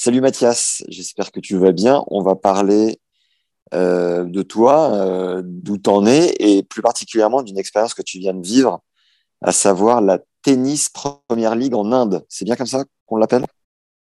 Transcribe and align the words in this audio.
Salut 0.00 0.20
Mathias, 0.20 0.84
j'espère 0.86 1.32
que 1.32 1.40
tu 1.40 1.56
vas 1.56 1.72
bien. 1.72 2.04
On 2.06 2.22
va 2.22 2.36
parler 2.36 3.00
euh, 3.74 4.22
de 4.22 4.42
toi, 4.42 4.94
euh, 4.94 5.42
d'où 5.44 5.76
t'en 5.76 6.06
es, 6.06 6.36
et 6.38 6.62
plus 6.62 6.82
particulièrement 6.82 7.42
d'une 7.42 7.58
expérience 7.58 7.94
que 7.94 8.02
tu 8.02 8.20
viens 8.20 8.32
de 8.32 8.46
vivre, 8.46 8.80
à 9.42 9.50
savoir 9.50 10.00
la 10.00 10.20
Tennis 10.42 10.88
Première 10.88 11.56
Ligue 11.56 11.74
en 11.74 11.90
Inde. 11.90 12.24
C'est 12.28 12.44
bien 12.44 12.54
comme 12.54 12.68
ça 12.68 12.84
qu'on 13.06 13.16
l'appelle? 13.16 13.44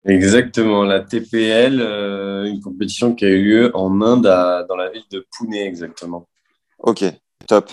Exactement, 0.04 0.82
la 0.82 1.02
TPL, 1.02 1.80
euh, 1.80 2.46
une 2.46 2.60
compétition 2.60 3.14
qui 3.14 3.24
a 3.24 3.28
eu 3.28 3.45
lieu 3.45 3.70
en 3.76 4.02
Inde, 4.02 4.24
dans 4.68 4.76
la 4.76 4.90
ville 4.90 5.06
de 5.12 5.24
Pune, 5.38 5.54
exactement. 5.54 6.26
Ok, 6.80 7.04
top. 7.46 7.70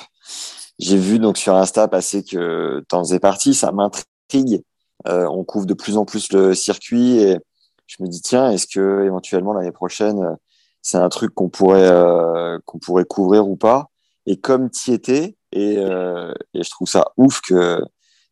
J'ai 0.77 0.97
vu 0.97 1.17
donc 1.17 1.39
sur 1.39 1.55
Insta 1.55 1.87
passer 1.87 2.23
que 2.23 2.83
tu 2.87 2.95
en 2.95 3.03
faisais 3.03 3.19
partie, 3.19 3.55
ça 3.55 3.71
m'intrigue. 3.71 4.61
Euh, 5.07 5.25
on 5.31 5.43
couvre 5.43 5.65
de 5.65 5.73
plus 5.73 5.97
en 5.97 6.05
plus 6.05 6.31
le 6.31 6.53
circuit 6.53 7.17
et 7.17 7.39
je 7.87 8.01
me 8.01 8.07
dis 8.07 8.21
tiens, 8.21 8.51
est-ce 8.51 8.67
que 8.67 9.03
éventuellement 9.05 9.53
l'année 9.53 9.71
prochaine 9.71 10.37
c'est 10.81 10.97
un 10.97 11.09
truc 11.09 11.33
qu'on 11.33 11.49
pourrait 11.49 11.89
euh, 11.89 12.59
qu'on 12.65 12.79
pourrait 12.79 13.05
couvrir 13.05 13.47
ou 13.47 13.55
pas? 13.55 13.87
Et 14.25 14.37
comme 14.37 14.69
tu 14.69 14.91
étais 14.91 15.35
et, 15.51 15.75
et 15.75 16.63
je 16.63 16.69
trouve 16.69 16.87
ça 16.87 17.05
ouf 17.17 17.41
que 17.41 17.79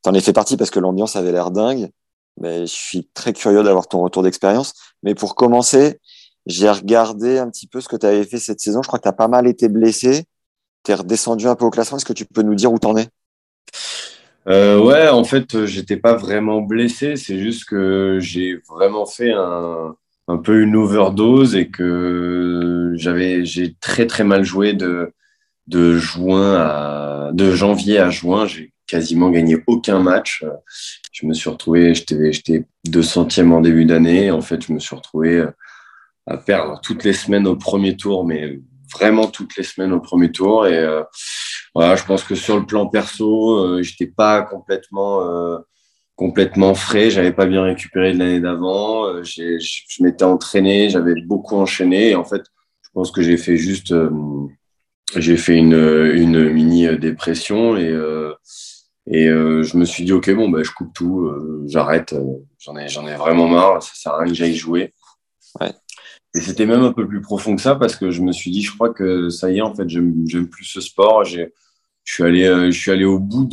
tu 0.04 0.10
en 0.10 0.14
aies 0.14 0.22
fait 0.22 0.34
partie 0.34 0.58
parce 0.58 0.72
que 0.72 0.80
l'ambiance 0.80 1.16
avait 1.16 1.32
l'air 1.32 1.52
dingue 1.52 1.92
mais 2.38 2.62
je 2.62 2.74
suis 2.74 3.08
très 3.14 3.34
curieux 3.34 3.64
d'avoir 3.64 3.88
ton 3.88 4.02
retour 4.02 4.24
d'expérience. 4.24 4.74
Mais 5.04 5.16
pour 5.16 5.36
commencer, 5.36 6.00
j'ai 6.46 6.70
regardé 6.70 7.38
un 7.38 7.50
petit 7.50 7.68
peu 7.68 7.82
ce 7.82 7.88
que 7.88 7.96
tu 7.96 8.06
avais 8.06 8.24
fait 8.24 8.40
cette 8.40 8.60
saison. 8.60 8.82
Je 8.82 8.88
crois 8.88 9.00
que 9.00 9.04
tu 9.04 9.10
as 9.10 9.14
pas 9.14 9.28
mal 9.28 9.48
été 9.48 9.70
blessé. 9.70 10.26
Tu 10.84 10.92
es 10.92 10.96
redescendu 10.96 11.48
un 11.48 11.56
peu 11.56 11.66
au 11.66 11.70
classement. 11.70 11.98
Est-ce 11.98 12.06
que 12.06 12.14
tu 12.14 12.26
peux 12.26 12.42
nous 12.42 12.56
dire 12.56 12.72
où 12.72 12.80
tu 12.80 12.88
en 12.88 12.98
es? 12.98 13.08
Euh, 14.48 14.80
Ouais, 14.80 15.08
en 15.10 15.24
fait, 15.24 15.66
j'étais 15.66 15.98
pas 15.98 16.16
vraiment 16.16 16.62
blessé. 16.62 17.16
C'est 17.16 17.40
juste 17.40 17.66
que 17.66 18.18
j'ai 18.20 18.60
vraiment 18.70 19.06
fait 19.06 19.32
un, 19.32 19.96
un, 20.28 20.38
peu 20.38 20.62
une 20.62 20.76
overdose 20.76 21.56
et 21.56 21.70
que 21.70 22.94
j'avais, 22.96 23.46
j'ai 23.46 23.76
très 23.80 24.08
très 24.08 24.24
mal 24.24 24.44
joué 24.44 24.74
de, 24.74 25.14
de 25.68 25.98
juin 25.98 26.56
à, 26.56 27.30
de 27.34 27.52
janvier 27.52 28.00
à 28.00 28.10
juin. 28.10 28.46
J'ai 28.46 28.74
quasiment 28.88 29.30
gagné 29.30 29.58
aucun 29.68 30.00
match. 30.00 30.44
Je 31.12 31.26
me 31.26 31.34
suis 31.34 31.50
retrouvé, 31.50 31.94
j'étais 31.94 32.66
200e 32.88 33.52
en 33.52 33.62
début 33.62 33.86
d'année. 33.86 34.32
En 34.32 34.42
fait, 34.42 34.66
je 34.66 34.74
me 34.74 34.80
suis 34.80 34.96
retrouvé 34.96 35.46
à 36.28 36.38
perdre 36.38 36.80
toutes 36.82 37.04
les 37.04 37.14
semaines 37.14 37.48
au 37.48 37.56
premier 37.56 37.96
tour, 37.96 38.26
mais 38.26 38.60
vraiment 38.94 39.28
toutes 39.28 39.56
les 39.58 39.64
semaines 39.64 39.94
au 39.94 40.00
premier 40.00 40.32
tour. 40.32 40.68
Et 40.68 40.78
euh, 40.78 41.04
voilà, 41.74 41.96
je 41.96 42.04
pense 42.06 42.24
que 42.24 42.36
sur 42.36 42.60
le 42.60 42.66
plan 42.66 42.88
perso, 42.88 43.58
euh, 43.60 43.82
j'étais 43.82 44.08
pas 44.08 44.42
complètement 44.44 45.28
euh, 45.28 45.58
complètement 46.16 46.74
frais. 46.74 47.10
J'avais 47.10 47.32
pas 47.32 47.46
bien 47.46 47.64
récupéré 47.64 48.14
de 48.14 48.20
l'année 48.20 48.40
d'avant. 48.40 49.06
Euh, 49.06 49.24
je 49.24 50.04
m'étais 50.04 50.24
entraîné, 50.26 50.90
j'avais 50.90 51.16
beaucoup 51.26 51.56
enchaîné. 51.56 52.10
Et 52.10 52.16
en 52.16 52.26
fait, 52.26 52.44
je 52.82 52.90
pense 52.94 53.12
que 53.12 53.22
j'ai 53.22 53.38
fait 53.38 53.58
juste, 53.58 53.94
j'ai 55.16 55.38
fait 55.38 55.56
une, 55.56 55.74
une 55.74 56.50
mini 56.50 56.88
dépression 56.98 57.78
et 57.78 57.90
et 59.08 59.28
euh, 59.28 59.64
je 59.64 59.78
me 59.78 59.86
suis 59.86 60.06
dit, 60.06 60.14
OK, 60.14 60.30
bon, 60.32 60.50
bah, 60.50 60.62
je 60.64 60.72
coupe 60.72 60.94
tout, 60.94 61.26
euh, 61.26 61.64
j'arrête, 61.68 62.14
euh, 62.14 62.24
j'en 62.60 62.78
ai, 62.78 62.88
j'en 62.88 63.08
ai 63.08 63.16
vraiment 63.16 63.48
marre, 63.48 63.82
ça 63.82 63.92
sert 63.96 64.14
à 64.14 64.20
rien 64.20 64.28
que 64.28 64.38
j'aille 64.38 64.56
jouer. 64.56 64.94
Ouais. 65.60 65.72
Et 66.34 66.42
c'était 66.42 66.66
même 66.66 66.84
un 66.84 66.94
peu 66.94 67.08
plus 67.08 67.22
profond 67.22 67.56
que 67.56 67.62
ça 67.62 67.76
parce 67.76 67.96
que 67.96 68.12
je 68.12 68.22
me 68.22 68.32
suis 68.32 68.52
dit, 68.52 68.62
je 68.62 68.74
crois 68.74 68.94
que 68.94 69.30
ça 69.30 69.52
y 69.52 69.58
est, 69.58 69.62
en 69.62 69.74
fait, 69.74 69.90
j'aime, 69.90 70.48
plus 70.50 70.66
ce 70.66 70.82
sport. 70.82 71.24
Je 71.26 71.46
suis 72.06 72.24
allé, 72.24 72.46
je 72.72 72.78
suis 72.78 72.92
allé 72.92 73.06
au 73.06 73.20
bout 73.20 73.46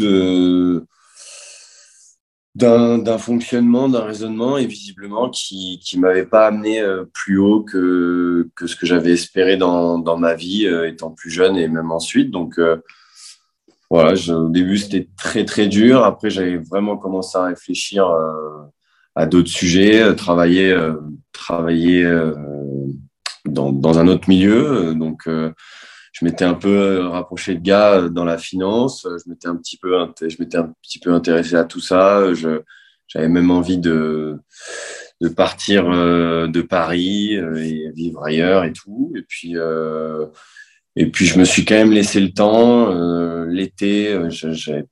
d'un, 2.55 3.19
fonctionnement, 3.19 3.89
d'un 3.89 4.05
raisonnement 4.05 4.59
et 4.59 4.66
visiblement 4.66 5.28
qui 5.31 5.81
qui 5.83 5.99
m'avait 5.99 6.27
pas 6.27 6.47
amené 6.47 6.83
plus 7.12 7.39
haut 7.39 7.62
que 7.62 8.49
que 8.55 8.66
ce 8.66 8.77
que 8.77 8.87
j'avais 8.87 9.12
espéré 9.12 9.56
dans 9.56 9.99
dans 9.99 10.16
ma 10.16 10.34
vie 10.34 10.66
étant 10.87 11.10
plus 11.10 11.31
jeune 11.31 11.56
et 11.56 11.69
même 11.69 11.91
ensuite. 11.91 12.31
Donc 12.31 12.59
voilà, 13.91 14.15
au 14.31 14.49
début, 14.50 14.77
c'était 14.77 15.09
très, 15.16 15.45
très 15.45 15.66
dur. 15.66 16.05
Après, 16.05 16.28
j'avais 16.28 16.59
vraiment 16.59 16.99
commencé 16.99 17.39
à 17.39 17.45
réfléchir 17.45 18.06
euh, 18.06 18.62
à 19.15 19.25
d'autres 19.25 19.49
sujets, 19.49 20.03
euh, 20.03 20.12
travailler, 20.15 20.71
euh, 20.71 20.95
travailler 21.33 22.05
dans, 23.53 23.98
un 23.98 24.09
autre 24.09 24.28
milieu. 24.28 24.94
Donc, 24.94 25.22
je 25.26 26.25
m'étais 26.25 26.44
un 26.44 26.54
peu 26.54 27.06
rapproché 27.06 27.54
de 27.54 27.60
gars 27.60 28.09
dans 28.09 28.25
la 28.25 28.38
finance. 28.38 29.06
Je 29.06 29.31
m'étais 29.31 29.48
un 29.48 29.56
petit 29.56 29.76
peu, 29.76 29.94
je 30.20 30.36
m'étais 30.38 30.59
un 30.59 30.72
petit 30.82 30.98
peu 30.98 31.12
intéressé 31.12 31.54
à 31.56 31.64
tout 31.64 31.81
ça. 31.81 32.32
j'avais 33.06 33.28
même 33.28 33.50
envie 33.50 33.78
de, 33.78 34.36
de 35.20 35.28
partir 35.28 35.84
de 35.84 36.62
Paris 36.62 37.34
et 37.34 37.91
vivre 37.94 38.25
ailleurs 38.25 38.64
et 38.64 38.72
tout. 38.72 39.12
Et 39.16 39.22
puis, 39.22 39.56
et 41.00 41.06
puis, 41.06 41.26
je 41.26 41.38
me 41.38 41.44
suis 41.44 41.65
quand 41.65 41.76
même 41.76 41.92
laissé 41.92 42.19
le 42.19 42.32
temps. 42.32 42.91
Euh, 42.91 43.47
l'été, 43.47 44.12
euh, 44.12 44.30
j'ai 44.30 44.82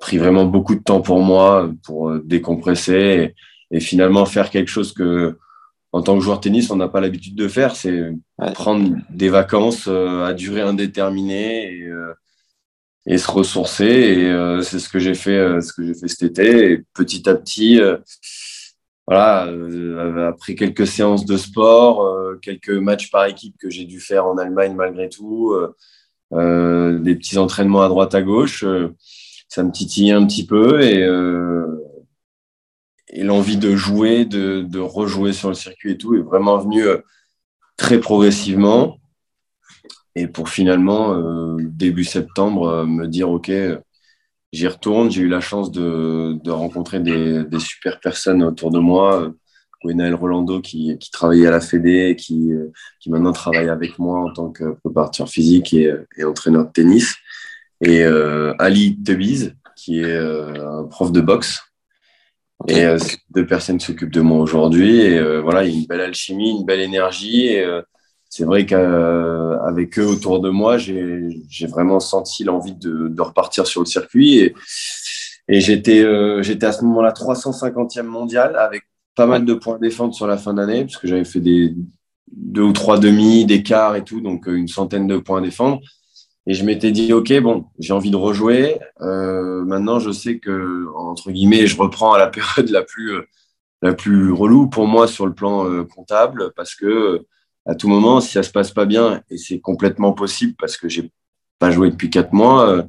pris 0.00 0.16
vraiment 0.16 0.46
beaucoup 0.46 0.74
de 0.74 0.82
temps 0.82 1.02
pour 1.02 1.20
moi, 1.20 1.70
pour 1.84 2.08
euh, 2.08 2.22
décompresser 2.24 3.34
et, 3.70 3.80
finalement 3.80 4.24
faire 4.24 4.48
quelque 4.48 4.70
chose 4.70 4.94
que, 4.94 5.36
en 5.92 6.02
tant 6.02 6.16
que 6.16 6.22
joueur 6.22 6.38
de 6.38 6.42
tennis, 6.42 6.70
on 6.70 6.76
n'a 6.76 6.88
pas 6.88 7.00
l'habitude 7.00 7.34
de 7.34 7.48
faire. 7.48 7.74
C'est 7.74 8.12
prendre 8.54 8.96
des 9.10 9.28
vacances 9.28 9.88
à 9.88 10.32
durée 10.32 10.62
indéterminée 10.62 11.72
et, 11.72 11.90
et 13.06 13.18
se 13.18 13.30
ressourcer. 13.30 13.84
Et 13.84 14.62
c'est 14.62 14.78
ce 14.78 14.88
que 14.88 14.98
j'ai 14.98 15.14
fait, 15.14 15.60
ce 15.60 15.72
que 15.72 15.84
j'ai 15.84 15.94
fait 15.94 16.08
cet 16.08 16.22
été. 16.22 16.72
Et 16.72 16.84
petit 16.94 17.28
à 17.28 17.34
petit, 17.34 17.80
voilà, 19.10 19.48
euh, 19.48 20.28
après 20.28 20.54
quelques 20.54 20.86
séances 20.86 21.24
de 21.24 21.36
sport, 21.36 22.02
euh, 22.02 22.38
quelques 22.40 22.70
matchs 22.70 23.10
par 23.10 23.24
équipe 23.24 23.56
que 23.58 23.68
j'ai 23.68 23.84
dû 23.84 23.98
faire 23.98 24.24
en 24.24 24.38
Allemagne 24.38 24.76
malgré 24.76 25.08
tout, 25.08 25.52
euh, 26.32 26.98
des 27.00 27.16
petits 27.16 27.36
entraînements 27.36 27.82
à 27.82 27.88
droite 27.88 28.14
à 28.14 28.22
gauche, 28.22 28.64
ça 29.48 29.64
me 29.64 29.72
titillait 29.72 30.12
un 30.12 30.24
petit 30.24 30.46
peu 30.46 30.80
et, 30.80 31.04
et 33.12 33.22
l'envie 33.24 33.56
de 33.56 33.76
jouer, 33.76 34.24
de, 34.24 34.62
de, 34.62 34.78
rejouer 34.78 35.32
sur 35.32 35.48
le 35.48 35.54
circuit 35.54 35.92
et 35.92 35.98
tout 35.98 36.14
est 36.14 36.20
vraiment 36.20 36.58
venu 36.58 36.82
très 37.76 37.98
progressivement. 37.98 38.98
Et 40.14 40.26
pour 40.26 40.48
finalement, 40.48 41.56
début 41.58 42.04
septembre, 42.04 42.84
me 42.84 43.06
dire, 43.06 43.30
OK, 43.30 43.50
j'y 44.52 44.66
retourne. 44.66 45.10
J'ai 45.10 45.22
eu 45.22 45.28
la 45.28 45.40
chance 45.40 45.70
de, 45.70 46.36
de 46.42 46.50
rencontrer 46.50 47.00
des, 47.00 47.44
des, 47.44 47.60
super 47.60 48.00
personnes 48.00 48.42
autour 48.42 48.70
de 48.70 48.78
moi. 48.78 49.32
Gwenaël 49.82 50.14
Rolando 50.14 50.60
qui, 50.60 50.98
qui 50.98 51.10
travaillait 51.10 51.46
à 51.46 51.52
la 51.52 51.60
Fédé, 51.60 52.16
qui, 52.18 52.50
qui 53.00 53.10
maintenant 53.10 53.32
travaille 53.32 53.68
avec 53.68 53.98
moi 53.98 54.20
en 54.20 54.32
tant 54.32 54.50
que 54.50 54.76
préparateur 54.84 55.28
physique 55.28 55.72
et, 55.72 55.92
et 56.16 56.24
entraîneur 56.24 56.66
de 56.66 56.72
tennis. 56.72 57.14
Et 57.80 58.02
euh, 58.04 58.52
Ali 58.58 59.00
Tebiz, 59.02 59.54
qui 59.76 60.00
est 60.00 60.04
euh, 60.04 60.80
un 60.80 60.84
prof 60.84 61.12
de 61.12 61.20
boxe. 61.20 61.60
Et 62.68 62.84
euh, 62.84 62.98
deux 63.30 63.46
personnes 63.46 63.80
s'occupent 63.80 64.12
de 64.12 64.20
moi 64.20 64.38
aujourd'hui. 64.38 65.00
Et 65.00 65.18
euh, 65.18 65.40
voilà, 65.40 65.64
il 65.64 65.70
y 65.70 65.76
a 65.76 65.78
une 65.80 65.86
belle 65.86 66.00
alchimie, 66.00 66.50
une 66.50 66.64
belle 66.64 66.80
énergie. 66.80 67.46
Et 67.46 67.64
euh, 67.64 67.82
c'est 68.28 68.44
vrai 68.44 68.66
qu'avec 68.66 69.98
eux 69.98 70.06
autour 70.06 70.40
de 70.40 70.50
moi, 70.50 70.78
j'ai 70.78 71.66
vraiment 71.68 72.00
senti 72.00 72.44
l'envie 72.44 72.74
de, 72.74 73.08
de, 73.08 73.22
repartir 73.22 73.66
sur 73.66 73.80
le 73.80 73.86
circuit. 73.86 74.38
Et, 74.38 74.54
et 75.48 75.60
j'étais 75.60 76.00
euh, 76.00 76.40
à 76.40 76.72
ce 76.72 76.84
moment-là 76.84 77.12
350e 77.12 78.02
mondial 78.02 78.56
avec 78.56 78.82
pas 79.16 79.26
mal 79.26 79.44
de 79.44 79.54
points 79.54 79.78
défendre 79.78 80.14
sur 80.14 80.26
la 80.26 80.36
fin 80.36 80.54
d'année, 80.54 80.84
puisque 80.84 81.06
j'avais 81.06 81.24
fait 81.24 81.40
des 81.40 81.74
deux 82.32 82.62
ou 82.62 82.72
trois 82.72 82.98
demi, 82.98 83.44
des 83.46 83.62
quarts 83.62 83.96
et 83.96 84.04
tout, 84.04 84.20
donc 84.20 84.46
une 84.46 84.68
centaine 84.68 85.08
de 85.08 85.16
points 85.16 85.38
à 85.38 85.42
défendre. 85.42 85.80
Et 86.50 86.54
je 86.54 86.64
m'étais 86.64 86.90
dit, 86.90 87.12
OK, 87.12 87.32
bon, 87.42 87.66
j'ai 87.78 87.92
envie 87.92 88.10
de 88.10 88.16
rejouer. 88.16 88.80
Euh, 89.02 89.64
maintenant, 89.64 90.00
je 90.00 90.10
sais 90.10 90.40
que, 90.40 90.88
entre 90.96 91.30
guillemets, 91.30 91.68
je 91.68 91.76
reprends 91.76 92.12
à 92.12 92.18
la 92.18 92.26
période 92.26 92.68
la 92.70 92.82
plus, 92.82 93.22
la 93.82 93.94
plus 93.94 94.32
relou 94.32 94.66
pour 94.68 94.88
moi 94.88 95.06
sur 95.06 95.26
le 95.26 95.32
plan 95.32 95.70
euh, 95.70 95.84
comptable, 95.84 96.52
parce 96.56 96.74
que 96.74 97.24
à 97.66 97.76
tout 97.76 97.86
moment, 97.86 98.20
si 98.20 98.32
ça 98.32 98.42
se 98.42 98.50
passe 98.50 98.72
pas 98.72 98.84
bien, 98.84 99.22
et 99.30 99.38
c'est 99.38 99.60
complètement 99.60 100.12
possible 100.12 100.54
parce 100.58 100.76
que 100.76 100.88
j'ai 100.88 101.12
pas 101.60 101.70
joué 101.70 101.88
depuis 101.88 102.10
quatre 102.10 102.32
mois, 102.32 102.68
euh, 102.68 102.82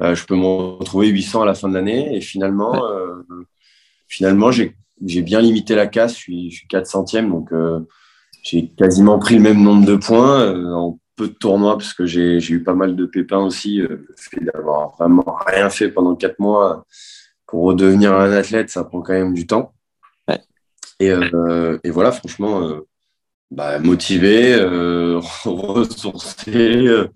euh 0.00 0.14
je 0.14 0.24
peux 0.24 0.34
me 0.34 0.78
retrouver 0.78 1.08
800 1.08 1.42
à 1.42 1.44
la 1.44 1.52
fin 1.52 1.68
de 1.68 1.74
l'année. 1.74 2.16
Et 2.16 2.22
finalement, 2.22 2.82
euh, 2.82 3.22
finalement, 4.08 4.50
j'ai 4.50 4.74
bien 5.20 5.42
limité 5.42 5.74
la 5.74 5.86
casse. 5.86 6.14
Je 6.14 6.18
suis, 6.18 6.50
je 6.50 6.56
suis 6.60 6.68
4 6.68 6.86
centièmes, 6.86 7.28
donc 7.28 7.50
j'ai 8.42 8.70
quasiment 8.70 9.18
pris 9.18 9.34
le 9.34 9.42
même 9.42 9.62
nombre 9.62 9.84
de 9.84 9.96
points 9.96 10.72
en 10.72 10.98
peu 11.16 11.28
de 11.28 11.32
tournois 11.34 11.78
parce 11.78 11.94
que 11.94 12.06
j'ai 12.06 12.38
eu 12.38 12.62
pas 12.62 12.74
mal 12.74 12.94
de 12.94 13.06
pépins 13.06 13.44
aussi. 13.44 13.78
le 13.78 14.06
fait 14.16 14.44
d'avoir 14.44 14.94
vraiment 14.96 15.36
rien 15.46 15.70
fait 15.70 15.88
pendant 15.88 16.14
4 16.14 16.38
mois 16.38 16.86
pour 17.46 17.64
redevenir 17.64 18.14
un 18.14 18.32
athlète, 18.32 18.70
ça 18.70 18.84
prend 18.84 19.00
quand 19.00 19.14
même 19.14 19.34
du 19.34 19.46
temps. 19.46 19.72
Et, 20.98 21.12
et, 21.84 21.90
voilà, 21.90 22.10
franchement, 22.10 22.80
bah, 23.50 23.78
motivé, 23.78 24.54
euh, 24.54 25.20
ressourcé. 25.44 26.86
Euh, 26.86 27.08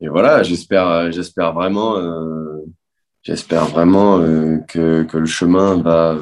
et 0.00 0.08
voilà, 0.08 0.42
j'espère, 0.42 1.10
j'espère 1.12 1.52
vraiment, 1.54 1.96
euh, 1.96 2.64
j'espère 3.22 3.66
vraiment 3.66 4.18
que, 4.68 5.04
que, 5.04 5.16
le 5.16 5.26
chemin 5.26 5.76
va 5.80 6.18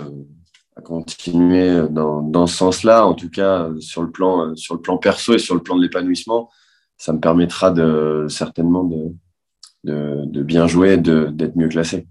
continuer 0.85 1.89
dans, 1.91 2.23
dans 2.23 2.47
ce 2.47 2.57
sens-là. 2.57 3.07
En 3.07 3.15
tout 3.15 3.31
cas, 3.31 3.71
sur 3.81 4.03
le 4.03 4.11
plan, 4.11 4.55
sur 4.55 4.75
le 4.75 4.81
plan 4.81 4.99
perso 4.99 5.35
et 5.35 5.39
sur 5.39 5.55
le 5.55 5.63
plan 5.63 5.77
de 5.77 5.83
l'épanouissement, 5.83 6.51
ça 6.96 7.12
me 7.12 7.20
permettra 7.20 7.70
de 7.70 8.26
certainement 8.29 8.85
de, 8.85 9.12
de, 9.85 10.25
de 10.26 10.43
bien 10.43 10.67
jouer, 10.67 10.96
d'être 10.96 11.56
mieux 11.56 11.69
classé. 11.69 12.06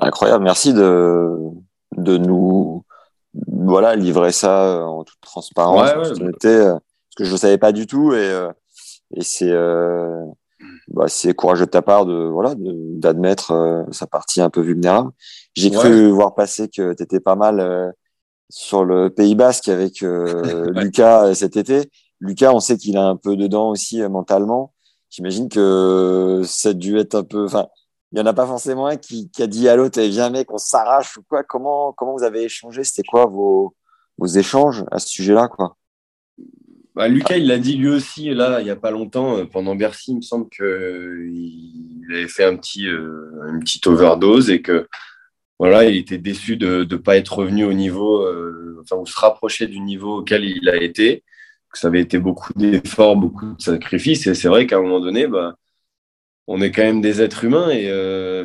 Incroyable, 0.00 0.44
merci 0.44 0.72
de, 0.72 1.36
de 1.96 2.16
nous 2.16 2.84
voilà, 3.34 3.96
livrer 3.96 4.32
ça 4.32 4.64
euh, 4.64 4.82
en 4.82 5.04
toute 5.04 5.20
transparence, 5.20 5.90
en 5.90 6.02
toute 6.02 6.20
honnêteté, 6.20 6.48
euh, 6.48 6.72
parce 6.72 7.14
que 7.16 7.24
je 7.24 7.32
ne 7.32 7.36
savais 7.36 7.58
pas 7.58 7.72
du 7.72 7.86
tout 7.86 8.12
et, 8.12 8.30
euh, 8.30 8.50
et 9.16 9.22
c'est 9.22 9.52
bah, 10.88 11.06
c'est 11.08 11.34
courageux 11.34 11.66
de 11.66 11.70
ta 11.70 11.82
part 11.82 12.04
de 12.04 12.26
voilà 12.26 12.54
d'admettre 12.56 13.86
sa 13.92 14.06
partie 14.06 14.40
un 14.40 14.50
peu 14.50 14.60
vulnérable. 14.60 15.10
J'ai 15.54 15.70
cru 15.70 16.10
voir 16.10 16.34
passer 16.34 16.68
que 16.68 16.92
tu 16.92 17.02
étais 17.02 17.20
pas 17.20 17.34
mal 17.34 17.92
sur 18.50 18.84
le 18.84 19.08
Pays 19.08 19.34
Basque 19.34 19.68
avec 19.68 20.00
Lucas 20.74 21.34
cet 21.34 21.56
été. 21.56 21.90
Lucas, 22.20 22.52
on 22.52 22.60
sait 22.60 22.76
qu'il 22.76 22.96
a 22.96 23.06
un 23.06 23.16
peu 23.16 23.36
dedans 23.36 23.70
aussi 23.70 24.00
mentalement. 24.02 24.72
J'imagine 25.10 25.48
que 25.48 26.42
ça 26.44 26.70
a 26.70 26.72
dû 26.72 26.98
être 26.98 27.14
un 27.16 27.24
peu. 27.24 27.44
Enfin, 27.44 27.68
il 28.12 28.16
n'y 28.16 28.22
en 28.22 28.26
a 28.26 28.32
pas 28.34 28.46
forcément 28.46 28.86
un 28.86 28.96
qui, 28.96 29.30
a 29.38 29.46
dit 29.46 29.68
à 29.68 29.76
l'autre, 29.76 29.98
eh, 30.00 30.08
viens 30.08 30.30
mec, 30.30 30.52
on 30.52 30.58
s'arrache 30.58 31.16
ou 31.16 31.22
quoi. 31.22 31.42
Comment, 31.44 31.92
comment 31.92 32.12
vous 32.16 32.24
avez 32.24 32.44
échangé? 32.44 32.84
C'était 32.84 33.02
quoi 33.02 33.26
vos, 33.26 33.74
vos 34.18 34.26
échanges 34.26 34.84
à 34.90 34.98
ce 34.98 35.08
sujet-là 35.08 35.48
quoi? 35.48 35.76
Bah, 36.94 37.06
Lucas, 37.08 37.36
il 37.36 37.46
l'a 37.46 37.58
dit 37.58 37.76
lui 37.76 37.88
aussi, 37.88 38.34
là, 38.34 38.60
il 38.60 38.64
n'y 38.64 38.70
a 38.70 38.76
pas 38.76 38.90
longtemps, 38.90 39.38
euh, 39.38 39.44
pendant 39.44 39.76
Bercy, 39.76 40.10
il 40.10 40.16
me 40.16 40.22
semble 40.22 40.48
qu'il 40.50 42.04
avait 42.10 42.28
fait 42.28 42.44
un 42.44 42.56
petit, 42.56 42.88
euh, 42.88 43.30
une 43.52 43.60
petite 43.60 43.86
overdose 43.86 44.50
et 44.50 44.60
que 44.60 44.88
voilà, 45.60 45.84
il 45.84 45.96
était 45.96 46.18
déçu 46.18 46.56
de 46.56 46.86
ne 46.90 46.96
pas 46.96 47.16
être 47.16 47.38
revenu 47.38 47.64
au 47.64 47.72
niveau, 47.72 48.22
euh, 48.22 48.80
enfin, 48.82 48.96
ou 48.96 49.06
se 49.06 49.18
rapprocher 49.18 49.68
du 49.68 49.78
niveau 49.78 50.18
auquel 50.18 50.44
il 50.44 50.68
a 50.68 50.76
été, 50.76 51.22
que 51.70 51.78
ça 51.78 51.88
avait 51.88 52.00
été 52.00 52.18
beaucoup 52.18 52.52
d'efforts, 52.54 53.16
beaucoup 53.16 53.54
de 53.54 53.60
sacrifices. 53.60 54.26
Et 54.26 54.34
c'est 54.34 54.48
vrai 54.48 54.66
qu'à 54.66 54.76
un 54.76 54.82
moment 54.82 55.00
donné, 55.00 55.26
bah, 55.26 55.54
on 56.46 56.60
est 56.60 56.72
quand 56.72 56.82
même 56.82 57.00
des 57.00 57.22
êtres 57.22 57.44
humains 57.44 57.70
et, 57.70 57.88
euh, 57.88 58.44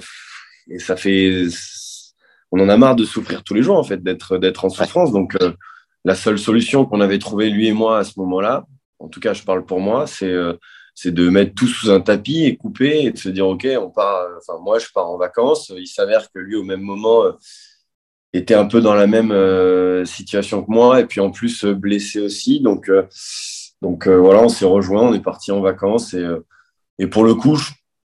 ça 0.79 0.95
fait. 0.95 1.47
On 2.51 2.59
en 2.59 2.69
a 2.69 2.77
marre 2.77 2.95
de 2.95 3.05
souffrir 3.05 3.43
tous 3.43 3.53
les 3.53 3.63
jours, 3.63 3.77
en 3.77 3.83
fait, 3.83 4.01
d'être, 4.01 4.37
d'être 4.37 4.65
en 4.65 4.69
souffrance. 4.69 5.11
Donc, 5.11 5.35
euh, 5.41 5.53
la 6.05 6.15
seule 6.15 6.39
solution 6.39 6.85
qu'on 6.85 7.01
avait 7.01 7.19
trouvée, 7.19 7.49
lui 7.49 7.67
et 7.67 7.73
moi, 7.73 7.99
à 7.99 8.03
ce 8.03 8.19
moment-là, 8.19 8.65
en 8.99 9.09
tout 9.09 9.19
cas, 9.19 9.33
je 9.33 9.43
parle 9.43 9.65
pour 9.65 9.79
moi, 9.79 10.07
c'est, 10.07 10.29
euh, 10.29 10.53
c'est 10.93 11.13
de 11.13 11.29
mettre 11.29 11.55
tout 11.55 11.67
sous 11.67 11.91
un 11.91 12.01
tapis 12.01 12.45
et 12.45 12.55
couper 12.55 13.05
et 13.05 13.11
de 13.11 13.17
se 13.17 13.29
dire, 13.29 13.47
OK, 13.47 13.67
on 13.79 13.89
part. 13.89 14.25
Enfin, 14.37 14.59
moi, 14.61 14.79
je 14.79 14.87
pars 14.93 15.09
en 15.09 15.17
vacances. 15.17 15.71
Il 15.75 15.87
s'avère 15.87 16.31
que 16.31 16.39
lui, 16.39 16.55
au 16.55 16.63
même 16.63 16.81
moment, 16.81 17.23
était 18.37 18.53
un 18.53 18.65
peu 18.65 18.81
dans 18.81 18.95
la 18.95 19.07
même 19.07 19.33
situation 20.05 20.63
que 20.63 20.71
moi 20.71 20.99
et 20.99 21.05
puis 21.05 21.21
en 21.21 21.31
plus 21.31 21.65
blessé 21.65 22.19
aussi. 22.19 22.59
Donc, 22.59 22.91
donc 23.81 24.07
voilà, 24.07 24.41
on 24.41 24.49
s'est 24.49 24.65
rejoint, 24.65 25.03
on 25.03 25.13
est 25.13 25.23
parti 25.23 25.51
en 25.51 25.61
vacances 25.61 26.13
et, 26.13 26.25
et 26.99 27.07
pour 27.07 27.23
le 27.23 27.35
coup, 27.35 27.57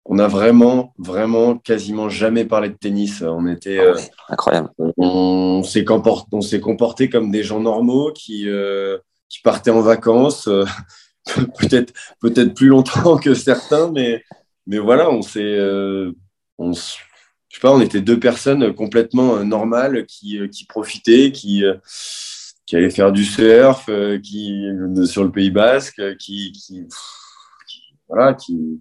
on 0.04 0.18
a 0.18 0.26
vraiment, 0.26 0.92
vraiment 0.98 1.56
quasiment 1.56 2.08
jamais 2.08 2.44
parlé 2.44 2.70
de 2.70 2.74
tennis. 2.74 3.22
On 3.22 3.46
était 3.46 3.78
euh, 3.78 3.94
incroyable. 4.28 4.70
On, 4.96 5.62
s'est 5.62 5.84
comporté, 5.84 6.60
comporté 6.60 7.08
comme 7.08 7.30
des 7.30 7.44
gens 7.44 7.60
normaux 7.60 8.12
qui, 8.12 8.48
euh, 8.48 8.98
qui 9.28 9.40
partaient 9.40 9.70
en 9.70 9.80
vacances, 9.80 10.48
euh, 10.48 10.64
peut-être, 11.58 11.92
peut-être 12.20 12.54
plus 12.54 12.68
longtemps 12.68 13.16
que 13.16 13.34
certains, 13.34 13.90
mais, 13.92 14.24
mais 14.66 14.78
voilà, 14.78 15.08
on 15.10 15.22
s'est, 15.22 15.58
on, 16.58 16.72
je 17.52 17.58
sais 17.58 17.60
pas, 17.60 17.70
on 17.70 17.82
était 17.82 18.00
deux 18.00 18.18
personnes 18.18 18.74
complètement 18.74 19.44
normales 19.44 20.06
qui, 20.06 20.40
qui 20.50 20.64
profitaient, 20.64 21.32
qui, 21.32 21.62
qui 22.64 22.76
allaient 22.76 22.88
faire 22.90 23.12
du 23.12 23.24
surf, 23.24 23.90
qui 24.22 24.64
sur 25.04 25.22
le 25.22 25.30
Pays 25.30 25.50
Basque, 25.50 26.00
qui, 26.16 26.50
qui, 26.52 26.88
voilà, 28.08 28.32
qui 28.32 28.80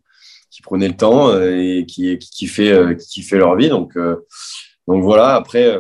qui 0.52 0.62
prenaient 0.62 0.90
le 0.90 0.98
temps 0.98 1.30
euh, 1.30 1.56
et 1.58 1.86
qui, 1.86 2.20
qui, 2.20 2.48
fait, 2.48 2.72
euh, 2.72 2.94
qui 2.94 3.24
fait 3.24 3.38
leur 3.38 3.56
vie. 3.56 3.70
Donc, 3.70 3.96
euh, 3.98 4.18
donc 4.88 5.02
voilà, 5.02 5.36
après, 5.36 5.80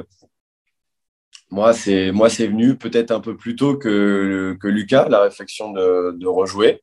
moi, 1.50 1.74
c'est 1.74 2.12
moi 2.12 2.30
c'est 2.30 2.48
venu 2.48 2.78
peut-être 2.78 3.12
un 3.12 3.20
peu 3.20 3.36
plus 3.36 3.56
tôt 3.56 3.78
que, 3.78 4.58
que 4.60 4.68
Lucas, 4.68 5.10
la 5.10 5.22
réflexion 5.24 5.72
de, 5.74 6.18
de 6.18 6.28
rejouer. 6.28 6.82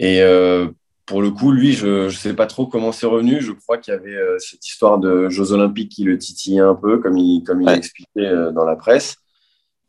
Et 0.00 0.20
pour 1.06 1.22
le 1.22 1.30
coup, 1.30 1.52
lui, 1.52 1.72
je 1.72 2.06
ne 2.06 2.10
sais 2.10 2.34
pas 2.34 2.46
trop 2.46 2.66
comment 2.66 2.92
c'est 2.92 3.06
revenu. 3.06 3.40
Je 3.40 3.52
crois 3.52 3.78
qu'il 3.78 3.92
y 3.92 3.96
avait 3.96 4.16
cette 4.38 4.66
histoire 4.66 4.98
de 4.98 5.28
Jeux 5.28 5.52
Olympiques 5.52 5.92
qui 5.92 6.04
le 6.04 6.18
titillait 6.18 6.60
un 6.60 6.74
peu, 6.74 6.98
comme 6.98 7.18
il, 7.18 7.42
comme 7.44 7.62
il 7.62 7.68
a 7.68 7.76
expliqué 7.76 8.48
dans 8.54 8.64
la 8.64 8.76
presse. 8.76 9.16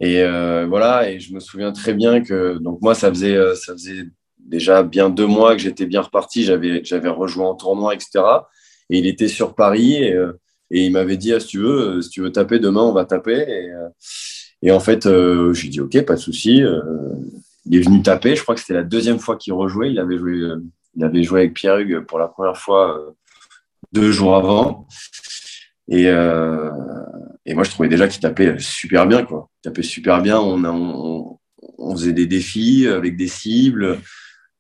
Et 0.02 0.24
voilà, 0.68 1.10
et 1.10 1.20
je 1.20 1.34
me 1.34 1.40
souviens 1.40 1.72
très 1.72 1.94
bien 1.94 2.22
que 2.22 2.58
donc 2.58 2.82
moi, 2.82 2.96
ça 2.96 3.10
faisait, 3.10 3.38
ça 3.56 3.74
faisait 3.74 4.08
déjà 4.46 4.84
bien 4.84 5.10
deux 5.10 5.28
mois 5.28 5.56
que 5.56 5.62
j'étais 5.62 5.86
bien 5.86 6.02
reparti, 6.02 6.44
j'avais, 6.44 6.84
j'avais 6.84 7.10
rejoint 7.10 7.50
en 7.50 7.56
tournoi, 7.56 7.94
etc. 7.94 8.24
Et 8.90 9.00
il 9.00 9.08
était 9.08 9.28
sur 9.28 9.56
Paris 9.56 9.96
et, 9.96 10.14
euh, 10.14 10.34
et 10.72 10.86
il 10.86 10.92
m'avait 10.92 11.18
dit, 11.18 11.34
ah, 11.34 11.40
si 11.40 11.48
tu 11.48 11.60
veux, 11.60 11.98
euh, 11.98 12.02
si 12.02 12.10
tu 12.10 12.22
veux 12.22 12.32
taper 12.32 12.60
demain, 12.60 12.82
on 12.82 12.94
va 12.94 13.06
taper. 13.06 13.46
Et, 13.48 13.72
euh, 13.72 13.90
et 14.62 14.72
en 14.72 14.80
fait, 14.80 15.08
j'ai 15.54 15.68
dit, 15.68 15.82
OK, 15.82 16.02
pas 16.06 16.16
de 16.16 16.20
souci. 16.20 16.64
il 17.66 17.76
est 17.76 17.82
venu 17.82 18.02
taper. 18.02 18.36
Je 18.36 18.42
crois 18.42 18.56
que 18.56 18.62
c'était 18.62 18.74
la 18.74 18.84
deuxième 18.84 19.20
fois 19.20 19.36
qu'il 19.36 19.54
rejouait. 19.54 19.92
Il 19.92 20.00
avait 20.00 20.18
joué, 20.18 20.42
il 20.96 21.04
avait 21.04 21.24
joué 21.24 21.42
avec 21.42 21.54
Pierre 21.54 21.78
Hugues 21.78 22.02
pour 22.02 22.20
la 22.20 22.28
première 22.28 22.58
fois 22.58 23.00
deux 23.92 24.12
jours 24.12 24.36
avant. 24.36 24.88
Et, 25.88 26.04
et 26.04 27.54
moi, 27.54 27.64
je 27.64 27.70
trouvais 27.70 27.90
déjà 27.90 28.08
qu'il 28.08 28.22
tapait 28.22 28.58
super 28.60 29.06
bien. 29.08 29.24
Quoi. 29.24 29.50
Il 29.60 29.70
tapait 29.70 29.84
super 29.84 30.22
bien. 30.22 30.40
On, 30.40 31.38
on, 31.78 31.92
faisait 31.96 32.14
des 32.14 32.26
défis 32.26 32.88
avec 32.88 33.18
des 33.18 33.28
cibles. 33.28 34.00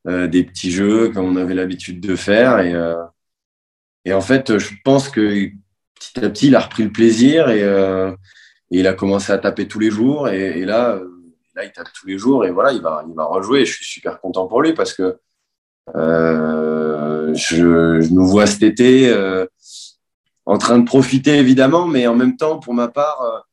Euh, 0.07 0.27
des 0.27 0.43
petits 0.43 0.69
jeux 0.69 1.09
comme 1.09 1.25
on 1.25 1.35
avait 1.35 1.55
l'habitude 1.55 1.99
de 1.99 2.15
faire. 2.15 2.59
Et, 2.59 2.73
euh, 2.73 3.03
et 4.05 4.13
en 4.13 4.21
fait, 4.21 4.59
je 4.59 4.73
pense 4.83 5.09
que 5.09 5.49
petit 5.95 6.23
à 6.23 6.29
petit, 6.29 6.47
il 6.47 6.55
a 6.55 6.59
repris 6.59 6.83
le 6.83 6.91
plaisir 6.91 7.49
et, 7.49 7.63
euh, 7.63 8.11
et 8.69 8.79
il 8.79 8.87
a 8.87 8.93
commencé 8.93 9.31
à 9.31 9.39
taper 9.39 9.67
tous 9.67 9.79
les 9.79 9.89
jours. 9.89 10.29
Et, 10.29 10.63
là, 10.63 10.99
là, 11.55 11.65
il 11.65 11.71
tape 11.71 11.87
tous 11.91 12.05
les 12.05 12.19
jours 12.19 12.45
et 12.45 12.51
voilà, 12.51 12.71
il 12.71 12.81
va, 12.81 13.03
il 13.07 13.15
va 13.15 13.25
rejouer. 13.25 13.65
je 13.65 13.73
suis 13.73 13.85
super 13.85 14.21
content 14.21 14.45
pour 14.45 14.61
lui 14.61 14.73
parce 14.73 14.93
que 14.93 15.17
je, 15.93 17.33
je, 17.33 18.13
nous 18.13 18.27
vois 18.27 18.47
cet 18.47 18.63
été 18.63 19.13
en 20.45 20.57
train 20.57 20.79
de 20.79 20.85
profiter 20.85 21.37
évidemment, 21.37 21.87
mais 21.87 22.07
en 22.07 22.15
même 22.15 22.37
temps, 22.37 22.59
pour 22.59 22.73
ma 22.73 22.87
part, 22.87 23.45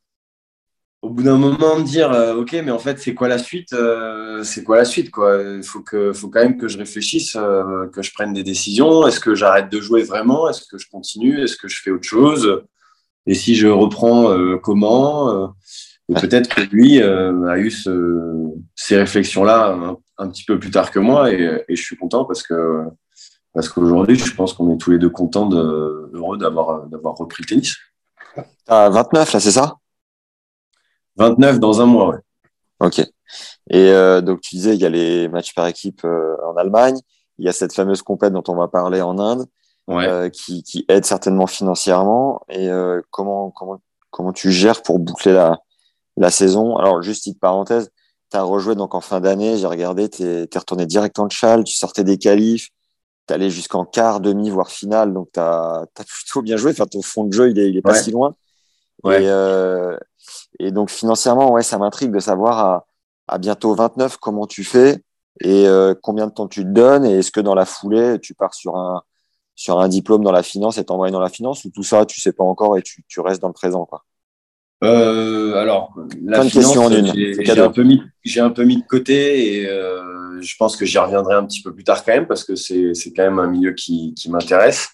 au 1.02 1.10
bout 1.10 1.24
d'un 1.24 1.36
moment 1.36 1.78
me 1.78 1.84
dire 1.84 2.12
euh, 2.12 2.34
ok 2.36 2.52
mais 2.64 2.70
en 2.70 2.78
fait 2.78 3.00
c'est 3.00 3.12
quoi 3.12 3.26
la 3.26 3.38
suite 3.38 3.72
euh, 3.72 4.44
c'est 4.44 4.62
quoi 4.62 4.76
la 4.76 4.84
suite 4.84 5.10
quoi? 5.10 5.42
Il 5.42 5.64
faut 5.64 5.84
faut 6.14 6.28
quand 6.28 6.40
même 6.40 6.56
que 6.56 6.68
je 6.68 6.78
réfléchisse 6.78 7.36
euh, 7.36 7.88
que 7.88 8.02
je 8.02 8.12
prenne 8.12 8.32
des 8.32 8.44
décisions. 8.44 9.06
Est-ce 9.06 9.18
que 9.18 9.34
j'arrête 9.34 9.68
de 9.68 9.80
jouer 9.80 10.04
vraiment? 10.04 10.48
Est-ce 10.48 10.64
que 10.64 10.78
je 10.78 10.88
continue? 10.88 11.42
Est-ce 11.42 11.56
que 11.56 11.68
je 11.68 11.82
fais 11.82 11.90
autre 11.90 12.08
chose? 12.08 12.62
Et 13.26 13.34
si 13.34 13.54
je 13.56 13.66
reprends 13.68 14.58
comment 14.58 15.54
peut-être 16.08 16.48
que 16.48 16.60
lui 16.62 17.00
a 17.00 17.58
eu 17.58 17.72
ces 18.74 18.96
réflexions 18.96 19.44
là 19.44 19.96
un, 20.22 20.28
petit 20.28 20.44
peu 20.44 20.58
plus 20.58 20.70
tard 20.70 20.90
que 20.90 20.98
moi 20.98 21.32
et, 21.32 21.64
et 21.68 21.76
je 21.76 21.82
suis 21.82 21.96
content 21.96 22.24
parce 22.24 22.42
que 22.42 22.84
parce 23.52 23.68
qu'aujourd'hui 23.68 24.16
je 24.16 24.34
pense 24.34 24.52
qu'on 24.54 24.72
est 24.74 24.78
tous 24.78 24.90
les 24.90 24.98
deux 24.98 25.10
contents 25.10 25.46
de, 25.46 26.10
heureux 26.12 26.38
d'avoir 26.38 26.86
d'avoir 26.86 27.14
repris 27.16 27.42
le 27.42 27.48
tennis 27.48 27.76
à 28.66 28.88
29 28.90 29.32
là 29.32 29.40
c'est 29.40 29.52
ça? 29.52 29.76
29 31.16 31.60
dans 31.60 31.80
un 31.80 31.86
mois, 31.86 32.08
ouais. 32.08 32.18
Ok. 32.80 32.98
Et 33.70 33.88
euh, 33.90 34.20
donc, 34.20 34.40
tu 34.40 34.56
disais, 34.56 34.74
il 34.74 34.80
y 34.80 34.86
a 34.86 34.88
les 34.88 35.28
matchs 35.28 35.54
par 35.54 35.66
équipe 35.66 36.04
euh, 36.04 36.36
en 36.44 36.56
Allemagne, 36.56 36.98
il 37.38 37.46
y 37.46 37.48
a 37.48 37.52
cette 37.52 37.72
fameuse 37.72 38.02
compète 38.02 38.32
dont 38.32 38.42
on 38.48 38.56
va 38.56 38.68
parler 38.68 39.00
en 39.00 39.18
Inde, 39.18 39.46
euh, 39.90 40.28
qui, 40.28 40.62
qui, 40.62 40.84
aide 40.88 41.04
certainement 41.04 41.46
financièrement. 41.46 42.42
Et 42.48 42.68
comment, 43.10 43.50
comment, 43.50 43.80
comment 44.10 44.32
tu 44.32 44.52
gères 44.52 44.82
pour 44.82 44.98
boucler 44.98 45.32
la, 45.32 45.58
la 46.16 46.30
saison? 46.30 46.76
Alors, 46.76 47.02
juste 47.02 47.24
petite 47.24 47.40
parenthèse, 47.40 47.90
tu 48.32 48.38
as 48.38 48.42
rejoué 48.42 48.74
donc 48.74 48.94
en 48.94 49.00
fin 49.00 49.20
d'année, 49.20 49.58
j'ai 49.58 49.66
regardé, 49.66 50.08
tu 50.08 50.22
es, 50.24 50.48
retourné 50.56 50.86
direct 50.86 51.18
en 51.18 51.28
Tchal, 51.28 51.64
tu 51.64 51.74
sortais 51.74 52.02
des 52.02 52.16
qualifs, 52.16 52.70
tu 53.28 53.34
allé 53.34 53.50
jusqu'en 53.50 53.84
quart, 53.84 54.20
demi, 54.20 54.48
voire 54.48 54.70
finale, 54.70 55.12
donc 55.12 55.28
tu 55.32 55.40
as, 55.40 55.86
plutôt 56.08 56.42
bien 56.42 56.56
joué. 56.56 56.70
Enfin, 56.72 56.86
ton 56.86 57.02
fond 57.02 57.24
de 57.24 57.32
jeu, 57.32 57.50
il 57.50 57.58
est, 57.58 57.68
il 57.68 57.76
est 57.76 57.82
pas 57.82 57.94
si 57.94 58.10
loin. 58.10 58.34
Et, 59.04 59.08
euh, 59.10 59.96
et, 60.60 60.70
donc 60.70 60.90
financièrement, 60.90 61.52
ouais, 61.52 61.62
ça 61.62 61.76
m'intrigue 61.76 62.12
de 62.12 62.20
savoir 62.20 62.58
à, 62.58 62.86
à, 63.28 63.38
bientôt 63.38 63.74
29 63.74 64.16
comment 64.16 64.46
tu 64.46 64.64
fais 64.64 65.02
et 65.40 65.66
euh, 65.66 65.94
combien 66.00 66.26
de 66.26 66.32
temps 66.32 66.48
tu 66.48 66.62
te 66.62 66.68
donnes 66.68 67.04
et 67.04 67.18
est-ce 67.18 67.32
que 67.32 67.40
dans 67.40 67.54
la 67.54 67.64
foulée 67.64 68.18
tu 68.20 68.34
pars 68.34 68.54
sur 68.54 68.76
un 68.76 69.02
sur 69.54 69.80
un 69.80 69.88
diplôme 69.88 70.22
dans 70.22 70.30
la 70.30 70.42
finance 70.42 70.76
et 70.78 70.84
t'envoies 70.84 71.10
dans 71.10 71.20
la 71.20 71.30
finance 71.30 71.64
ou 71.64 71.70
tout 71.70 71.82
ça 71.82 72.04
tu 72.04 72.20
sais 72.20 72.32
pas 72.32 72.44
encore 72.44 72.76
et 72.76 72.82
tu, 72.82 73.02
tu 73.08 73.20
restes 73.20 73.40
dans 73.40 73.48
le 73.48 73.54
présent 73.54 73.86
quoi. 73.86 74.04
Euh, 74.82 75.54
alors, 75.54 75.94
la 76.24 76.42
finance, 76.42 76.92
j'ai 77.14 77.60
un 77.60 77.70
peu 77.70 77.84
mis, 77.84 78.02
j'ai 78.24 78.40
un 78.40 78.50
peu 78.50 78.64
mis 78.64 78.78
de 78.78 78.86
côté 78.86 79.60
et 79.60 79.68
euh, 79.68 80.40
je 80.40 80.56
pense 80.56 80.76
que 80.76 80.84
j'y 80.84 80.98
reviendrai 80.98 81.34
un 81.34 81.44
petit 81.44 81.62
peu 81.62 81.72
plus 81.72 81.84
tard 81.84 82.04
quand 82.04 82.12
même 82.12 82.26
parce 82.26 82.42
que 82.42 82.56
c'est, 82.56 82.92
quand 83.14 83.22
même 83.22 83.38
un 83.38 83.46
milieu 83.46 83.72
qui, 83.74 84.12
qui 84.14 84.28
m'intéresse. 84.28 84.88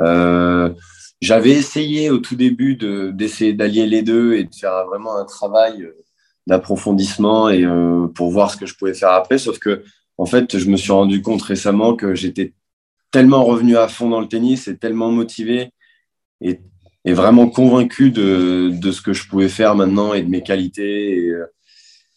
Euh, 0.00 0.70
j'avais 1.20 1.50
essayé 1.50 2.10
au 2.10 2.18
tout 2.18 2.36
début 2.36 2.76
de, 2.76 3.10
d'essayer 3.10 3.52
d'allier 3.52 3.86
les 3.86 4.02
deux 4.02 4.34
et 4.34 4.44
de 4.44 4.54
faire 4.54 4.86
vraiment 4.86 5.16
un 5.16 5.24
travail 5.24 5.82
euh, 5.82 5.92
d'approfondissement 6.46 7.48
et 7.48 7.66
pour 8.14 8.30
voir 8.30 8.50
ce 8.50 8.56
que 8.58 8.66
je 8.66 8.74
pouvais 8.74 8.92
faire 8.92 9.12
après. 9.12 9.38
Sauf 9.38 9.58
que, 9.58 9.82
en 10.18 10.26
fait, 10.26 10.58
je 10.58 10.68
me 10.68 10.76
suis 10.76 10.92
rendu 10.92 11.22
compte 11.22 11.40
récemment 11.40 11.96
que 11.96 12.14
j'étais 12.14 12.52
tellement 13.10 13.44
revenu 13.44 13.76
à 13.76 13.88
fond 13.88 14.10
dans 14.10 14.20
le 14.20 14.28
tennis 14.28 14.68
et 14.68 14.76
tellement 14.76 15.10
motivé 15.10 15.70
et 16.42 16.60
et 17.04 17.12
vraiment 17.12 17.48
convaincu 17.48 18.10
de, 18.10 18.70
de, 18.72 18.92
ce 18.92 19.02
que 19.02 19.12
je 19.12 19.28
pouvais 19.28 19.48
faire 19.48 19.74
maintenant 19.74 20.14
et 20.14 20.22
de 20.22 20.28
mes 20.28 20.42
qualités 20.42 21.18
et, 21.18 21.32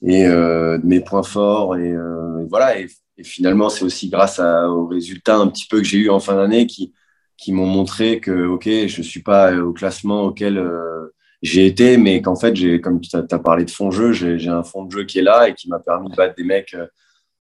et 0.04 0.26
euh, 0.26 0.78
de 0.78 0.86
mes 0.86 1.02
points 1.02 1.24
forts. 1.24 1.76
Et, 1.78 1.92
euh, 1.92 2.46
voilà. 2.50 2.80
Et, 2.80 2.88
finalement, 3.24 3.70
c'est 3.70 3.84
aussi 3.84 4.10
grâce 4.10 4.40
aux 4.40 4.86
résultats 4.86 5.38
un 5.38 5.48
petit 5.48 5.66
peu 5.68 5.80
que 5.80 5.84
j'ai 5.84 5.98
eu 5.98 6.10
en 6.12 6.20
fin 6.20 6.36
d'année 6.36 6.68
qui, 6.68 6.94
qui 7.36 7.52
m'ont 7.52 7.66
montré 7.66 8.20
que, 8.20 8.46
OK, 8.46 8.66
je 8.66 9.02
suis 9.02 9.24
pas 9.24 9.56
au 9.56 9.74
classement 9.74 10.26
auquel 10.26 10.60
euh, 10.60 11.16
j'ai 11.42 11.66
été, 11.66 11.98
mais 11.98 12.22
qu'en 12.22 12.36
fait, 12.36 12.56
j'ai, 12.56 12.80
comme 12.80 13.02
tu 13.02 13.10
as, 13.16 13.40
parlé 13.40 13.66
de 13.66 13.72
fond 13.72 13.88
de 13.88 13.94
jeu, 13.94 14.12
j'ai, 14.12 14.50
un 14.50 14.62
fond 14.62 14.84
de 14.86 14.92
jeu 14.92 15.04
qui 15.04 15.18
est 15.18 15.24
là 15.24 15.50
et 15.50 15.56
qui 15.56 15.68
m'a 15.68 15.80
permis 15.80 16.12
de 16.12 16.16
battre 16.16 16.36
des 16.36 16.44
mecs 16.44 16.76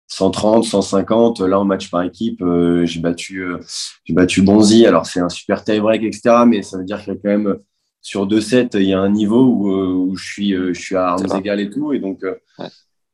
130, 0.09 0.65
150. 0.65 1.41
Là, 1.41 1.59
en 1.59 1.65
match 1.65 1.91
par 1.91 2.03
équipe, 2.03 2.43
euh, 2.43 2.85
j'ai 2.87 3.01
battu, 3.01 3.41
euh, 3.41 3.59
j'ai 4.05 4.15
battu 4.15 4.43
Bonzi. 4.43 4.87
Alors, 4.87 5.07
c'est 5.07 5.21
un 5.21 5.29
super 5.29 5.65
tie-break, 5.65 6.03
etc. 6.03 6.45
Mais 6.47 6.63
ça 6.63 6.79
veut 6.79 6.85
dire 6.85 7.03
qu'il 7.03 7.15
y 7.15 7.17
a 7.17 7.21
quand 7.21 7.29
même, 7.29 7.59
sur 8.01 8.27
2-7, 8.27 8.71
il 8.75 8.85
y 8.85 8.93
a 8.93 9.01
un 9.01 9.11
niveau 9.11 9.45
où, 9.45 9.73
euh, 9.73 9.93
où 9.93 10.17
je, 10.17 10.25
suis, 10.25 10.53
je 10.53 10.73
suis 10.81 10.97
à 10.97 11.09
armes 11.09 11.37
égales 11.39 11.61
et 11.61 11.71
tout. 11.71 11.93
Et 11.93 11.99
donc, 11.99 12.25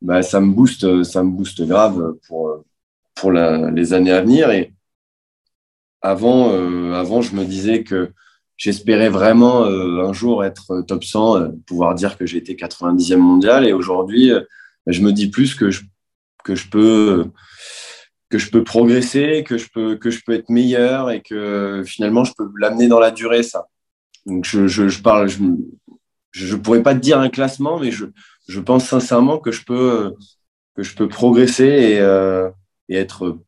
bah, 0.02 0.22
ça, 0.22 0.40
me 0.40 0.52
booste, 0.52 1.02
ça 1.04 1.22
me 1.22 1.30
booste 1.30 1.62
grave 1.66 2.14
pour, 2.26 2.64
pour 3.14 3.32
la, 3.32 3.70
les 3.70 3.94
années 3.94 4.12
à 4.12 4.20
venir. 4.20 4.50
Et 4.50 4.72
avant, 6.02 6.50
avant 6.92 7.22
je 7.22 7.34
me 7.36 7.44
disais 7.44 7.84
que 7.84 8.12
j'espérais 8.56 9.08
vraiment 9.08 9.64
un 9.64 10.12
jour 10.12 10.44
être 10.44 10.82
top 10.82 11.04
100, 11.04 11.52
pouvoir 11.64 11.94
dire 11.94 12.18
que 12.18 12.26
j'étais 12.26 12.54
90e 12.54 13.16
mondial. 13.16 13.66
Et 13.66 13.72
aujourd'hui, 13.72 14.32
je 14.86 15.00
me 15.00 15.12
dis 15.12 15.30
plus 15.30 15.54
que 15.54 15.70
je 15.70 15.82
que 16.44 16.54
je 16.54 16.68
peux 16.68 17.30
que 18.28 18.38
je 18.38 18.50
peux 18.50 18.64
progresser, 18.64 19.44
que 19.46 19.58
je 19.58 19.68
peux 19.72 19.96
que 19.96 20.10
je 20.10 20.20
peux 20.24 20.32
être 20.32 20.48
meilleur 20.48 21.10
et 21.10 21.20
que 21.22 21.82
finalement 21.84 22.24
je 22.24 22.32
peux 22.36 22.48
l'amener 22.58 22.88
dans 22.88 23.00
la 23.00 23.10
durée 23.10 23.42
ça. 23.42 23.68
Donc 24.24 24.44
je, 24.44 24.66
je, 24.68 25.02
parle 25.02 25.28
je, 25.28 25.42
je 26.30 26.56
pourrais 26.56 26.82
pas 26.82 26.94
te 26.94 27.00
dire 27.00 27.18
un 27.20 27.28
classement 27.28 27.78
mais 27.78 27.90
je, 27.90 28.06
je 28.48 28.60
pense 28.60 28.86
sincèrement 28.86 29.38
que 29.38 29.50
je 29.50 29.64
peux 29.64 30.14
que 30.76 30.82
je 30.82 30.94
peux 30.94 31.08
progresser 31.08 31.64
et, 31.64 32.00
euh, 32.00 32.48
et 32.88 32.96
être 32.96 33.38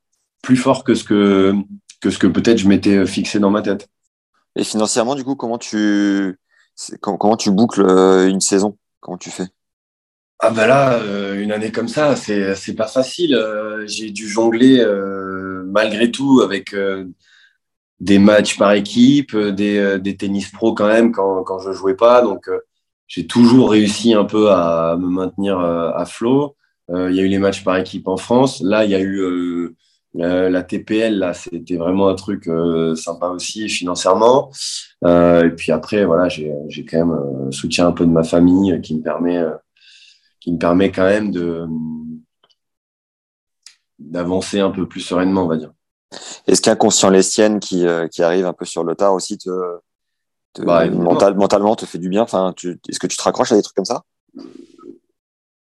plus 0.42 0.56
fort 0.56 0.84
que 0.84 0.94
ce 0.94 1.04
que 1.04 1.54
que 2.02 2.10
ce 2.10 2.18
que 2.18 2.26
peut-être 2.26 2.58
je 2.58 2.68
m'étais 2.68 3.06
fixé 3.06 3.38
dans 3.38 3.50
ma 3.50 3.62
tête. 3.62 3.88
Et 4.56 4.64
financièrement 4.64 5.14
du 5.14 5.24
coup 5.24 5.36
comment 5.36 5.58
tu 5.58 6.38
comment 7.00 7.36
tu 7.36 7.50
boucles 7.50 7.86
euh, 7.86 8.28
une 8.28 8.40
saison? 8.40 8.76
Comment 9.00 9.16
tu 9.16 9.30
fais? 9.30 9.46
Ah 10.41 10.50
ben 10.50 10.67
là, 10.67 10.95
euh, 10.95 11.41
une 11.41 11.53
année 11.53 11.71
comme 11.73 11.88
ça, 11.88 12.17
c'est 12.17 12.55
c'est 12.55 12.75
pas 12.75 12.87
facile. 12.87 13.35
Euh, 13.35 13.87
j'ai 13.87 14.11
dû 14.11 14.29
jongler 14.29 14.81
euh, 14.81 15.64
malgré 15.67 16.11
tout 16.11 16.41
avec 16.43 16.75
des 18.00 18.19
matchs 18.19 18.59
par 18.59 18.73
équipe, 18.73 19.37
des, 19.37 19.99
des 20.00 20.17
tennis 20.17 20.50
pro 20.50 20.75
quand 20.75 20.88
même 20.88 21.12
quand, 21.12 21.43
quand 21.45 21.59
je 21.59 21.73
jouais 21.73 21.97
pas. 21.97 22.23
Donc 22.23 22.50
j'ai 23.07 23.26
toujours 23.26 23.71
réussi 23.71 24.14
un 24.14 24.25
peu 24.25 24.50
à 24.50 24.97
me 24.99 25.09
maintenir 25.09 25.59
à 25.61 26.05
flot. 26.07 26.57
Il 26.91 27.14
y 27.14 27.21
a 27.21 27.23
eu 27.23 27.29
les 27.29 27.38
matchs 27.38 27.64
par 27.64 27.76
équipe 27.79 28.09
en 28.09 28.17
France. 28.17 28.61
Là, 28.62 28.85
il 28.85 28.91
y 28.91 28.95
a 28.95 29.00
eu 29.00 29.75
la, 30.14 30.50
la, 30.50 30.62
TPL. 30.62 31.19
Là, 31.19 31.35
c'était 31.35 31.76
vraiment 31.76 32.09
un 32.09 32.14
truc 32.14 32.50
sympa 32.97 33.29
aussi 33.29 33.69
financièrement. 33.69 34.50
et 35.05 35.50
puis 35.57 35.73
après, 35.73 36.05
voilà, 36.05 36.29
j'ai 36.29 36.53
j'ai 36.69 36.85
quand 36.85 37.07
même 37.07 37.53
soutien 37.53 37.88
un 37.88 37.93
peu 37.93 38.05
de 38.07 38.11
ma 38.12 38.25
famille 38.25 38.81
qui 38.83 38.97
me 38.97 39.03
permet 39.03 39.43
qui 40.44 40.52
me 40.52 40.58
permet 40.58 40.92
quand 40.92 41.04
même 41.04 41.30
de 41.30 41.66
d'avancer 43.98 44.60
un 44.60 44.70
peu 44.70 44.86
plus 44.86 45.00
sereinement, 45.00 45.44
on 45.44 45.48
va 45.48 45.56
dire. 45.56 45.72
Est-ce 46.46 46.60
qu'inconscient 46.60 47.08
Lestienne 47.08 47.60
qui, 47.60 47.86
euh, 47.86 48.08
qui 48.08 48.22
arrive 48.22 48.44
un 48.44 48.52
peu 48.52 48.66
sur 48.66 48.84
le 48.84 48.94
tard 48.94 49.14
aussi 49.14 49.38
te, 49.38 49.48
bah, 50.58 50.86
mentalement 50.90 51.76
te 51.76 51.86
fait 51.86 51.96
du 51.96 52.10
bien? 52.10 52.20
Enfin, 52.20 52.54
Est-ce 52.62 52.98
que 52.98 53.06
tu 53.06 53.16
te 53.16 53.22
raccroches 53.22 53.52
à 53.52 53.56
des 53.56 53.62
trucs 53.62 53.74
comme 53.74 53.86
ça? 53.86 54.02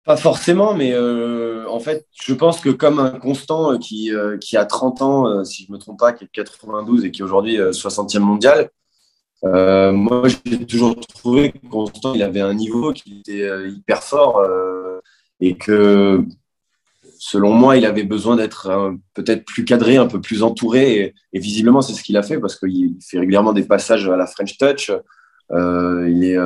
Pas 0.04 0.16
forcément, 0.16 0.76
mais 0.76 0.94
euh, 0.94 1.68
en 1.68 1.80
fait, 1.80 2.06
je 2.24 2.36
pense 2.36 2.62
que 2.62 2.70
comme 2.70 3.00
un 3.00 3.18
constant 3.18 3.74
euh, 3.74 3.78
qui, 3.80 4.12
qui 4.40 4.58
a 4.58 4.66
30 4.66 5.02
ans, 5.02 5.44
si 5.44 5.66
je 5.66 5.72
ne 5.72 5.78
me 5.78 5.82
trompe 5.82 5.98
pas, 5.98 6.14
qui 6.14 6.26
est 6.26 6.30
92 6.32 7.04
et 7.04 7.10
qui 7.10 7.22
est 7.22 7.26
aujourd'hui 7.26 7.58
60e 7.58 8.20
mondial, 8.20 8.70
euh, 9.46 9.92
moi, 9.92 10.24
j'ai 10.46 10.66
toujours 10.66 11.00
trouvé 11.00 11.52
que 11.52 11.68
Constant, 11.70 12.14
il 12.14 12.24
avait 12.24 12.42
un 12.42 12.54
niveau 12.54 12.92
qui 12.94 13.20
était 13.20 13.44
euh, 13.44 13.70
hyper 13.70 14.04
fort 14.04 14.40
euh, 14.40 15.00
et 15.40 15.56
que, 15.56 16.24
selon 17.20 17.52
moi, 17.54 17.78
il 17.78 17.86
avait 17.86 18.04
besoin 18.04 18.36
d'être 18.36 18.96
peut-être 19.14 19.46
plus 19.46 19.66
cadré, 19.66 19.98
un 19.98 20.08
peu 20.08 20.22
plus 20.22 20.44
entouré. 20.44 21.14
Et, 21.34 21.40
visiblement, 21.40 21.82
c'est 21.82 21.94
ce 21.94 22.04
qu'il 22.04 22.18
a 22.18 22.24
fait 22.24 22.40
parce 22.40 22.58
qu'il 22.60 22.96
fait 23.02 23.20
régulièrement 23.20 23.54
des 23.54 23.66
passages 23.66 24.10
à 24.10 24.18
la 24.18 24.28
French 24.28 24.58
Touch. 24.58 24.92
il, 25.52 26.24
est, 26.24 26.38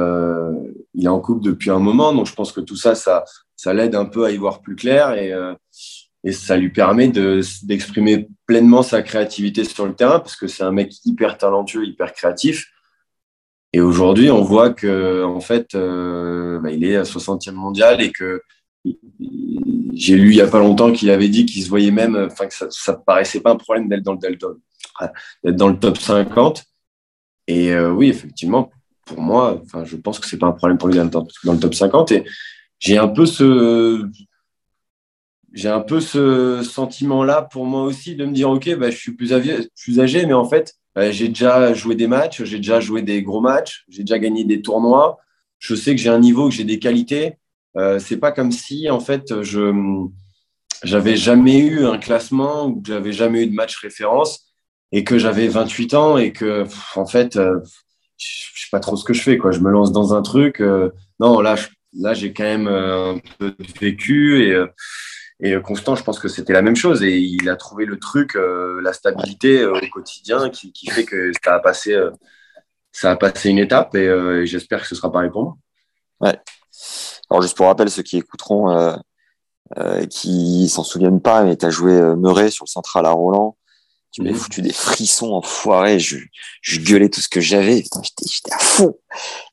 il 0.93 1.05
est 1.05 1.09
en 1.09 1.19
couple 1.19 1.43
depuis 1.43 1.69
un 1.69 1.79
moment, 1.79 2.13
donc 2.13 2.27
je 2.27 2.33
pense 2.33 2.51
que 2.51 2.61
tout 2.61 2.75
ça, 2.75 2.95
ça, 2.95 3.23
ça 3.55 3.73
l'aide 3.73 3.95
un 3.95 4.05
peu 4.05 4.25
à 4.25 4.31
y 4.31 4.37
voir 4.37 4.61
plus 4.61 4.75
clair 4.75 5.13
et, 5.13 5.33
et 6.23 6.31
ça 6.31 6.57
lui 6.57 6.69
permet 6.69 7.07
d'exprimer 7.07 8.27
pleinement 8.45 8.83
sa 8.83 9.01
créativité 9.01 9.63
sur 9.63 9.87
le 9.87 9.95
terrain 9.95 10.19
parce 10.19 10.35
que 10.35 10.47
c'est 10.47 10.63
un 10.63 10.71
mec 10.71 10.93
hyper 11.05 11.37
talentueux, 11.37 11.85
hyper 11.85 12.13
créatif. 12.13 12.71
Et 13.73 13.81
aujourd'hui, 13.81 14.29
on 14.29 14.43
voit 14.43 14.71
que 14.71 15.23
en 15.23 15.39
fait, 15.39 15.75
euh, 15.75 16.59
bah, 16.59 16.71
il 16.71 16.83
est 16.83 16.97
à 16.97 17.03
60e 17.03 17.53
mondial 17.53 18.01
et 18.01 18.11
que 18.11 18.41
j'ai 19.93 20.15
lu 20.15 20.31
il 20.31 20.35
y 20.35 20.41
a 20.41 20.47
pas 20.47 20.59
longtemps 20.59 20.91
qu'il 20.91 21.09
avait 21.09 21.29
dit 21.29 21.45
qu'il 21.45 21.63
se 21.63 21.69
voyait 21.69 21.91
même, 21.91 22.15
enfin 22.29 22.47
que 22.47 22.53
ça, 22.53 22.67
ça 22.69 22.93
paraissait 22.93 23.41
pas 23.41 23.51
un 23.51 23.55
problème 23.55 23.87
d'être 23.87 24.03
dans 24.03 24.13
le 24.13 24.19
d'être 24.19 25.55
dans 25.55 25.69
le 25.69 25.79
top 25.79 25.97
50. 25.97 26.65
Et 27.47 27.73
euh, 27.73 27.91
oui, 27.91 28.09
effectivement, 28.09 28.71
pour 29.05 29.21
moi, 29.21 29.59
enfin, 29.63 29.83
je 29.85 29.95
pense 29.97 30.19
que 30.19 30.27
c'est 30.27 30.37
pas 30.37 30.47
un 30.47 30.51
problème 30.51 30.77
pour 30.77 30.89
lui 30.89 30.97
d'être 30.97 31.09
dans 31.09 31.53
le 31.53 31.59
top 31.59 31.73
50. 31.73 32.11
Et 32.11 32.25
j'ai 32.79 32.97
un 32.97 33.07
peu 33.07 33.25
ce 33.25 34.05
j'ai 35.53 35.69
un 35.69 35.81
peu 35.81 35.99
ce 35.99 36.63
sentiment-là 36.63 37.41
pour 37.41 37.65
moi 37.65 37.83
aussi 37.83 38.15
de 38.15 38.25
me 38.25 38.31
dire, 38.33 38.49
OK, 38.49 38.73
bah, 38.75 38.89
je 38.89 38.97
suis 38.97 39.13
plus 39.13 39.33
âgé 39.33 40.25
mais 40.25 40.33
en 40.33 40.47
fait, 40.47 40.75
euh, 40.97 41.11
j'ai 41.11 41.29
déjà 41.29 41.73
joué 41.73 41.95
des 41.95 42.07
matchs, 42.07 42.43
j'ai 42.43 42.57
déjà 42.57 42.79
joué 42.79 43.01
des 43.01 43.21
gros 43.23 43.41
matchs, 43.41 43.85
j'ai 43.87 44.03
déjà 44.03 44.19
gagné 44.19 44.43
des 44.43 44.61
tournois. 44.61 45.19
Je 45.59 45.75
sais 45.75 45.95
que 45.95 46.01
j'ai 46.01 46.09
un 46.09 46.19
niveau, 46.19 46.49
que 46.49 46.55
j'ai 46.55 46.63
des 46.63 46.79
qualités. 46.79 47.37
Euh, 47.77 47.99
c'est 47.99 48.17
pas 48.17 48.31
comme 48.31 48.51
si, 48.51 48.89
en 48.89 48.99
fait, 48.99 49.41
je 49.41 50.07
j'avais 50.83 51.15
jamais 51.15 51.59
eu 51.59 51.85
un 51.85 51.99
classement 51.99 52.65
ou 52.65 52.81
que 52.81 52.87
j'avais 52.87 53.13
jamais 53.13 53.43
eu 53.43 53.47
de 53.47 53.53
match 53.53 53.77
référence 53.77 54.51
et 54.91 55.03
que 55.03 55.19
j'avais 55.19 55.47
28 55.47 55.93
ans 55.93 56.17
et 56.17 56.33
que, 56.33 56.65
en 56.95 57.05
fait, 57.05 57.35
euh, 57.35 57.59
je 58.17 58.61
sais 58.63 58.69
pas 58.71 58.79
trop 58.79 58.95
ce 58.95 59.05
que 59.05 59.13
je 59.13 59.21
fais. 59.21 59.37
Quoi. 59.37 59.51
Je 59.51 59.59
me 59.59 59.69
lance 59.69 59.91
dans 59.91 60.15
un 60.15 60.23
truc. 60.23 60.59
Euh, 60.59 60.89
non, 61.19 61.39
là, 61.39 61.55
là, 61.93 62.13
j'ai 62.15 62.33
quand 62.33 62.43
même 62.43 62.67
un 62.67 63.19
peu 63.37 63.55
vécu 63.79 64.43
et 64.43 64.65
et 65.41 65.53
euh, 65.53 65.61
Constant, 65.61 65.95
je 65.95 66.03
pense 66.03 66.19
que 66.19 66.27
c'était 66.27 66.53
la 66.53 66.61
même 66.61 66.75
chose. 66.75 67.03
Et 67.03 67.17
il 67.17 67.49
a 67.49 67.55
trouvé 67.55 67.85
le 67.85 67.99
truc, 67.99 68.35
euh, 68.35 68.79
la 68.81 68.93
stabilité 68.93 69.61
euh, 69.61 69.73
au 69.73 69.87
quotidien 69.91 70.49
qui, 70.49 70.71
qui, 70.71 70.89
fait 70.89 71.03
que 71.03 71.31
ça 71.43 71.55
a 71.55 71.59
passé, 71.59 71.97
ça 72.91 73.11
a 73.11 73.15
passé 73.15 73.49
une 73.49 73.59
étape. 73.59 73.95
Et, 73.95 74.45
j'espère 74.45 74.81
que 74.81 74.87
ce 74.87 74.95
sera 74.95 75.11
pareil 75.11 75.31
pour 75.31 75.43
moi. 75.43 75.57
Ouais. 76.19 76.39
Alors, 77.29 77.41
juste 77.41 77.57
pour 77.57 77.65
rappel, 77.65 77.89
ceux 77.89 78.03
qui 78.03 78.17
écouteront, 78.17 78.95
qui 80.09 80.69
s'en 80.69 80.83
souviennent 80.83 81.21
pas, 81.21 81.43
mais 81.43 81.57
tu 81.57 81.65
as 81.65 81.71
joué 81.71 81.93
Meuret 82.15 82.51
sur 82.51 82.65
le 82.65 82.69
central 82.69 83.05
à 83.05 83.11
Roland. 83.11 83.57
Tu 84.11 84.23
m'as 84.23 84.33
foutu 84.33 84.61
des 84.61 84.73
frissons 84.73 85.31
enfoirés. 85.31 85.97
Je, 85.97 86.17
je 86.61 86.81
gueulais 86.81 87.07
tout 87.07 87.21
ce 87.21 87.29
que 87.29 87.39
j'avais. 87.39 87.77
J'étais 87.77 88.53
à 88.53 88.59
fond. 88.59 88.97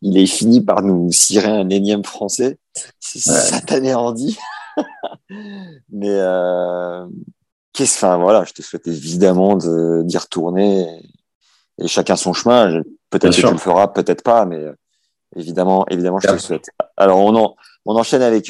Il 0.03 0.19
est 0.19 0.27
fini 0.27 0.61
par 0.61 0.83
nous 0.83 1.13
cirer 1.13 1.47
un 1.47 1.71
énième 1.71 2.05
français. 2.05 2.59
C'est 2.99 3.31
ouais. 3.31 3.39
satané 3.39 3.95
Andy. 3.95 4.37
Mais 5.99 6.11
euh, 6.11 7.07
qu'est-ce, 7.73 7.99
enfin 7.99 8.17
voilà, 8.17 8.45
je 8.45 8.53
te 8.53 8.63
souhaite 8.63 8.87
évidemment 8.87 9.57
d'y 9.57 10.19
retourner 10.19 10.87
et, 11.79 11.89
chacun 11.89 12.17
son 12.17 12.33
chemin. 12.33 12.83
Peut-être 13.11 13.35
que 13.35 13.41
tu 13.41 13.51
le 13.51 13.59
feras, 13.59 13.89
peut-être 13.89 14.23
pas, 14.23 14.45
mais 14.45 14.65
Évidemment, 15.37 15.87
évidemment, 15.91 16.21
je 16.21 16.27
te 16.27 16.33
le 16.33 16.39
souhaite. 16.39 16.71
Alors, 16.97 17.19
on, 17.19 17.55
on 17.85 17.97
enchaîne 17.97 18.23
avec 18.23 18.47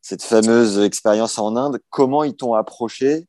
cette 0.00 0.22
fameuse 0.22 0.78
expérience 0.78 1.38
en 1.38 1.56
Inde. 1.56 1.78
Comment 1.90 2.24
ils 2.24 2.34
t'ont 2.34 2.54
approché 2.54 3.26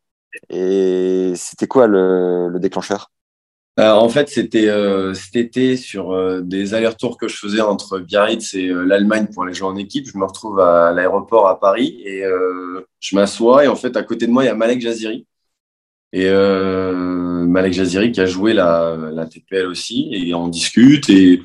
et 0.49 1.33
c'était 1.35 1.67
quoi 1.67 1.87
le, 1.87 2.57
déclencheur? 2.59 3.11
Euh, 3.79 3.91
En 3.91 4.09
fait, 4.09 4.29
c'était 4.29 4.69
euh, 4.69 5.13
cet 5.13 5.35
été 5.35 5.77
sur 5.77 6.11
euh, 6.11 6.41
des 6.41 6.73
allers-retours 6.73 7.17
que 7.17 7.27
je 7.27 7.37
faisais 7.37 7.61
entre 7.61 7.99
Biarritz 7.99 8.53
et 8.53 8.67
l'Allemagne 8.67 9.27
pour 9.33 9.43
aller 9.43 9.53
jouer 9.53 9.67
en 9.67 9.75
équipe. 9.77 10.07
Je 10.07 10.17
me 10.17 10.25
retrouve 10.25 10.59
à 10.59 10.91
l'aéroport 10.91 11.47
à 11.47 11.59
Paris 11.59 12.01
et 12.05 12.23
je 12.99 13.15
m'assois 13.15 13.65
et 13.65 13.67
en 13.67 13.75
fait, 13.75 13.95
à 13.97 14.03
côté 14.03 14.27
de 14.27 14.31
moi, 14.31 14.43
il 14.43 14.47
y 14.47 14.49
a 14.49 14.55
Malek 14.55 14.81
Jaziri. 14.81 15.25
Et 16.11 16.29
Malek 16.29 17.73
Jaziri 17.73 18.11
qui 18.11 18.21
a 18.21 18.25
joué 18.25 18.53
la, 18.53 19.27
TPL 19.31 19.67
aussi 19.67 20.09
et 20.11 20.33
on 20.33 20.47
discute 20.47 21.09
et 21.09 21.41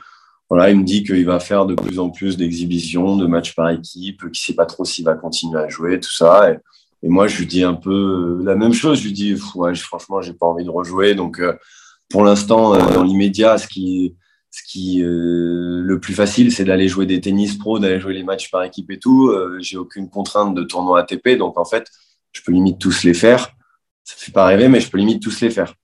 voilà, 0.50 0.70
il 0.70 0.78
me 0.78 0.84
dit 0.84 1.02
qu'il 1.04 1.24
va 1.24 1.40
faire 1.40 1.66
de 1.66 1.74
plus 1.74 1.98
en 1.98 2.10
plus 2.10 2.36
d'exhibitions, 2.36 3.16
de 3.16 3.26
matchs 3.26 3.54
par 3.54 3.70
équipe, 3.70 4.20
qu'il 4.20 4.28
ne 4.28 4.34
sait 4.34 4.54
pas 4.54 4.66
trop 4.66 4.84
s'il 4.84 5.04
va 5.04 5.14
continuer 5.14 5.58
à 5.58 5.68
jouer, 5.68 5.98
tout 5.98 6.12
ça. 6.12 6.52
Et, 6.52 6.58
moi, 7.08 7.26
je 7.26 7.38
lui 7.38 7.46
dis 7.46 7.62
un 7.62 7.74
peu 7.74 8.40
la 8.42 8.54
même 8.54 8.72
chose. 8.72 8.98
Je 8.98 9.04
lui 9.04 9.12
dis, 9.12 9.36
ouais, 9.54 9.74
franchement, 9.74 10.22
j'ai 10.22 10.32
pas 10.32 10.46
envie 10.46 10.64
de 10.64 10.70
rejouer. 10.70 11.14
Donc, 11.14 11.40
pour 12.10 12.24
l'instant, 12.24 12.74
euh, 12.74 12.94
dans 12.94 13.02
l'immédiat, 13.02 13.58
ce 13.58 13.66
qui, 13.66 14.16
ce 14.50 14.62
qui 14.66 15.02
euh, 15.02 15.82
le 15.82 15.98
plus 16.00 16.14
facile, 16.14 16.52
c'est 16.52 16.64
d'aller 16.64 16.88
jouer 16.88 17.06
des 17.06 17.20
tennis 17.20 17.56
pro, 17.56 17.78
d'aller 17.78 18.00
jouer 18.00 18.14
les 18.14 18.22
matchs 18.22 18.50
par 18.50 18.62
équipe 18.62 18.90
et 18.90 18.98
tout. 18.98 19.32
j'ai 19.60 19.76
aucune 19.76 20.08
contrainte 20.08 20.54
de 20.54 20.62
tournoi 20.62 21.00
ATP, 21.00 21.36
donc 21.38 21.58
en 21.58 21.64
fait, 21.64 21.90
je 22.32 22.42
peux 22.42 22.52
limite 22.52 22.78
tous 22.78 23.04
les 23.04 23.14
faire. 23.14 23.50
Ça 24.04 24.14
fait 24.18 24.32
pas 24.32 24.44
rêver, 24.44 24.68
mais 24.68 24.80
je 24.80 24.90
peux 24.90 24.98
limite 24.98 25.22
tous 25.22 25.40
les 25.40 25.50
faire. 25.50 25.74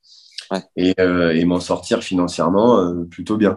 Et, 0.77 0.95
et 0.99 1.45
m'en 1.45 1.61
sortir 1.61 2.03
financièrement 2.03 3.05
plutôt 3.09 3.37
bien. 3.37 3.57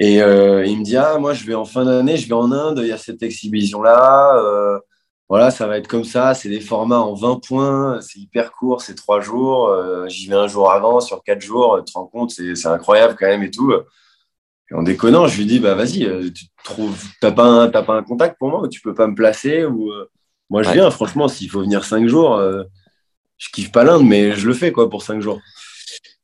Et 0.00 0.22
euh, 0.22 0.64
il 0.64 0.78
me 0.78 0.84
dit 0.84 0.96
Ah, 0.96 1.18
moi, 1.18 1.34
je 1.34 1.44
vais 1.44 1.54
en 1.54 1.64
fin 1.64 1.84
d'année, 1.84 2.16
je 2.16 2.28
vais 2.28 2.34
en 2.34 2.52
Inde, 2.52 2.80
il 2.82 2.88
y 2.88 2.92
a 2.92 2.98
cette 2.98 3.22
exhibition-là. 3.22 4.80
Euh, 5.30 5.34
voilà, 5.34 5.50
ça 5.50 5.66
va 5.66 5.78
être 5.78 5.88
comme 5.88 6.04
ça. 6.04 6.34
C'est 6.34 6.48
des 6.48 6.60
formats 6.60 7.00
en 7.00 7.14
20 7.14 7.40
points, 7.46 8.00
c'est 8.00 8.18
hyper 8.18 8.52
court, 8.52 8.80
c'est 8.80 8.94
trois 8.94 9.20
jours. 9.20 9.68
Euh, 9.68 10.08
j'y 10.08 10.28
vais 10.28 10.36
un 10.36 10.48
jour 10.48 10.70
avant, 10.70 11.00
sur 11.00 11.22
quatre 11.22 11.40
jours. 11.40 11.82
Tu 11.84 11.92
te 11.92 11.98
rends 11.98 12.06
compte, 12.06 12.30
c'est 12.30 12.66
incroyable 12.66 13.16
quand 13.18 13.26
même 13.26 13.42
et 13.42 13.50
tout. 13.50 13.72
Et 14.70 14.74
en 14.74 14.82
déconnant, 14.82 15.26
je 15.26 15.38
lui 15.38 15.46
dis 15.46 15.58
Bah, 15.60 15.74
vas-y, 15.74 16.32
tu 16.32 16.46
trouves, 16.64 17.02
t'as 17.20 17.32
pas, 17.32 17.44
un, 17.44 17.68
pas 17.68 17.94
un 17.94 18.02
contact 18.02 18.38
pour 18.38 18.50
moi 18.50 18.62
ou 18.62 18.68
tu 18.68 18.80
peux 18.80 18.94
pas 18.94 19.06
me 19.06 19.14
placer 19.14 19.64
ou, 19.64 19.92
Moi, 20.50 20.62
je 20.62 20.70
viens, 20.70 20.90
franchement, 20.90 21.28
s'il 21.28 21.50
faut 21.50 21.60
venir 21.60 21.84
cinq 21.84 22.06
jours, 22.06 22.40
je 23.36 23.48
kiffe 23.50 23.72
pas 23.72 23.84
l'Inde, 23.84 24.06
mais 24.06 24.32
je 24.32 24.46
le 24.46 24.54
fais 24.54 24.72
quoi 24.72 24.90
pour 24.90 25.02
cinq 25.02 25.20
jours. 25.20 25.40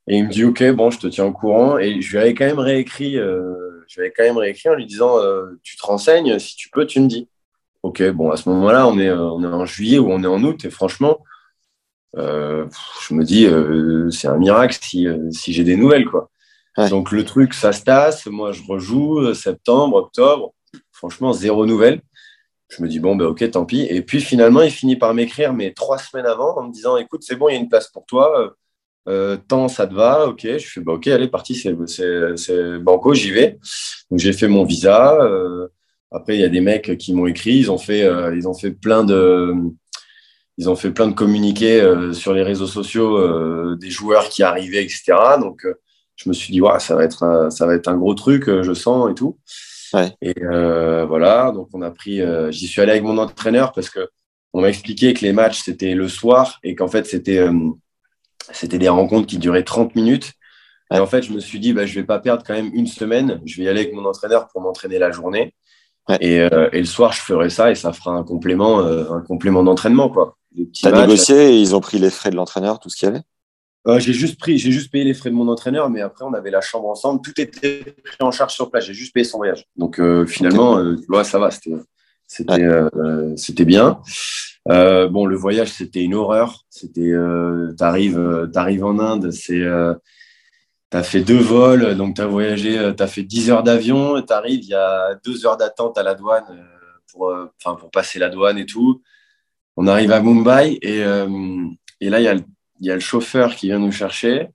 Et 0.07 0.17
il 0.17 0.25
me 0.25 0.29
dit, 0.29 0.43
OK, 0.43 0.63
bon, 0.71 0.91
je 0.91 0.99
te 0.99 1.07
tiens 1.07 1.25
au 1.25 1.31
courant. 1.31 1.77
Et 1.77 2.01
je 2.01 2.11
lui 2.11 2.19
avais 2.19 2.33
quand 2.33 2.45
même 2.45 2.59
réécrit, 2.59 3.17
euh, 3.17 3.83
je 3.87 3.95
lui 3.95 4.05
avais 4.05 4.13
quand 4.15 4.23
même 4.23 4.37
réécrit 4.37 4.69
en 4.69 4.75
lui 4.75 4.85
disant, 4.85 5.19
euh, 5.19 5.59
tu 5.63 5.77
te 5.77 5.85
renseignes, 5.85 6.37
si 6.37 6.55
tu 6.55 6.69
peux, 6.69 6.85
tu 6.85 6.99
me 6.99 7.07
dis. 7.07 7.27
OK, 7.87 8.03
bon, 8.11 8.31
à 8.31 8.37
ce 8.37 8.49
moment-là, 8.49 8.87
on 8.87 8.97
est, 8.99 9.09
euh, 9.09 9.29
on 9.31 9.43
est 9.43 9.47
en 9.47 9.65
juillet 9.65 9.99
ou 9.99 10.11
on 10.11 10.23
est 10.23 10.27
en 10.27 10.43
août. 10.43 10.65
Et 10.65 10.69
franchement, 10.69 11.19
je 12.15 13.13
me 13.13 13.23
dis, 13.23 13.45
c'est 14.17 14.27
un 14.27 14.37
miracle 14.37 14.77
si, 14.81 15.05
si 15.31 15.51
j'ai 15.51 15.65
des 15.65 15.75
nouvelles, 15.75 16.05
quoi. 16.05 16.29
Donc, 16.89 17.11
le 17.11 17.25
truc, 17.25 17.53
ça 17.53 17.73
se 17.73 17.83
tasse. 17.83 18.25
Moi, 18.27 18.53
je 18.53 18.61
rejoue 18.67 19.33
septembre, 19.33 19.97
octobre. 19.97 20.53
Franchement, 20.93 21.33
zéro 21.33 21.65
nouvelle. 21.65 22.01
Je 22.69 22.81
me 22.81 22.87
dis, 22.87 22.99
bon, 22.99 23.17
ben, 23.17 23.25
OK, 23.25 23.49
tant 23.51 23.65
pis. 23.65 23.85
Et 23.89 24.01
puis, 24.01 24.21
finalement, 24.21 24.61
il 24.61 24.71
finit 24.71 24.95
par 24.95 25.13
m'écrire, 25.13 25.53
mais 25.53 25.73
trois 25.73 25.97
semaines 25.97 26.25
avant, 26.25 26.57
en 26.57 26.63
me 26.63 26.71
disant, 26.71 26.95
écoute, 26.97 27.23
c'est 27.23 27.35
bon, 27.35 27.49
il 27.49 27.53
y 27.53 27.57
a 27.57 27.59
une 27.59 27.69
place 27.69 27.89
pour 27.89 28.05
toi 28.05 28.55
euh, 29.07 29.37
tant 29.37 29.67
ça 29.67 29.87
te 29.87 29.93
va, 29.93 30.27
ok. 30.27 30.41
Je 30.41 30.67
fais 30.67 30.81
bah, 30.81 30.93
ok, 30.93 31.07
allez, 31.07 31.27
parti, 31.27 31.55
c'est 31.55 32.79
banco, 32.79 33.13
j'y 33.13 33.31
vais. 33.31 33.59
Donc 34.09 34.19
j'ai 34.19 34.33
fait 34.33 34.47
mon 34.47 34.63
visa. 34.63 35.15
Euh, 35.21 35.67
après, 36.15 36.35
il 36.35 36.41
y 36.41 36.45
a 36.45 36.49
des 36.49 36.61
mecs 36.61 36.97
qui 36.97 37.13
m'ont 37.13 37.27
écrit, 37.27 37.57
ils 37.57 37.71
ont 37.71 37.77
fait, 37.77 38.03
euh, 38.03 38.35
ils 38.35 38.47
ont 38.47 38.53
fait 38.53 38.71
plein 38.71 39.03
de, 39.03 39.53
ils 40.57 40.69
ont 40.69 40.75
fait 40.75 40.91
plein 40.91 41.07
de 41.07 41.13
communiqués 41.13 41.81
euh, 41.81 42.13
sur 42.13 42.33
les 42.33 42.43
réseaux 42.43 42.67
sociaux 42.67 43.17
euh, 43.17 43.75
des 43.79 43.89
joueurs 43.89 44.29
qui 44.29 44.41
arrivaient, 44.41 44.83
etc. 44.83 45.13
Donc 45.39 45.67
je 46.15 46.29
me 46.29 46.33
suis 46.33 46.53
dit 46.53 46.61
ouais, 46.61 46.79
ça 46.79 46.95
va 46.95 47.03
être, 47.03 47.23
un, 47.23 47.49
ça 47.49 47.65
va 47.65 47.75
être 47.75 47.89
un 47.89 47.97
gros 47.97 48.13
truc, 48.13 48.45
je 48.45 48.73
sens 48.73 49.11
et 49.11 49.13
tout. 49.13 49.37
Ouais. 49.93 50.11
Et 50.21 50.33
voilà, 51.05 51.51
donc 51.51 51.69
on 51.73 51.81
a 51.81 51.91
pris, 51.91 52.21
j'y 52.51 52.67
suis 52.67 52.81
allé 52.81 52.91
avec 52.91 53.03
mon 53.03 53.17
entraîneur 53.17 53.73
parce 53.73 53.89
que 53.89 54.07
on 54.53 54.61
m'a 54.61 54.69
expliqué 54.69 55.13
que 55.13 55.21
les 55.21 55.33
matchs 55.33 55.63
c'était 55.63 55.95
le 55.95 56.07
soir 56.07 56.59
et 56.63 56.75
qu'en 56.75 56.87
fait 56.87 57.05
c'était 57.05 57.45
c'était 58.51 58.77
des 58.77 58.89
rencontres 58.89 59.27
qui 59.27 59.37
duraient 59.37 59.63
30 59.63 59.95
minutes. 59.95 60.33
Et 60.93 60.99
en 60.99 61.07
fait, 61.07 61.23
je 61.23 61.33
me 61.33 61.39
suis 61.39 61.59
dit, 61.59 61.73
bah, 61.73 61.87
je 61.87 61.95
ne 61.95 62.01
vais 62.01 62.05
pas 62.05 62.19
perdre 62.19 62.43
quand 62.45 62.53
même 62.53 62.69
une 62.73 62.85
semaine. 62.85 63.41
Je 63.43 63.57
vais 63.57 63.63
y 63.63 63.67
aller 63.67 63.81
avec 63.81 63.93
mon 63.93 64.05
entraîneur 64.05 64.47
pour 64.47 64.61
m'entraîner 64.61 64.99
la 64.99 65.09
journée. 65.11 65.55
Et, 66.19 66.39
euh, 66.39 66.69
et, 66.71 66.79
le 66.79 66.85
soir, 66.85 67.13
je 67.13 67.21
ferai 67.21 67.49
ça 67.49 67.71
et 67.71 67.75
ça 67.75 67.91
fera 67.91 68.11
un 68.11 68.23
complément, 68.23 68.79
euh, 68.81 69.09
un 69.11 69.21
complément 69.21 69.63
d'entraînement. 69.63 70.13
Tu 70.73 70.87
as 70.87 70.91
négocié 70.91 71.49
et 71.49 71.59
ils 71.59 71.75
ont 71.75 71.81
pris 71.81 71.97
les 71.97 72.11
frais 72.11 72.29
de 72.29 72.35
l'entraîneur, 72.35 72.79
tout 72.79 72.89
ce 72.89 72.97
qu'il 72.97 73.07
y 73.07 73.11
avait? 73.11 73.23
Euh, 73.87 73.99
J'ai 73.99 74.13
juste, 74.13 74.39
pris, 74.39 74.57
j'ai 74.57 74.71
juste 74.71 74.91
payé 74.91 75.03
les 75.03 75.13
frais 75.13 75.29
de 75.29 75.35
mon 75.35 75.47
entraîneur, 75.47 75.89
mais 75.89 76.01
après, 76.01 76.25
on 76.25 76.33
avait 76.33 76.51
la 76.51 76.61
chambre 76.61 76.87
ensemble. 76.87 77.21
Tout 77.21 77.39
était 77.39 77.83
pris 78.03 78.17
en 78.19 78.31
charge 78.31 78.53
sur 78.53 78.71
place. 78.71 78.85
J'ai 78.85 78.93
juste 78.93 79.13
payé 79.13 79.23
son 79.23 79.37
voyage. 79.37 79.65
Donc, 79.75 79.99
finalement, 80.27 80.79
ça 81.23 81.39
va. 81.39 81.51
C'était, 81.51 81.75
c'était, 82.27 82.67
c'était 83.35 83.65
bien. 83.65 83.99
Euh, 84.69 85.07
bon, 85.07 85.25
le 85.25 85.35
voyage, 85.35 85.71
c'était 85.71 86.01
une 86.01 86.15
horreur. 86.15 86.65
C'était, 86.69 87.11
euh, 87.11 87.73
t'arrives, 87.77 88.17
euh, 88.17 88.47
t'arrives 88.47 88.83
en 88.83 88.99
Inde, 88.99 89.31
c'est, 89.31 89.63
euh, 90.93 90.99
t'as 90.99 91.03
fait 91.03 91.21
deux 91.21 91.39
vols, 91.39 91.95
donc 91.95 92.15
t'as 92.15 92.25
voyagé, 92.25 92.93
t'as 92.95 93.07
fait 93.07 93.23
10 93.23 93.49
heures 93.49 93.63
d'avion, 93.63 94.21
t'arrives, 94.21 94.63
il 94.63 94.69
y 94.69 94.75
a 94.75 95.15
deux 95.23 95.45
heures 95.45 95.57
d'attente 95.57 95.97
à 95.97 96.03
la 96.03 96.15
douane 96.15 96.45
pour, 97.11 97.33
enfin, 97.59 97.75
pour 97.75 97.91
passer 97.91 98.19
la 98.19 98.29
douane 98.29 98.57
et 98.57 98.65
tout. 98.65 99.01
On 99.77 99.87
arrive 99.87 100.11
à 100.11 100.21
Mumbai 100.21 100.79
et, 100.81 100.99
et 102.01 102.09
là, 102.09 102.19
il 102.19 102.23
y, 102.23 102.27
a 102.27 102.33
le, 102.33 102.43
y 102.79 102.91
a 102.91 102.93
le 102.93 103.01
chauffeur 103.01 103.55
qui 103.55 103.67
vient 103.67 103.79
nous 103.79 103.91
chercher. 103.91 104.49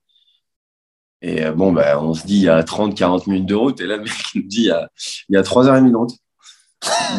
Et 1.23 1.51
bon, 1.51 1.73
ben, 1.73 1.99
on 1.99 2.15
se 2.15 2.27
dit, 2.27 2.37
il 2.37 2.43
y 2.45 2.49
a 2.49 2.63
30, 2.63 2.97
40 2.97 3.27
minutes 3.27 3.47
de 3.47 3.55
route. 3.55 3.81
Et 3.81 3.87
là, 3.87 3.97
le 3.97 4.05
mec 4.05 4.13
nous 4.35 4.43
dit, 4.43 4.63
il 4.63 4.67
y 4.67 4.71
a, 4.71 4.89
il 5.29 5.35
y 5.35 5.37
a 5.37 5.43
3h30 5.43 5.91
de 5.91 5.97
route. 5.97 6.17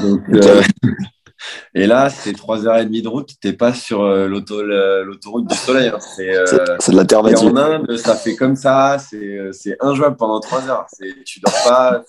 Donc, 0.02 0.21
et 1.73 1.88
là, 1.88 2.10
c'est 2.10 2.32
3h30 2.32 3.01
de 3.01 3.08
route, 3.08 3.30
t'es 3.41 3.54
pas 3.54 3.73
sur 3.73 4.01
euh, 4.01 4.27
l'autoroute 4.27 5.47
du 5.47 5.56
soleil. 5.56 5.89
Hein. 5.89 5.99
Euh, 6.19 6.45
c'est 6.80 6.91
de 6.91 6.97
la 6.97 7.06
terre 7.06 7.23
En 7.23 7.56
Inde, 7.56 7.97
ça 7.97 8.15
fait 8.15 8.36
comme 8.36 8.56
ça, 8.56 8.97
c'est 8.99 9.17
euh, 9.17 9.51
injouable 9.80 10.17
pendant 10.17 10.39
3 10.39 10.69
heures. 10.69 10.88
Tu 11.25 11.39
dors 11.39 11.54
pas, 11.63 12.04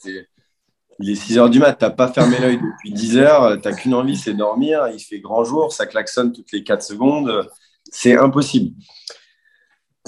il 0.98 1.10
est 1.10 1.14
6 1.14 1.36
h 1.38 1.50
du 1.50 1.58
mat, 1.58 1.74
t'as 1.74 1.90
pas 1.90 2.08
fermé 2.08 2.38
l'œil 2.38 2.56
depuis 2.56 2.92
10 2.92 3.18
heures, 3.18 3.60
t'as 3.60 3.72
qu'une 3.72 3.94
envie, 3.94 4.16
c'est 4.16 4.34
dormir. 4.34 4.88
Il 4.92 5.00
fait 5.00 5.20
grand 5.20 5.44
jour, 5.44 5.72
ça 5.72 5.86
klaxonne 5.86 6.32
toutes 6.32 6.52
les 6.52 6.62
4 6.64 6.82
secondes. 6.82 7.48
C'est 7.90 8.16
impossible. 8.16 8.74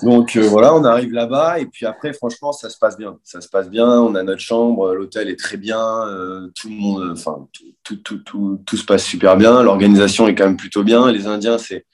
Donc 0.03 0.35
euh, 0.37 0.43
voilà, 0.49 0.75
on 0.75 0.83
arrive 0.85 1.13
là-bas 1.13 1.61
et 1.61 1.67
puis 1.67 1.87
après, 1.87 2.13
franchement, 2.13 2.53
ça 2.53 2.69
se 2.69 2.79
passe 2.79 2.99
bien. 2.99 3.19
Ça 3.23 3.41
se 3.41 3.49
passe 3.49 3.71
bien. 3.71 3.89
On 3.89 4.15
a 4.17 4.23
notre 4.25 4.41
chambre, 4.41 4.93
l'hôtel 4.93 5.29
est 5.29 5.39
très 5.39 5.57
bien, 5.57 6.07
euh, 6.09 6.49
tout 6.55 6.69
le 6.69 6.75
monde, 6.75 7.11
enfin 7.13 7.47
tout, 7.85 7.97
tout, 8.03 8.19
tout, 8.19 8.61
tout, 8.67 8.77
se 8.77 8.85
passe 8.85 9.05
super 9.05 9.37
bien. 9.37 9.63
L'organisation 9.63 10.27
est 10.27 10.35
quand 10.35 10.47
même 10.47 10.57
plutôt 10.57 10.83
bien. 10.83 11.13
Les 11.13 11.27
Indiens, 11.27 11.59
c'est 11.59 11.87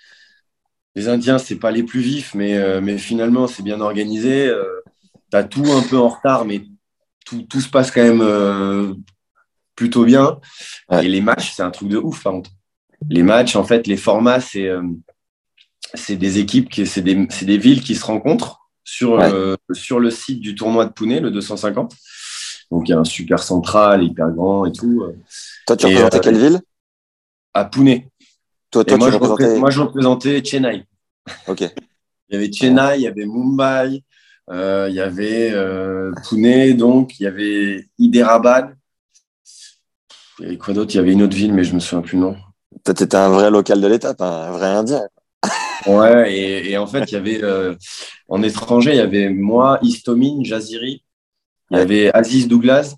les 0.97 1.09
Indiens, 1.09 1.39
c'est 1.39 1.59
pas 1.59 1.71
les 1.71 1.83
plus 1.83 2.01
vifs, 2.01 2.35
mais 2.35 2.57
euh, 2.57 2.81
mais 2.81 2.97
finalement, 2.97 3.47
c'est 3.47 3.63
bien 3.63 3.81
organisé. 3.81 4.51
tu 5.31 5.37
as 5.37 5.45
tout 5.45 5.67
un 5.67 5.83
peu 5.83 5.99
en 5.99 6.09
retard, 6.09 6.47
mais 6.47 6.65
tout, 7.27 7.43
tout 7.43 7.61
se 7.61 7.69
passe 7.69 7.91
quand 7.91 8.03
même 8.03 8.97
plutôt 9.77 10.05
bien. 10.05 10.41
Et 11.03 11.09
les 11.09 11.21
matchs, 11.21 11.53
c'est 11.55 11.63
un 11.63 11.71
truc 11.71 11.89
de 11.89 11.99
ouf, 11.99 12.23
par 12.23 12.33
contre. 12.33 12.51
Les 13.11 13.23
matchs, 13.23 13.57
en 13.57 13.65
fait, 13.65 13.87
les 13.87 13.97
formats, 13.97 14.41
c'est 14.41 14.71
c'est 15.95 16.17
des 16.17 16.39
équipes, 16.39 16.69
qui, 16.69 16.87
c'est 16.87 17.03
des, 17.03 17.27
des, 17.43 17.59
villes 17.59 17.83
qui 17.83 17.95
se 17.95 18.05
rencontrent 18.05 18.61
sur, 18.85 19.21
euh, 19.21 19.57
sur 19.73 20.01
le 20.01 20.11
site 20.11 20.41
du 20.41 20.55
tournoi 20.55 20.87
de 20.87 20.93
Pune, 20.93 21.21
le 21.21 21.31
250. 21.31 21.93
Donc 22.71 22.89
il 22.89 22.93
y 22.93 22.95
a 22.95 22.99
un 22.99 23.05
super 23.05 23.43
central, 23.43 24.03
hyper 24.05 24.31
grand 24.31 24.67
et 24.67 24.73
tout. 24.73 25.05
Toi, 25.67 25.77
tu 25.77 25.87
représentais 25.87 26.17
euh, 26.19 26.21
quelle 26.21 26.39
ville? 26.39 26.61
À 27.55 27.65
Pune. 27.65 28.03
Toi, 28.71 28.85
toi, 28.85 28.97
moi, 28.97 29.11
je 29.11 29.15
représentais... 29.15 29.59
moi, 29.59 29.71
je 29.71 29.81
représentais 29.81 30.45
Chennai. 30.45 30.85
Ok. 31.49 31.61
il 32.29 32.35
y 32.35 32.37
avait 32.37 32.53
Chennai, 32.53 32.97
il 32.97 33.03
y 33.03 33.09
avait 33.09 33.27
Mumbai, 33.27 34.05
euh, 34.51 34.87
il 34.89 34.95
y 34.95 35.01
avait 35.01 35.53
Pune, 36.29 36.77
donc 36.77 37.19
il 37.19 37.25
y 37.25 37.27
avait 37.27 37.85
Hyderabad. 37.99 38.77
Il 40.39 40.45
y 40.45 40.49
avait 40.49 40.59
quoi 40.59 40.73
d'autre? 40.73 40.95
Il 40.95 40.97
y 40.97 41.01
avait 41.01 41.13
une 41.13 41.23
autre 41.23 41.37
ville, 41.37 41.53
mais 41.53 41.65
je 41.65 41.75
me 41.75 41.81
souviens 41.81 42.03
plus. 42.03 42.19
Toi, 42.19 42.95
tu 42.95 43.03
étais 43.03 43.17
un 43.17 43.29
vrai 43.29 43.51
local 43.51 43.81
de 43.81 43.87
l'étape, 43.87 44.23
un 44.23 44.53
vrai 44.53 44.69
Indien. 44.69 45.03
Ouais, 45.87 46.35
et, 46.35 46.77
en 46.77 46.87
fait, 46.87 47.11
il 47.11 47.15
y 47.15 47.17
avait 47.17 47.43
euh, 47.43 47.75
en 48.29 48.43
étranger, 48.43 48.91
il 48.91 48.97
y 48.97 49.01
avait 49.01 49.31
moi, 49.31 49.79
Istomine, 49.83 50.45
Jaziri, 50.45 51.03
il 51.71 51.79
y 51.79 51.81
avait 51.81 52.15
Aziz 52.15 52.49
Douglas. 52.49 52.97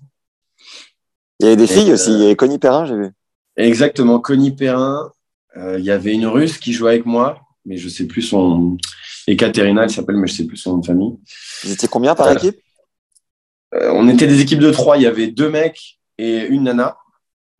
Il 1.39 1.45
y 1.45 1.47
avait 1.47 1.55
des 1.55 1.67
filles 1.67 1.93
aussi, 1.93 2.11
il 2.11 2.19
y 2.19 2.25
avait 2.25 2.35
Connie 2.35 2.59
Perrin, 2.59 2.85
j'ai 2.85 2.95
vu. 2.95 3.09
Exactement, 3.55 4.19
Connie 4.19 4.51
Perrin. 4.51 5.11
Euh, 5.55 5.77
il 5.77 5.85
y 5.85 5.91
avait 5.91 6.13
une 6.13 6.25
russe 6.25 6.57
qui 6.57 6.73
jouait 6.73 6.91
avec 6.91 7.05
moi, 7.05 7.39
mais 7.65 7.77
je 7.77 7.87
sais 7.87 8.05
plus 8.05 8.21
son. 8.21 8.77
Ekaterina, 9.27 9.83
elle 9.83 9.89
s'appelle, 9.89 10.17
mais 10.17 10.27
je 10.27 10.33
sais 10.33 10.45
plus 10.45 10.57
son 10.57 10.73
nom 10.73 10.77
de 10.79 10.85
famille. 10.85 11.15
Vous 11.63 11.71
étiez 11.71 11.87
combien 11.87 12.15
par 12.15 12.27
euh, 12.27 12.33
équipe? 12.33 12.59
on 13.71 14.07
était 14.07 14.27
des 14.27 14.41
équipes 14.41 14.59
de 14.59 14.71
trois. 14.71 14.97
Il 14.97 15.03
y 15.03 15.07
avait 15.07 15.27
deux 15.27 15.49
mecs 15.49 15.99
et 16.17 16.45
une 16.45 16.63
nana. 16.63 16.97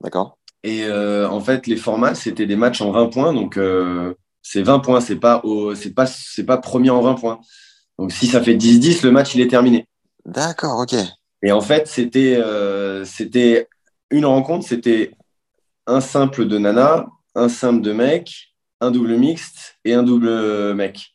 D'accord. 0.01 0.37
Et 0.63 0.89
en 0.89 1.39
fait, 1.39 1.67
les 1.67 1.75
formats, 1.75 2.15
c'était 2.15 2.45
des 2.45 2.55
matchs 2.55 2.81
en 2.81 2.91
20 2.91 3.07
points. 3.07 3.33
Donc, 3.33 3.57
c'est 4.43 4.61
20 4.61 4.79
points. 4.79 5.01
C'est 5.01 5.15
pas, 5.15 5.41
c'est 5.75 5.95
pas, 5.95 6.05
c'est 6.05 6.43
pas 6.43 6.57
premier 6.57 6.91
en 6.91 7.01
20 7.01 7.15
points. 7.15 7.39
Donc, 7.97 8.11
si 8.11 8.27
ça 8.27 8.41
fait 8.41 8.55
10-10, 8.55 9.03
le 9.03 9.11
match, 9.11 9.33
il 9.33 9.41
est 9.41 9.47
terminé. 9.47 9.87
D'accord, 10.25 10.79
ok. 10.79 10.95
Et 11.41 11.51
en 11.51 11.61
fait, 11.61 11.87
c'était, 11.87 12.39
c'était 13.05 13.67
une 14.11 14.25
rencontre, 14.25 14.67
c'était 14.67 15.11
un 15.87 15.99
simple 15.99 16.45
de 16.45 16.57
nana, 16.57 17.07
un 17.35 17.49
simple 17.49 17.81
de 17.81 17.91
mec, 17.91 18.53
un 18.79 18.91
double 18.91 19.17
mixte 19.17 19.75
et 19.83 19.93
un 19.93 20.03
double 20.03 20.73
mec. 20.73 21.13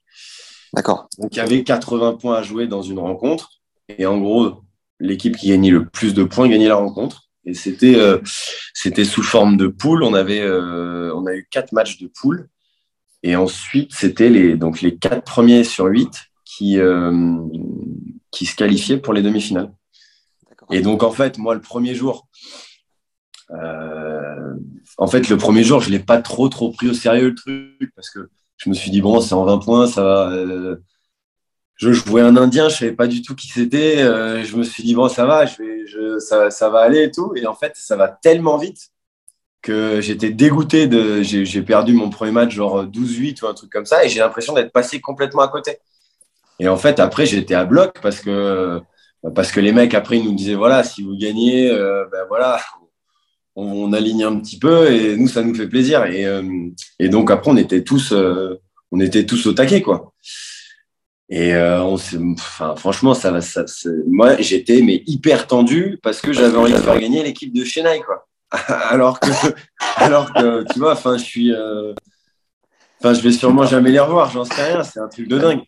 D'accord. 0.74 1.08
Donc 1.18 1.34
il 1.34 1.38
y 1.38 1.40
avait 1.40 1.64
80 1.64 2.14
points 2.14 2.36
à 2.36 2.42
jouer 2.42 2.66
dans 2.66 2.82
une 2.82 2.98
rencontre. 2.98 3.50
Et 3.88 4.06
en 4.06 4.18
gros, 4.18 4.62
l'équipe 5.00 5.36
qui 5.36 5.48
gagnait 5.48 5.70
le 5.70 5.86
plus 5.86 6.14
de 6.14 6.24
points 6.24 6.48
gagnait 6.48 6.68
la 6.68 6.76
rencontre. 6.76 7.24
Et 7.44 7.54
c'était 7.54 7.96
euh, 7.96 8.18
c'était 8.74 9.04
sous 9.04 9.22
forme 9.22 9.56
de 9.56 9.68
poule. 9.68 10.02
On 10.02 10.14
avait 10.14 10.40
euh, 10.40 11.12
on 11.14 11.26
a 11.26 11.34
eu 11.34 11.48
quatre 11.50 11.72
matchs 11.72 11.98
de 11.98 12.08
poule. 12.08 12.48
Et 13.22 13.36
ensuite, 13.36 13.92
c'était 13.94 14.28
les 14.28 14.56
donc 14.56 14.80
les 14.80 14.96
quatre 14.96 15.24
premiers 15.24 15.64
sur 15.64 15.86
huit 15.86 16.30
qui 16.44 16.78
euh, 16.78 17.36
qui 18.30 18.46
se 18.46 18.54
qualifiaient 18.54 18.98
pour 18.98 19.12
les 19.12 19.22
demi-finales. 19.22 19.72
Et 20.70 20.82
donc 20.82 21.02
en 21.02 21.10
fait, 21.10 21.38
moi 21.38 21.54
le 21.54 21.60
premier 21.60 21.94
jour, 21.94 22.28
en 23.50 25.06
fait 25.06 25.28
le 25.28 25.36
premier 25.36 25.64
jour, 25.64 25.80
je 25.80 25.90
l'ai 25.90 25.98
pas 25.98 26.20
trop 26.20 26.48
trop 26.48 26.70
pris 26.70 26.88
au 26.88 26.94
sérieux 26.94 27.30
le 27.30 27.34
truc 27.34 27.92
parce 27.94 28.10
que 28.10 28.28
je 28.58 28.68
me 28.68 28.74
suis 28.74 28.90
dit, 28.90 29.00
bon, 29.00 29.20
c'est 29.20 29.34
en 29.34 29.44
20 29.44 29.58
points, 29.58 29.86
ça 29.86 30.02
va. 30.02 30.30
Euh, 30.32 30.76
je 31.76 31.92
jouais 31.92 32.22
un 32.22 32.36
Indien, 32.36 32.68
je 32.68 32.76
savais 32.76 32.92
pas 32.92 33.06
du 33.06 33.22
tout 33.22 33.36
qui 33.36 33.46
c'était. 33.48 34.02
Euh, 34.02 34.42
je 34.44 34.56
me 34.56 34.64
suis 34.64 34.82
dit, 34.82 34.94
bon, 34.94 35.08
ça 35.08 35.26
va, 35.26 35.46
je 35.46 35.56
vais, 35.58 35.86
je, 35.86 36.18
ça, 36.18 36.50
ça, 36.50 36.68
va 36.68 36.80
aller 36.80 37.04
et 37.04 37.10
tout. 37.10 37.32
Et 37.36 37.46
en 37.46 37.54
fait, 37.54 37.72
ça 37.76 37.96
va 37.96 38.08
tellement 38.08 38.58
vite 38.58 38.90
que 39.62 40.00
j'étais 40.00 40.30
dégoûté. 40.30 40.86
de 40.86 41.22
J'ai 41.22 41.62
perdu 41.62 41.92
mon 41.92 42.10
premier 42.10 42.32
match, 42.32 42.52
genre 42.52 42.84
12-8 42.84 43.42
ou 43.42 43.46
un 43.46 43.54
truc 43.54 43.70
comme 43.70 43.86
ça. 43.86 44.04
Et 44.04 44.08
j'ai 44.08 44.20
l'impression 44.20 44.54
d'être 44.54 44.72
passé 44.72 45.00
complètement 45.00 45.42
à 45.42 45.48
côté. 45.48 45.78
Et 46.60 46.68
en 46.68 46.76
fait, 46.76 47.00
après, 47.00 47.26
j'étais 47.26 47.54
à 47.54 47.64
bloc 47.64 47.98
parce 48.02 48.20
que, 48.20 48.80
parce 49.34 49.52
que 49.52 49.60
les 49.60 49.72
mecs, 49.72 49.94
après, 49.94 50.18
ils 50.18 50.24
nous 50.24 50.34
disaient, 50.34 50.54
voilà, 50.54 50.82
si 50.82 51.02
vous 51.02 51.16
gagnez, 51.16 51.70
euh, 51.70 52.04
ben 52.10 52.24
voilà, 52.28 52.60
on, 53.56 53.92
aligne 53.92 54.24
un 54.24 54.36
petit 54.38 54.58
peu 54.58 54.90
et 54.92 55.16
nous, 55.16 55.28
ça 55.28 55.42
nous 55.42 55.54
fait 55.54 55.68
plaisir. 55.68 56.04
Et, 56.06 56.24
euh, 56.24 56.42
et 56.98 57.08
donc, 57.08 57.30
après, 57.30 57.50
on 57.50 57.56
était 57.56 57.82
tous, 57.82 58.12
euh, 58.12 58.60
on 58.92 59.00
était 59.00 59.26
tous 59.26 59.46
au 59.46 59.52
taquet, 59.52 59.82
quoi. 59.82 60.12
Et 61.30 61.54
euh, 61.54 61.82
enfin, 61.82 62.74
franchement, 62.76 63.14
ça 63.14 63.30
va. 63.30 63.40
Ça, 63.40 63.64
moi, 64.06 64.40
j'étais 64.40 64.80
mais 64.80 65.02
hyper 65.06 65.46
tendu 65.46 65.98
parce 66.02 66.20
que 66.20 66.32
j'avais 66.32 66.56
envie 66.56 66.72
de 66.72 66.78
faire 66.78 66.98
gagner 66.98 67.22
l'équipe 67.22 67.52
de 67.52 67.64
Chennai, 67.64 68.00
quoi. 68.00 68.27
alors 68.90 69.20
que, 69.20 69.30
alors 69.96 70.32
que, 70.32 70.64
tu 70.72 70.78
vois, 70.78 70.92
enfin, 70.92 71.16
je 71.16 71.24
suis, 71.24 71.52
enfin, 73.00 73.14
je 73.14 73.20
vais 73.20 73.32
sûrement 73.32 73.66
jamais 73.66 73.90
les 73.90 74.00
revoir. 74.00 74.30
J'en 74.30 74.44
sais 74.44 74.72
rien. 74.72 74.82
C'est 74.84 75.00
un 75.00 75.08
truc 75.08 75.28
de 75.28 75.38
dingue. 75.38 75.62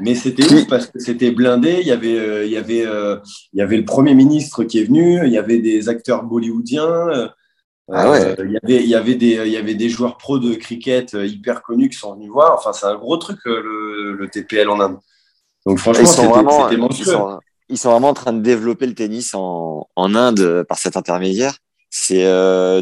Mais 0.00 0.14
c'était 0.14 0.52
ouf 0.52 0.66
parce 0.68 0.86
que 0.86 0.98
c'était 0.98 1.30
blindé. 1.30 1.78
Il 1.80 1.86
y 1.86 1.92
avait, 1.92 2.18
euh, 2.18 2.44
il 2.44 2.52
y 2.52 2.56
avait, 2.56 2.86
euh, 2.86 3.16
il 3.52 3.58
y 3.58 3.62
avait 3.62 3.78
le 3.78 3.84
premier 3.84 4.14
ministre 4.14 4.64
qui 4.64 4.80
est 4.80 4.84
venu. 4.84 5.20
Il 5.24 5.32
y 5.32 5.38
avait 5.38 5.58
des 5.58 5.88
acteurs 5.88 6.24
bollywoodiens. 6.24 7.08
Euh, 7.08 7.28
ah 7.90 8.10
ouais. 8.10 8.34
il 8.38 8.52
y 8.52 8.58
avait, 8.62 8.82
il 8.82 8.88
y 8.88 8.94
avait 8.94 9.14
des, 9.14 9.40
il 9.46 9.52
y 9.52 9.56
avait 9.56 9.74
des 9.74 9.88
joueurs 9.88 10.16
pros 10.16 10.38
de 10.38 10.54
cricket 10.54 11.14
hyper 11.14 11.62
connus 11.62 11.88
qui 11.88 11.98
sont 11.98 12.14
venus 12.14 12.30
voir. 12.30 12.54
Enfin, 12.56 12.72
c'est 12.72 12.86
un 12.86 12.96
gros 12.96 13.16
truc 13.16 13.38
le, 13.44 14.14
le, 14.14 14.28
TPL 14.28 14.68
en 14.68 14.80
Inde. 14.80 14.98
Donc 15.66 15.78
franchement, 15.78 16.06
c'était 16.06 16.28
vraiment, 16.28 16.70
ils 16.70 17.04
sont, 17.04 17.40
ils 17.68 17.78
sont, 17.78 17.90
vraiment 17.90 18.10
en 18.10 18.14
train 18.14 18.32
de 18.32 18.40
développer 18.40 18.86
le 18.86 18.94
tennis 18.94 19.34
en, 19.34 19.88
en 19.96 20.14
Inde 20.14 20.64
par 20.68 20.78
cet 20.78 20.96
intermédiaire. 20.96 21.58
C'est 21.94 22.24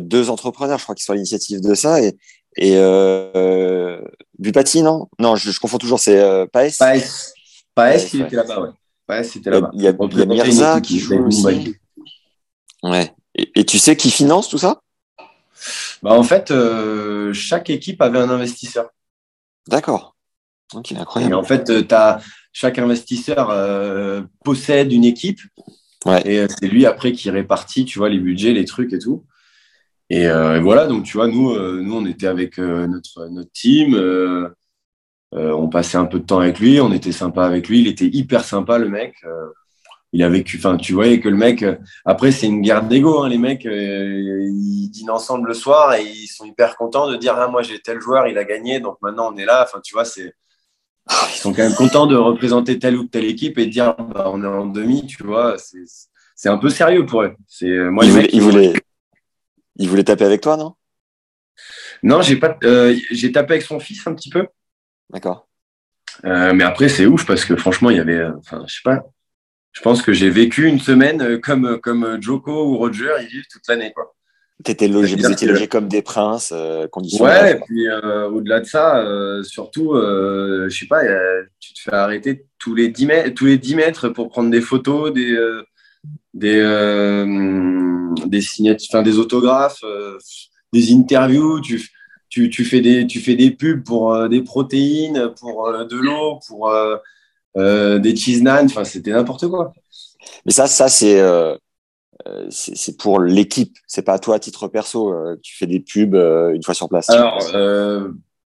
deux 0.01 0.31
entrepreneurs, 0.31 0.79
je 0.79 0.85
crois, 0.85 0.95
qui 0.95 1.03
sont 1.03 1.13
à 1.13 1.17
l'initiative 1.17 1.61
de 1.61 1.75
ça 1.75 2.01
et, 2.01 2.17
et 2.57 2.75
euh, 2.77 4.01
Bupati, 4.39 4.83
non? 4.83 5.09
Non, 5.19 5.37
je, 5.37 5.59
confonds 5.59 5.79
toujours, 5.79 6.01
c'est 6.01 6.19
euh, 6.19 6.47
Paes 6.47 6.71
Paes, 6.79 7.33
Paes, 7.75 8.09
il 8.13 8.23
était 8.23 8.37
là-bas, 8.37 8.61
ouais. 8.61 8.69
Paes, 9.07 9.25
c'était 9.25 9.51
là-bas. 9.51 9.71
Il 9.75 9.83
y 9.83 9.89
a, 9.89 9.93
il 9.99 10.19
y 10.19 10.23
a 10.23 10.27
Mirza 10.27 10.81
qui 10.81 10.99
joue 10.99 11.27
aussi. 11.27 11.77
Ouais. 12.83 13.15
Et, 13.35 13.65
tu 13.65 13.79
sais 13.79 13.97
qui 13.97 14.11
finance 14.11 14.49
tout 14.49 14.59
ça? 14.59 14.81
Bah, 16.03 16.13
En 16.13 16.23
fait, 16.23 16.51
euh, 16.51 17.33
chaque 17.33 17.71
équipe 17.71 18.03
avait 18.03 18.19
un 18.19 18.31
investisseur. 18.31 18.91
D'accord. 19.69 20.17
Ok, 20.75 20.93
incroyable. 20.93 21.33
Et 21.33 21.37
en 21.37 21.45
fait, 21.45 21.71
euh, 21.71 21.87
as, 21.91 22.21
chaque 22.53 22.79
investisseur 22.79 23.51
euh, 23.51 24.23
possède 24.45 24.93
une 24.93 25.05
équipe. 25.05 25.41
Et 26.25 26.47
c'est 26.49 26.69
lui 26.69 26.87
après 26.87 27.13
qui 27.13 27.31
répartit, 27.31 27.85
tu 27.85 27.99
vois, 27.99 28.09
les 28.09 28.19
budgets, 28.19 28.53
les 28.53 28.65
trucs 28.65 28.93
et 28.93 28.99
tout. 28.99 29.25
Euh, 30.13 30.57
et, 30.57 30.61
voilà, 30.61 30.87
donc 30.87 31.05
tu 31.05 31.17
vois, 31.17 31.29
nous, 31.29 31.51
euh, 31.53 31.81
nous 31.83 31.95
on 31.95 32.07
était 32.07 32.27
avec 32.27 32.59
euh, 32.59 32.87
notre, 32.87 33.29
notre 33.29 33.53
team, 33.53 33.95
on 35.33 35.69
passait 35.69 35.99
un 35.99 36.07
peu 36.07 36.19
de 36.21 36.25
temps 36.25 36.41
avec 36.41 36.59
lui, 36.59 36.81
on 36.81 36.93
était 36.93 37.13
sympa 37.13 37.45
avec 37.45 37.69
lui, 37.69 37.81
il 37.81 37.87
était 37.87 38.07
hyper 38.07 38.45
sympa 38.45 38.79
le 38.79 38.89
mec. 38.89 39.15
il 40.13 40.23
a 40.25 40.29
vécu, 40.29 40.59
enfin, 40.59 40.77
tu 40.77 40.93
voyais 40.95 41.21
que 41.21 41.29
le 41.29 41.37
mec, 41.37 41.65
après 42.05 42.33
c'est 42.33 42.47
une 42.49 42.63
guerre 42.63 42.85
d'ego, 42.87 43.23
hein, 43.23 43.29
les 43.29 43.39
mecs, 43.39 43.65
ils 43.65 44.91
dînent 44.91 45.11
ensemble 45.11 45.49
le 45.49 45.55
soir 45.55 45.95
et 45.95 46.03
ils 46.05 46.27
sont 46.27 46.45
hyper 46.45 46.77
contents 46.77 47.09
de 47.11 47.17
dire, 47.17 47.37
ah, 47.37 47.49
moi 47.49 47.63
j'ai 47.63 47.79
tel 47.81 48.01
joueur, 48.01 48.27
il 48.27 48.39
a 48.39 48.45
gagné, 48.45 48.81
donc 48.81 48.97
maintenant 49.03 49.33
on 49.33 49.37
est 49.37 49.45
là. 49.45 49.65
Enfin, 49.65 49.81
tu 49.83 49.95
vois, 49.95 50.05
c'est 50.05 50.35
ils 51.09 51.39
sont 51.39 51.53
quand 51.53 51.63
même 51.63 51.75
contents 51.75 52.07
de 52.07 52.17
représenter 52.17 52.79
telle 52.79 52.97
ou 52.97 53.05
telle 53.05 53.25
équipe 53.25 53.59
et 53.59 53.67
de 53.67 53.71
dire 53.71 53.95
bah, 53.97 54.31
on 54.33 54.43
est 54.43 54.47
en 54.47 54.67
demi, 54.67 55.07
tu 55.07 55.23
vois, 55.25 55.57
c'est 56.37 56.49
un 56.49 56.59
peu 56.59 56.71
sérieux 56.71 57.07
pour 57.07 57.23
eux. 57.23 57.35
C'est 57.47 57.77
moi 57.91 58.05
ils 58.05 58.41
voulaient, 58.41 58.73
il 59.77 59.89
voulait 59.89 60.05
taper 60.05 60.25
avec 60.25 60.41
toi, 60.41 60.57
non? 60.57 60.75
Non, 62.03 62.23
j'ai 62.23 62.37
pas. 62.37 62.57
Euh, 62.65 62.97
j'ai 63.11 63.33
tapé 63.33 63.55
avec 63.55 63.63
son 63.63 63.81
fils 63.81 64.07
un 64.07 64.15
petit 64.15 64.31
peu. 64.31 64.47
D'accord. 65.11 65.49
Euh, 66.25 66.53
mais 66.53 66.65
après, 66.65 66.89
c'est 66.89 67.07
ouf 67.07 67.27
parce 67.27 67.45
que 67.45 67.57
franchement, 67.57 67.91
il 67.91 67.97
y 67.97 68.01
avait. 68.01 68.17
Euh, 68.17 68.33
enfin, 68.39 68.65
je 68.67 68.75
sais 68.75 68.83
pas. 68.85 69.05
Je 69.73 69.81
pense 69.83 70.03
que 70.03 70.13
j'ai 70.13 70.31
vécu 70.31 70.67
une 70.67 70.81
semaine 70.81 71.41
comme, 71.41 71.79
comme 71.81 72.21
Joko 72.21 72.67
ou 72.67 72.77
Roger, 72.77 73.13
ils 73.21 73.29
vivent 73.29 73.47
toute 73.51 73.67
l'année, 73.69 73.93
quoi. 73.95 74.15
Étais 74.67 74.89
logé, 74.89 75.17
vous 75.17 75.31
étiez 75.31 75.49
logés 75.49 75.69
comme 75.69 75.89
des 75.89 76.03
princes, 76.03 76.53
conditionnels. 76.91 77.45
Ouais, 77.45 77.53
et 77.53 77.61
puis 77.61 77.89
au-delà 78.33 78.61
de 78.61 78.67
ça, 78.67 79.05
surtout, 79.43 79.95
je 79.95 80.69
sais 80.69 80.87
pas, 80.87 81.03
tu 81.59 81.75
te 81.75 81.81
fais 81.81 81.95
arrêter 81.95 82.45
tous 82.59 82.75
les 82.75 82.89
10 82.89 83.07
mètres, 83.07 83.35
tous 83.35 83.47
les 83.47 83.59
10 83.59 83.75
mètres 83.77 84.09
pour 84.09 84.29
prendre 84.29 84.51
des 84.51 84.61
photos, 84.61 85.13
des, 85.13 85.37
des, 86.35 86.61
euh, 86.61 88.15
des 88.27 88.41
signatures, 88.41 88.89
enfin, 88.93 89.03
des 89.03 89.19
autographes, 89.19 89.83
euh, 89.85 90.19
des 90.73 90.93
interviews. 90.93 91.61
Tu, 91.61 91.89
tu, 92.29 92.51
tu, 92.51 92.65
fais 92.65 92.81
des, 92.81 93.07
tu 93.07 93.21
fais 93.21 93.35
des 93.35 93.51
pubs 93.51 93.83
pour 93.83 94.15
euh, 94.15 94.29
des 94.29 94.43
protéines, 94.43 95.33
pour 95.39 95.73
de 95.73 95.97
l'eau, 95.97 96.39
pour 96.47 96.73
des 97.57 98.17
cheese 98.17 98.43
naan. 98.43 98.67
Enfin, 98.67 98.85
c'était 98.85 99.13
n'importe 99.13 99.49
quoi. 99.49 99.73
Mais 100.47 100.53
ça, 100.53 100.67
ça 100.67 100.89
c'est 100.89 101.21
c'est 102.51 102.97
pour 102.97 103.21
l'équipe. 103.21 103.77
C'est 103.87 104.03
pas 104.03 104.15
à 104.15 104.19
toi 104.19 104.37
à 104.37 104.39
titre 104.39 104.69
perso. 104.69 105.15
tu 105.43 105.57
fais 105.57 105.67
des 105.67 105.81
pubs 105.81 106.15
une 106.15 106.63
fois 106.63 106.75
sur 106.75 106.89
place. 106.89 107.11
Alors, 107.11 107.39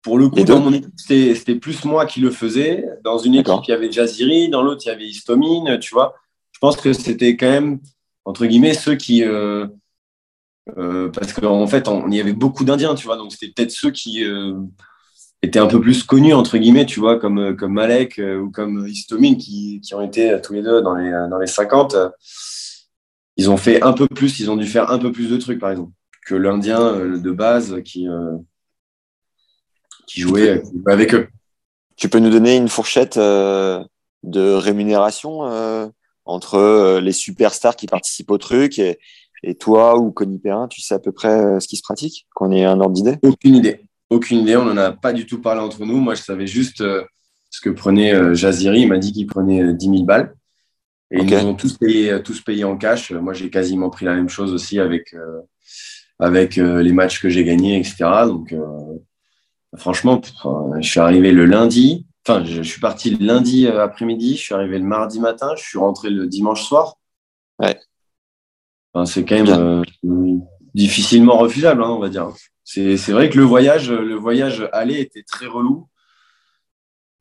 pour 0.02 0.20
le 0.20 0.30
coup, 0.30 0.44
dans 0.44 0.60
mon 0.60 0.74
équipe, 0.74 0.92
c'était 0.98 1.56
plus 1.56 1.84
moi 1.86 2.06
qui 2.06 2.20
le 2.20 2.30
faisais. 2.30 2.86
Dans 3.04 3.18
une 3.18 3.36
équipe, 3.36 3.54
il 3.68 3.72
y 3.72 3.74
avait 3.74 3.92
Jaziri, 3.92 4.50
dans 4.50 4.62
l'autre, 4.62 4.84
il 4.86 4.90
y 4.90 4.92
avait 4.92 5.06
Histomine, 5.06 5.80
tu 5.80 5.94
vois 5.94 6.16
je 6.56 6.60
pense 6.60 6.78
que 6.78 6.94
c'était 6.94 7.36
quand 7.36 7.50
même, 7.50 7.80
entre 8.24 8.46
guillemets, 8.46 8.74
ceux 8.74 8.96
qui. 8.96 9.26
Euh, 9.26 9.68
euh, 10.78 11.10
parce 11.10 11.34
qu'en 11.34 11.68
fait, 11.68 11.90
on, 11.90 12.08
il 12.08 12.16
y 12.16 12.22
avait 12.22 12.32
beaucoup 12.32 12.64
d'Indiens, 12.64 12.96
tu 12.96 13.06
vois, 13.06 13.18
donc 13.18 13.34
c'était 13.34 13.52
peut-être 13.52 13.72
ceux 13.72 13.92
qui 13.92 14.24
euh, 14.24 14.54
étaient 15.42 15.60
un 15.60 15.68
peu 15.68 15.82
plus 15.82 16.04
connus, 16.04 16.34
entre 16.34 16.58
guillemets, 16.58 16.86
tu 16.86 17.02
vois, 17.02 17.20
comme, 17.20 17.58
comme 17.58 17.74
Malek 17.74 18.22
ou 18.42 18.52
comme 18.52 18.88
Histomine, 18.88 19.36
qui, 19.36 19.82
qui, 19.82 19.94
ont 19.96 20.02
été 20.02 20.40
tous 20.42 20.54
les 20.54 20.64
deux 20.64 20.82
dans 20.82 20.96
les, 20.96 21.12
dans 21.30 21.40
les 21.40 21.46
50. 21.46 21.98
Ils 23.38 23.50
ont 23.50 23.58
fait 23.58 23.82
un 23.82 23.94
peu 23.94 24.08
plus, 24.08 24.40
ils 24.40 24.50
ont 24.50 24.58
dû 24.58 24.66
faire 24.66 24.92
un 24.92 25.00
peu 25.00 25.12
plus 25.12 25.30
de 25.30 25.38
trucs, 25.38 25.60
par 25.60 25.72
exemple, 25.72 25.92
que 26.26 26.36
l'Indien 26.36 27.18
de 27.18 27.32
base 27.32 27.82
qui, 27.84 28.08
qui, 30.08 30.22
jouait, 30.22 30.64
avec 30.88 31.14
eux. 31.14 31.28
Tu 31.96 32.10
peux 32.10 32.20
nous 32.20 32.30
donner 32.30 32.56
une 32.56 32.70
fourchette 32.70 33.18
de 33.18 33.84
rémunération 34.54 35.92
entre 36.26 36.56
euh, 36.56 37.02
les 37.02 37.12
superstars 37.12 37.76
qui 37.76 37.88
participent 37.88 38.32
au 38.32 38.38
truc 38.38 38.80
et, 38.80 38.98
toi 39.60 40.00
ou 40.00 40.12
Connie 40.12 40.40
Perrin, 40.40 40.68
tu 40.68 40.82
sais 40.82 40.96
à 40.96 41.00
peu 41.00 41.12
près 41.12 41.30
euh, 41.30 41.60
ce 41.60 41.68
qui 41.68 41.78
se 41.78 41.84
pratique, 41.84 42.26
qu'on 42.34 42.52
ait 42.52 42.66
un 42.66 42.80
ordre 42.80 42.94
d'idée? 42.94 43.18
Aucune 43.22 43.56
idée. 43.56 43.82
Aucune 44.10 44.40
idée. 44.40 44.56
On 44.56 44.66
n'en 44.66 44.78
a 44.78 44.92
pas 44.92 45.14
du 45.14 45.28
tout 45.28 45.40
parlé 45.40 45.62
entre 45.62 45.86
nous. 45.86 45.98
Moi, 45.98 46.16
je 46.16 46.24
savais 46.24 46.48
juste 46.48 46.82
euh, 46.82 47.04
ce 47.52 47.62
que 47.62 47.70
prenait 47.70 48.34
Jaziri. 48.34 48.82
Il 48.82 48.88
m'a 48.88 48.98
dit 48.98 49.12
qu'il 49.12 49.28
prenait 49.28 49.72
10 49.72 49.86
000 49.86 50.04
balles. 50.04 50.34
Et 51.16 51.24
ils 51.24 51.30
nous 51.30 51.46
ont 51.46 51.56
tous 51.56 51.78
payé, 51.78 52.22
tous 52.24 52.42
payé 52.42 52.64
en 52.64 52.78
cash. 52.78 53.12
Moi, 53.12 53.34
j'ai 53.34 53.50
quasiment 53.50 53.90
pris 53.90 54.06
la 54.06 54.16
même 54.16 54.30
chose 54.30 54.54
aussi 54.54 54.80
avec, 54.80 55.16
avec 56.20 56.58
les 56.58 56.94
matchs 56.94 57.22
que 57.22 57.30
j'ai 57.30 57.44
gagnés, 57.44 57.78
etc. 57.78 57.96
Donc, 58.26 58.54
franchement, 59.78 60.22
je 60.80 60.88
suis 60.88 61.00
arrivé 61.00 61.32
le 61.32 61.46
lundi. 61.46 62.06
Enfin, 62.28 62.44
je, 62.44 62.64
suis 62.64 62.82
parti 62.82 63.12
le 63.12 63.24
lundi 63.24 63.68
euh, 63.68 63.84
après-midi, 63.84 64.36
je 64.36 64.42
suis 64.42 64.56
arrivé 64.56 64.80
le 64.80 64.86
mardi 64.86 65.20
matin, 65.20 65.54
je 65.56 65.64
suis 65.64 65.78
rentré 65.78 66.10
le 66.10 66.26
dimanche 66.26 66.64
soir. 66.64 66.96
Ouais. 67.60 67.80
c'est 69.06 69.24
quand 69.24 69.44
même 69.44 69.84
difficilement 70.74 71.38
refusable, 71.38 71.84
hein, 71.84 71.90
on 71.90 72.00
va 72.00 72.10
dire. 72.10 72.32
C'est 72.64 73.12
vrai 73.12 73.30
que 73.30 73.38
le 73.38 73.44
voyage, 73.44 73.92
le 73.92 74.16
voyage 74.16 74.68
aller 74.74 75.00
était 75.00 75.22
très 75.22 75.46
relou. 75.46 75.88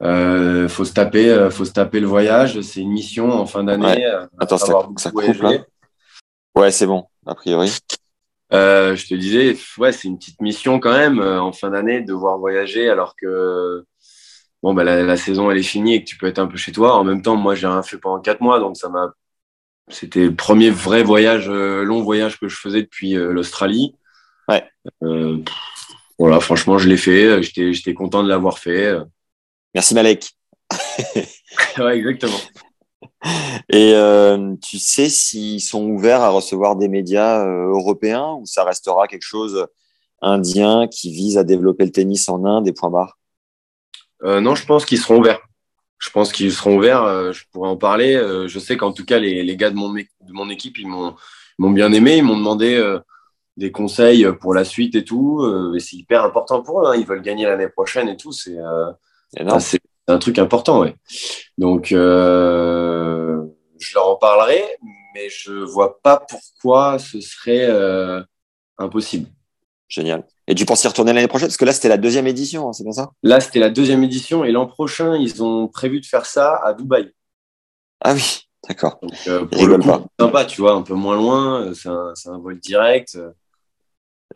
Euh, 0.04 0.68
faut 0.68 0.84
se 0.84 0.92
taper, 0.92 1.30
euh, 1.30 1.50
faut 1.50 1.64
se 1.64 1.72
taper 1.72 2.00
le 2.00 2.06
voyage. 2.06 2.60
C'est 2.60 2.80
une 2.80 2.92
mission 2.92 3.30
en 3.30 3.46
fin 3.46 3.64
d'année. 3.64 4.06
Euh, 4.06 4.26
Attends, 4.38 4.58
ça, 4.58 4.88
ça 4.98 5.10
coupe 5.10 5.42
là. 5.42 5.64
Ouais, 6.54 6.70
c'est 6.70 6.86
bon, 6.86 7.06
a 7.26 7.34
priori. 7.34 7.76
Euh, 8.52 8.94
je 8.94 9.06
te 9.06 9.14
disais, 9.14 9.56
ouais, 9.78 9.92
c'est 9.92 10.06
une 10.06 10.18
petite 10.18 10.40
mission 10.40 10.78
quand 10.78 10.92
même 10.92 11.20
en 11.20 11.52
fin 11.52 11.70
d'année 11.70 12.02
de 12.02 12.06
devoir 12.06 12.38
voyager 12.38 12.88
alors 12.88 13.16
que 13.16 13.84
bon, 14.62 14.74
bah, 14.74 14.84
la, 14.84 15.16
saison 15.16 15.50
elle 15.50 15.58
est 15.58 15.62
finie 15.62 15.94
et 15.94 16.04
que 16.04 16.08
tu 16.08 16.16
peux 16.16 16.26
être 16.26 16.38
un 16.38 16.46
peu 16.46 16.58
chez 16.58 16.70
toi. 16.70 16.94
En 16.94 17.04
même 17.04 17.22
temps, 17.22 17.36
moi, 17.36 17.54
j'ai 17.54 17.66
rien 17.66 17.82
fait 17.82 17.98
pendant 17.98 18.20
quatre 18.20 18.42
mois, 18.42 18.60
donc 18.60 18.76
ça 18.76 18.88
m'a. 18.88 19.12
C'était 19.88 20.24
le 20.24 20.34
premier 20.34 20.70
vrai 20.70 21.02
voyage, 21.02 21.48
long 21.48 22.02
voyage 22.02 22.38
que 22.38 22.48
je 22.48 22.56
faisais 22.56 22.82
depuis 22.82 23.12
l'Australie. 23.14 23.96
Ouais. 24.48 24.64
voilà, 26.18 26.40
franchement, 26.40 26.78
je 26.78 26.88
l'ai 26.88 26.96
fait. 26.96 27.42
J'étais 27.42 27.94
content 27.94 28.22
de 28.22 28.28
l'avoir 28.28 28.58
fait. 28.58 28.96
Merci 29.74 29.94
Malek. 29.94 30.30
ouais, 31.78 31.98
exactement. 31.98 32.38
Et 33.68 33.92
euh, 33.94 34.54
tu 34.62 34.78
sais 34.78 35.08
s'ils 35.08 35.60
sont 35.60 35.84
ouverts 35.86 36.20
à 36.20 36.30
recevoir 36.30 36.76
des 36.76 36.88
médias 36.88 37.44
euh, 37.44 37.72
européens 37.72 38.36
ou 38.38 38.46
ça 38.46 38.64
restera 38.64 39.08
quelque 39.08 39.24
chose 39.24 39.66
indien 40.22 40.86
qui 40.86 41.10
vise 41.10 41.38
à 41.38 41.44
développer 41.44 41.84
le 41.84 41.90
tennis 41.90 42.28
en 42.28 42.44
Inde 42.44 42.68
et 42.68 42.72
point 42.72 42.90
barre 42.90 43.18
euh, 44.22 44.40
Non, 44.40 44.54
je 44.54 44.64
pense 44.64 44.84
qu'ils 44.84 44.98
seront 44.98 45.18
ouverts. 45.18 45.40
Je 45.98 46.10
pense 46.10 46.32
qu'ils 46.32 46.52
seront 46.52 46.76
ouverts. 46.76 47.32
je 47.32 47.44
pourrais 47.50 47.68
en 47.68 47.76
parler. 47.76 48.14
je 48.46 48.58
sais 48.58 48.76
qu'en 48.76 48.92
tout 48.92 49.06
cas, 49.06 49.18
les, 49.18 49.42
les, 49.42 49.56
gars 49.56 49.70
de 49.70 49.76
mon, 49.76 49.92
de 49.92 50.32
mon 50.32 50.50
équipe, 50.50 50.76
ils 50.78 50.86
m'ont 50.86 51.70
bien 51.70 51.92
aimé. 51.92 52.18
Ils 52.18 52.24
m'ont 52.24 52.36
demandé 52.36 52.98
des 53.56 53.72
conseils 53.72 54.26
pour 54.40 54.52
la 54.52 54.64
suite 54.64 54.96
et 54.96 55.04
tout. 55.04 55.42
et 55.74 55.80
c'est 55.80 55.96
hyper 55.96 56.24
important 56.24 56.62
pour 56.62 56.82
eux. 56.82 56.88
Hein. 56.88 56.96
Ils 56.96 57.06
veulent 57.06 57.22
gagner 57.22 57.46
l'année 57.46 57.68
prochaine 57.68 58.08
et 58.08 58.18
tout. 58.18 58.32
C'est 58.32 58.58
c'est 59.60 59.80
un 60.06 60.18
truc 60.18 60.38
important, 60.38 60.80
oui. 60.80 60.90
Donc, 61.58 61.92
euh, 61.92 63.42
je 63.78 63.94
leur 63.94 64.08
en 64.08 64.16
parlerai, 64.16 64.62
mais 65.14 65.28
je 65.30 65.52
vois 65.52 66.00
pas 66.02 66.24
pourquoi 66.28 66.98
ce 66.98 67.20
serait 67.20 67.66
euh, 67.68 68.22
impossible. 68.78 69.28
Génial. 69.88 70.24
Et 70.46 70.54
tu 70.54 70.66
penses 70.66 70.84
y 70.84 70.88
retourner 70.88 71.12
l'année 71.12 71.28
prochaine? 71.28 71.48
Parce 71.48 71.56
que 71.56 71.64
là, 71.64 71.72
c'était 71.72 71.88
la 71.88 71.98
deuxième 71.98 72.26
édition, 72.26 72.68
hein, 72.68 72.72
c'est 72.72 72.84
bien 72.84 72.92
ça? 72.92 73.10
Là, 73.22 73.40
c'était 73.40 73.60
la 73.60 73.70
deuxième 73.70 74.02
édition 74.02 74.44
et 74.44 74.52
l'an 74.52 74.66
prochain, 74.66 75.16
ils 75.16 75.42
ont 75.42 75.68
prévu 75.68 76.00
de 76.00 76.06
faire 76.06 76.26
ça 76.26 76.60
à 76.64 76.74
Dubaï. 76.74 77.12
Ah 78.00 78.12
oui, 78.14 78.48
d'accord. 78.68 78.98
Donc, 79.02 79.12
euh, 79.28 79.44
pour 79.46 79.66
le 79.66 79.78
coup, 79.78 79.90
sympa, 80.18 80.44
tu 80.44 80.60
vois, 80.60 80.72
un 80.72 80.82
peu 80.82 80.94
moins 80.94 81.16
loin, 81.16 81.72
c'est 81.74 81.88
un, 81.88 82.12
un, 82.26 82.38
vol 82.38 82.58
direct. 82.58 83.18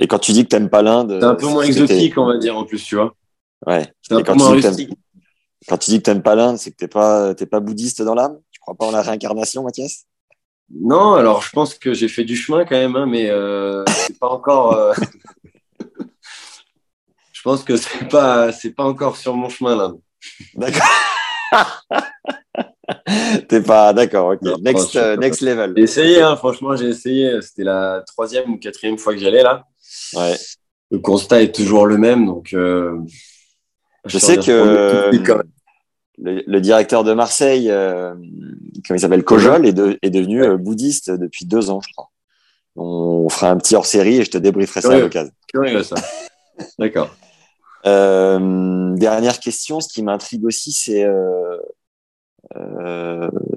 Et 0.00 0.06
quand 0.06 0.18
tu 0.18 0.32
dis 0.32 0.44
que 0.44 0.48
tu 0.48 0.56
n'aimes 0.56 0.70
pas 0.70 0.82
l'Inde. 0.82 1.18
C'est 1.20 1.26
un 1.26 1.34
peu 1.34 1.46
moins 1.46 1.64
exotique, 1.64 2.16
on 2.16 2.26
va 2.26 2.38
dire, 2.38 2.56
en 2.56 2.64
plus, 2.64 2.82
tu 2.82 2.94
vois. 2.94 3.14
Ouais. 3.66 3.92
quand, 4.09 4.23
tu 4.23 4.88
quand, 5.68 5.79
tu 5.79 5.90
dis 5.90 5.99
que 5.99 6.05
tu 6.05 6.11
n'aimes 6.11 6.23
pas 6.23 6.35
l'Inde, 6.35 6.59
c'est 6.59 6.71
que 6.71 6.77
tu 6.77 6.85
n'es 6.85 6.88
pas, 6.88 7.35
pas 7.35 7.61
bouddhiste 7.61 8.03
dans 8.03 8.14
l'âme? 8.14 8.38
Tu 8.51 8.61
crois 8.61 8.75
pas 8.75 8.87
en 8.87 8.90
la 8.90 9.03
réincarnation, 9.03 9.62
Mathias? 9.64 10.07
Non, 10.71 11.14
alors 11.14 11.42
je 11.42 11.51
pense 11.51 11.75
que 11.75 11.94
j'ai 11.94 12.09
fait 12.09 12.25
du 12.25 12.37
chemin 12.37 12.64
quand 12.64 12.77
même, 12.77 12.97
hein, 12.97 13.07
mais 13.07 13.31
euh, 13.31 13.85
c'est 13.87 14.18
pas 14.18 14.29
encore. 14.29 14.75
Euh, 14.75 14.92
je 17.33 17.42
pense 17.42 17.64
que 17.64 17.77
c'est 17.77 18.09
pas, 18.09 18.53
c'est 18.53 18.73
pas 18.73 18.85
encore 18.85 19.16
sur 19.16 19.35
mon 19.35 19.49
chemin 19.49 19.77
là. 19.77 19.92
D'accord. 20.55 20.87
T'es 23.49 23.62
pas 23.62 23.92
d'accord, 23.92 24.35
ok. 24.35 24.61
next, 24.61 24.97
euh, 24.97 25.16
next 25.16 25.40
level. 25.40 25.73
J'ai 25.77 25.83
essayé, 25.83 26.21
hein, 26.21 26.37
franchement, 26.37 26.77
j'ai 26.77 26.88
essayé. 26.88 27.40
C'était 27.40 27.64
la 27.64 28.03
troisième 28.07 28.51
ou 28.53 28.59
quatrième 28.59 28.99
fois 28.99 29.14
que 29.14 29.21
j'allais 29.21 29.42
là. 29.42 29.64
Ouais. 30.14 30.37
Le 30.90 30.99
constat 30.99 31.42
est 31.42 31.55
toujours 31.55 31.87
le 31.87 31.97
même, 31.99 32.27
donc. 32.27 32.53
Euh, 32.53 32.99
je 34.09 34.18
sais 34.18 34.38
que 34.38 35.42
le, 36.21 36.61
directeur 36.61 37.05
de 37.05 37.12
Marseille, 37.12 37.71
euh, 37.71 38.14
il 38.90 39.01
s'appelle 39.01 39.25
Kojol, 39.25 39.66
est, 39.66 39.79
est 40.03 40.11
devenu 40.11 40.42
euh, 40.42 40.57
bouddhiste 40.57 41.11
depuis 41.11 41.44
deux 41.44 41.71
ans, 41.71 41.81
je 41.81 41.92
crois. 41.92 42.11
On 42.77 43.29
fera 43.29 43.51
un 43.51 43.57
petit 43.57 43.75
hors-série 43.75 44.16
et 44.16 44.25
je 44.25 44.31
te 44.31 44.38
débrieferai 44.38 44.81
ça 44.81 44.92
à 44.92 44.99
l'occasion. 44.99 45.33
ça. 45.83 45.97
D'accord. 46.79 47.14
Euh, 47.87 48.94
dernière 48.97 49.40
question, 49.40 49.81
ce 49.81 49.88
qui 49.88 50.03
m'intrigue 50.03 50.44
aussi, 50.44 50.73
c'est 50.73 51.07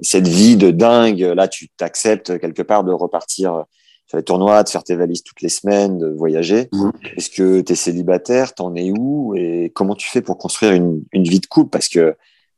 cette 0.02 0.28
vie 0.28 0.56
de 0.56 0.70
dingue. 0.70 1.20
Là, 1.20 1.48
tu 1.48 1.68
t'acceptes 1.70 2.38
quelque 2.38 2.62
part 2.62 2.84
de 2.84 2.92
repartir 2.92 3.64
faire 4.12 4.18
les 4.18 4.24
tournois, 4.24 4.62
de 4.62 4.68
faire 4.68 4.84
tes 4.84 4.94
valises 4.94 5.22
toutes 5.22 5.40
les 5.40 5.48
semaines, 5.48 5.98
de 5.98 6.08
voyager. 6.08 6.68
Mhm. 6.72 6.92
Est-ce 7.16 7.30
que 7.30 7.62
tu 7.62 7.72
es 7.72 7.74
célibataire? 7.74 8.54
T'en 8.54 8.74
es 8.74 8.90
où? 8.90 9.34
Et 9.34 9.72
comment 9.74 9.94
tu 9.94 10.08
fais 10.08 10.20
pour 10.20 10.36
construire 10.36 10.72
une, 10.72 11.02
vie 11.12 11.40
de 11.40 11.46
couple? 11.46 11.70
Parce 11.70 11.88
que 11.88 12.14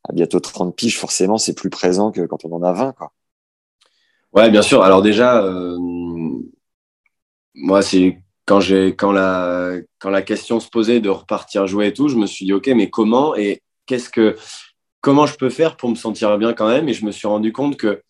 à 0.09 0.13
bientôt 0.13 0.41
30 0.41 0.77
piges, 0.77 0.99
forcément, 0.99 1.39
c'est 1.39 1.55
plus 1.55 1.71
présent 1.71 2.11
que 2.11 2.27
quand 2.27 2.45
on 2.45 2.53
en 2.53 2.63
a 2.63 2.73
20. 2.73 2.93
Quoi. 2.93 3.13
Ouais, 4.33 4.51
bien 4.51 4.63
sûr. 4.63 4.83
Alors 4.83 5.01
déjà, 5.01 5.43
euh, 5.43 5.79
moi, 7.55 7.83
c'est 7.83 8.19
quand 8.47 8.61
j'ai 8.61 8.95
quand 8.97 9.13
la 9.13 9.77
quand 10.01 10.11
la 10.11 10.23
question 10.23 10.61
se 10.61 10.69
posait 10.69 11.01
de 11.01 11.09
repartir 11.09 11.67
jouer 11.67 11.87
et 11.87 11.93
tout, 11.93 12.09
je 12.09 12.17
me 12.17 12.27
suis 12.27 12.45
dit 12.45 12.53
ok, 12.53 12.67
mais 12.75 12.91
comment 12.91 13.37
et 13.37 13.63
qu'est-ce 13.87 14.11
que 14.11 14.37
comment 15.01 15.27
je 15.27 15.37
peux 15.37 15.51
faire 15.51 15.77
pour 15.77 15.89
me 15.89 15.95
sentir 15.95 16.37
bien 16.37 16.53
quand 16.53 16.69
même? 16.69 16.89
Et 16.89 16.95
je 16.95 17.07
me 17.07 17.13
suis 17.13 17.29
rendu 17.29 17.53
compte 17.53 17.77
que 17.77 18.03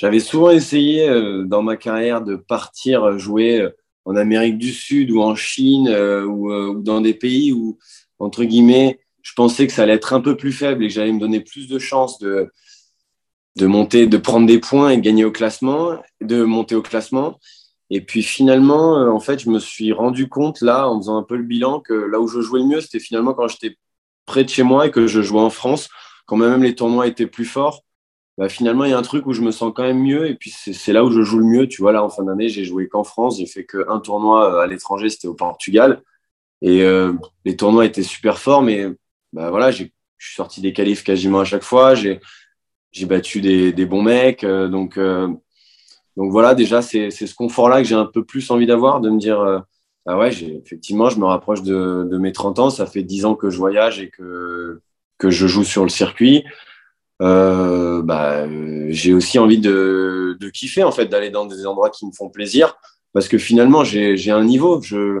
j'avais 0.00 0.20
souvent 0.20 0.50
essayé 0.50 1.06
euh, 1.10 1.44
dans 1.44 1.62
ma 1.62 1.76
carrière 1.76 2.22
de 2.22 2.34
partir 2.34 3.18
jouer 3.18 3.60
euh, 3.60 3.76
en 4.06 4.16
Amérique 4.16 4.56
du 4.56 4.72
Sud 4.72 5.10
ou 5.10 5.20
en 5.20 5.34
Chine 5.34 5.88
euh, 5.88 6.24
ou, 6.24 6.80
dans 6.80 7.02
des 7.02 7.12
pays 7.12 7.52
où, 7.52 7.78
entre 8.18 8.44
guillemets, 8.44 9.00
je 9.20 9.34
pensais 9.34 9.66
que 9.66 9.74
ça 9.74 9.82
allait 9.82 9.92
être 9.92 10.14
un 10.14 10.22
peu 10.22 10.38
plus 10.38 10.52
faible 10.52 10.82
et 10.82 10.88
que 10.88 10.94
j'allais 10.94 11.12
me 11.12 11.20
donner 11.20 11.40
plus 11.40 11.68
de 11.68 11.78
chances 11.78 12.18
de, 12.18 12.50
monter, 13.60 14.06
de 14.06 14.16
prendre 14.16 14.46
des 14.46 14.58
points 14.58 14.88
et 14.88 15.00
gagner 15.02 15.26
au 15.26 15.32
classement, 15.32 16.02
de 16.22 16.44
monter 16.44 16.74
au 16.74 16.82
classement. 16.82 17.38
Et 17.90 18.00
puis 18.00 18.22
finalement, 18.22 18.94
en 19.14 19.20
fait, 19.20 19.40
je 19.40 19.50
me 19.50 19.58
suis 19.58 19.92
rendu 19.92 20.30
compte 20.30 20.62
là, 20.62 20.88
en 20.88 20.98
faisant 20.98 21.18
un 21.18 21.24
peu 21.24 21.36
le 21.36 21.42
bilan, 21.42 21.80
que 21.80 21.92
là 21.92 22.20
où 22.20 22.26
je 22.26 22.40
jouais 22.40 22.60
le 22.60 22.66
mieux, 22.66 22.80
c'était 22.80 23.00
finalement 23.00 23.34
quand 23.34 23.48
j'étais 23.48 23.76
près 24.24 24.44
de 24.44 24.48
chez 24.48 24.62
moi 24.62 24.86
et 24.86 24.90
que 24.90 25.06
je 25.06 25.20
jouais 25.20 25.42
en 25.42 25.50
France, 25.50 25.90
quand 26.24 26.36
même 26.36 26.62
les 26.62 26.74
tournois 26.74 27.06
étaient 27.06 27.26
plus 27.26 27.44
forts 27.44 27.82
bah, 28.40 28.48
finalement, 28.48 28.86
il 28.86 28.90
y 28.90 28.94
a 28.94 28.98
un 28.98 29.02
truc 29.02 29.26
où 29.26 29.34
je 29.34 29.42
me 29.42 29.50
sens 29.50 29.70
quand 29.76 29.82
même 29.82 30.02
mieux. 30.02 30.26
Et 30.26 30.34
puis, 30.34 30.50
c'est 30.50 30.94
là 30.94 31.04
où 31.04 31.10
je 31.10 31.20
joue 31.20 31.40
le 31.40 31.44
mieux. 31.44 31.68
Tu 31.68 31.82
vois, 31.82 31.92
là, 31.92 32.02
en 32.02 32.08
fin 32.08 32.22
d'année, 32.22 32.48
j'ai 32.48 32.64
joué 32.64 32.88
qu'en 32.88 33.04
France. 33.04 33.36
J'ai 33.38 33.44
fait 33.44 33.66
qu'un 33.66 34.00
tournoi 34.00 34.54
euh, 34.54 34.60
à 34.60 34.66
l'étranger, 34.66 35.10
c'était 35.10 35.28
au 35.28 35.34
Portugal. 35.34 36.00
Et 36.62 36.82
euh, 36.82 37.12
les 37.44 37.54
tournois 37.54 37.84
étaient 37.84 38.02
super 38.02 38.38
forts. 38.38 38.62
Mais 38.62 38.86
bah, 39.34 39.50
voilà, 39.50 39.70
je 39.70 39.84
suis 40.18 40.34
sorti 40.34 40.62
des 40.62 40.72
qualifs 40.72 41.04
quasiment 41.04 41.40
à 41.40 41.44
chaque 41.44 41.62
fois. 41.64 41.94
J'ai 41.94 42.18
battu 43.02 43.42
des, 43.42 43.74
des, 43.74 43.84
bons 43.84 44.02
mecs. 44.02 44.42
Euh, 44.42 44.68
donc, 44.68 44.98
donc 44.98 46.32
voilà, 46.32 46.54
déjà, 46.54 46.80
c'est 46.80 47.10
ce 47.10 47.34
confort-là 47.34 47.82
que 47.82 47.88
j'ai 47.88 47.94
un 47.94 48.06
peu 48.06 48.24
plus 48.24 48.50
envie 48.50 48.66
d'avoir, 48.66 49.02
de 49.02 49.10
me 49.10 49.18
dire, 49.18 49.66
ah 50.06 50.18
ouais, 50.18 50.32
effectivement, 50.64 51.10
je 51.10 51.18
me 51.18 51.26
rapproche 51.26 51.60
de, 51.60 52.08
de, 52.10 52.16
mes 52.16 52.32
30 52.32 52.58
ans. 52.58 52.70
Ça 52.70 52.86
fait 52.86 53.02
10 53.02 53.26
ans 53.26 53.34
que 53.34 53.50
je 53.50 53.58
voyage 53.58 54.00
et 54.00 54.08
que, 54.08 54.80
que 55.18 55.28
je 55.28 55.46
joue 55.46 55.62
sur 55.62 55.82
le 55.82 55.90
circuit. 55.90 56.42
Euh, 57.20 58.02
bah, 58.02 58.46
j'ai 58.88 59.12
aussi 59.12 59.38
envie 59.38 59.58
de, 59.58 60.36
de, 60.40 60.48
kiffer, 60.48 60.84
en 60.84 60.92
fait, 60.92 61.06
d'aller 61.06 61.30
dans 61.30 61.46
des 61.46 61.66
endroits 61.66 61.90
qui 61.90 62.06
me 62.06 62.12
font 62.12 62.30
plaisir. 62.30 62.76
Parce 63.12 63.28
que 63.28 63.38
finalement, 63.38 63.84
j'ai 63.84 64.30
un 64.30 64.44
niveau. 64.44 64.80
Je, 64.82 65.20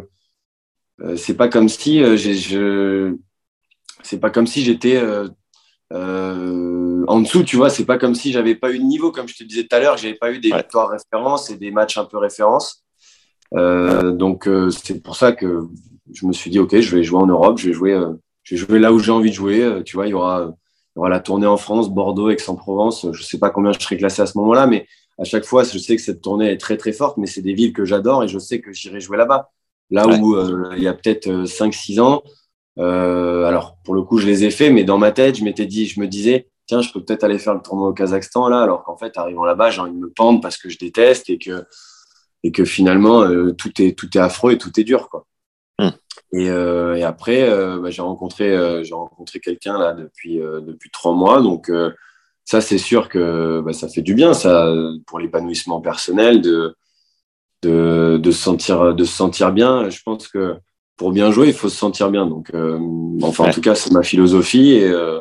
euh, 1.02 1.16
c'est 1.16 1.34
pas 1.34 1.48
comme 1.48 1.68
si 1.68 2.02
euh, 2.02 2.16
je, 2.16 3.16
c'est 4.02 4.20
pas 4.20 4.30
comme 4.30 4.46
si 4.46 4.62
j'étais 4.64 4.96
euh, 4.96 5.28
euh, 5.92 7.04
en 7.08 7.20
dessous, 7.20 7.42
tu 7.42 7.56
vois. 7.56 7.70
C'est 7.70 7.84
pas 7.84 7.98
comme 7.98 8.14
si 8.14 8.32
j'avais 8.32 8.54
pas 8.54 8.70
eu 8.70 8.78
de 8.78 8.84
niveau, 8.84 9.10
comme 9.10 9.28
je 9.28 9.36
te 9.36 9.44
disais 9.44 9.64
tout 9.64 9.76
à 9.76 9.80
l'heure, 9.80 9.96
j'avais 9.96 10.14
pas 10.14 10.32
eu 10.32 10.38
des 10.38 10.52
victoires 10.52 10.90
références 10.90 11.50
et 11.50 11.56
des 11.56 11.70
matchs 11.70 11.98
un 11.98 12.04
peu 12.04 12.18
références. 12.18 12.84
donc 13.52 14.48
c'est 14.70 15.02
pour 15.02 15.16
ça 15.16 15.32
que 15.32 15.62
je 16.12 16.26
me 16.26 16.32
suis 16.32 16.50
dit 16.50 16.58
ok, 16.58 16.78
je 16.78 16.96
vais 16.96 17.02
jouer 17.02 17.20
en 17.20 17.26
Europe, 17.26 17.58
je 17.58 17.68
vais 17.68 17.72
jouer, 17.72 18.00
je 18.44 18.54
vais 18.54 18.58
jouer 18.60 18.78
là 18.78 18.92
où 18.92 18.98
j'ai 18.98 19.12
envie 19.12 19.30
de 19.30 19.34
jouer. 19.34 19.82
tu 19.84 19.96
vois, 19.96 20.06
il 20.06 20.10
y 20.10 20.14
aura 20.14 20.54
voilà, 20.96 21.20
tournée 21.20 21.46
en 21.46 21.56
France, 21.56 21.90
Bordeaux, 21.90 22.30
Aix-en-Provence. 22.30 23.08
Je 23.12 23.20
ne 23.20 23.24
sais 23.24 23.38
pas 23.38 23.50
combien 23.50 23.72
je 23.72 23.80
serai 23.80 23.96
classé 23.96 24.22
à 24.22 24.26
ce 24.26 24.36
moment-là, 24.38 24.66
mais 24.66 24.86
à 25.18 25.24
chaque 25.24 25.44
fois, 25.44 25.64
je 25.64 25.78
sais 25.78 25.96
que 25.96 26.02
cette 26.02 26.22
tournée 26.22 26.50
est 26.50 26.58
très 26.58 26.76
très 26.76 26.92
forte, 26.92 27.18
mais 27.18 27.26
c'est 27.26 27.42
des 27.42 27.52
villes 27.52 27.72
que 27.72 27.84
j'adore 27.84 28.24
et 28.24 28.28
je 28.28 28.38
sais 28.38 28.60
que 28.60 28.72
j'irai 28.72 29.00
jouer 29.00 29.18
là-bas. 29.18 29.50
Là, 29.90 30.06
où 30.06 30.36
euh, 30.36 30.72
il 30.76 30.82
y 30.82 30.88
a 30.88 30.94
peut-être 30.94 31.28
5-6 31.28 31.98
euh, 31.98 32.02
ans, 32.02 32.22
euh, 32.78 33.44
alors 33.44 33.76
pour 33.84 33.94
le 33.94 34.02
coup, 34.02 34.18
je 34.18 34.26
les 34.26 34.44
ai 34.44 34.50
fait, 34.50 34.70
mais 34.70 34.84
dans 34.84 34.98
ma 34.98 35.10
tête, 35.10 35.36
je 35.36 35.44
m'étais 35.44 35.66
dit, 35.66 35.86
je 35.86 36.00
me 36.00 36.06
disais, 36.06 36.48
tiens, 36.66 36.80
je 36.80 36.92
peux 36.92 37.04
peut-être 37.04 37.24
aller 37.24 37.38
faire 37.38 37.54
le 37.54 37.60
tournoi 37.60 37.88
au 37.88 37.92
Kazakhstan 37.92 38.48
là, 38.48 38.62
alors 38.62 38.84
qu'en 38.84 38.96
fait, 38.96 39.18
arrivant 39.18 39.44
là-bas, 39.44 39.70
j'ai 39.70 39.80
envie 39.80 39.92
de 39.92 39.98
me 39.98 40.10
pendre 40.10 40.40
parce 40.40 40.56
que 40.56 40.68
je 40.68 40.78
déteste 40.78 41.28
et 41.28 41.38
que, 41.38 41.64
et 42.44 42.52
que 42.52 42.64
finalement, 42.64 43.26
tout, 43.54 43.82
est, 43.82 43.98
tout 43.98 44.08
est 44.16 44.20
affreux 44.20 44.52
et 44.52 44.58
tout 44.58 44.78
est 44.78 44.84
dur. 44.84 45.08
Quoi. 45.10 45.26
Hmm. 45.80 45.90
Euh, 46.34 46.94
et, 46.94 47.02
après, 47.02 47.48
euh, 47.48 47.80
bah, 47.80 47.90
j'ai 47.90 48.02
rencontré, 48.02 48.50
euh, 48.50 48.84
j'ai 48.84 48.94
rencontré 48.94 49.40
quelqu'un 49.40 49.78
là 49.78 49.92
depuis 49.92 50.38
depuis 50.38 50.90
trois 50.90 51.12
mois, 51.14 51.40
donc 51.40 51.70
ça, 52.44 52.60
c'est 52.60 52.78
sûr 52.78 53.08
que 53.08 53.60
bah, 53.64 53.72
ça 53.72 53.88
fait 53.88 54.02
du 54.02 54.14
bien, 54.14 54.34
ça, 54.34 54.72
pour 55.06 55.18
l'épanouissement 55.18 55.80
personnel, 55.80 56.40
de, 56.40 56.74
de, 57.62 58.18
de, 58.20 58.30
se 58.30 58.42
sentir, 58.42 58.94
de 58.94 59.04
se 59.04 59.12
sentir 59.12 59.52
bien. 59.52 59.88
Je 59.88 60.02
pense 60.02 60.28
que 60.28 60.56
pour 60.96 61.12
bien 61.12 61.30
jouer, 61.30 61.48
il 61.48 61.54
faut 61.54 61.68
se 61.68 61.76
sentir 61.76 62.10
bien. 62.10 62.26
Donc, 62.26 62.50
euh, 62.54 62.78
enfin, 63.22 63.48
en 63.48 63.50
tout 63.52 63.62
cas, 63.62 63.74
c'est 63.74 63.90
ma 63.92 64.02
philosophie 64.02 64.72
et, 64.72 64.88
euh, 64.88 65.20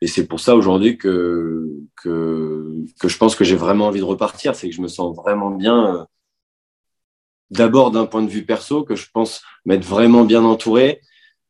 et 0.00 0.06
c'est 0.06 0.26
pour 0.26 0.40
ça 0.40 0.56
aujourd'hui 0.56 0.96
que, 0.96 1.66
que, 2.02 2.74
que 2.98 3.08
je 3.08 3.18
pense 3.18 3.36
que 3.36 3.44
j'ai 3.44 3.56
vraiment 3.56 3.88
envie 3.88 4.00
de 4.00 4.04
repartir. 4.04 4.54
C'est 4.54 4.70
que 4.70 4.74
je 4.74 4.80
me 4.80 4.88
sens 4.88 5.14
vraiment 5.14 5.50
bien. 5.50 6.06
Euh, 7.52 7.56
d'abord 7.56 7.90
d'un 7.90 8.06
point 8.06 8.22
de 8.22 8.30
vue 8.30 8.44
perso, 8.44 8.84
que 8.84 8.96
je 8.96 9.06
pense 9.12 9.42
m'être 9.64 9.84
vraiment 9.84 10.24
bien 10.24 10.44
entouré, 10.44 11.00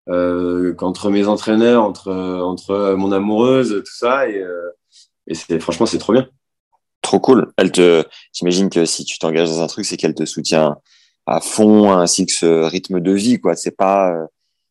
euh, 0.09 0.75
qu'entre 0.75 1.11
mes 1.11 1.27
entraîneurs, 1.27 1.85
entre, 1.85 2.13
entre 2.13 2.95
mon 2.97 3.13
amoureuse, 3.13 3.83
tout 3.85 3.93
ça. 3.93 4.29
Et, 4.29 4.39
euh, 4.39 4.71
et 5.27 5.35
c'est, 5.35 5.61
franchement, 5.61 5.87
c'est 5.87 5.99
trop 5.99 6.13
bien. 6.13 6.29
Trop 7.03 7.21
cool. 7.21 7.53
Elle 7.57 7.73
te, 7.73 8.05
j'imagine 8.33 8.71
que 8.71 8.85
si 8.85 9.05
tu 9.05 9.19
t'engages 9.19 9.49
dans 9.49 9.63
un 9.63 9.67
truc, 9.67 9.85
c'est 9.85 9.97
qu'elle 9.97 10.15
te 10.15 10.25
soutient 10.25 10.79
à 11.27 11.41
fond, 11.41 11.93
ainsi 11.93 12.27
que 12.27 12.33
ce 12.33 12.65
rythme 12.65 13.01
de 13.01 13.13
vie, 13.13 13.39
quoi. 13.39 13.55
C'est 13.57 13.77
pas, 13.77 14.13
euh, 14.13 14.27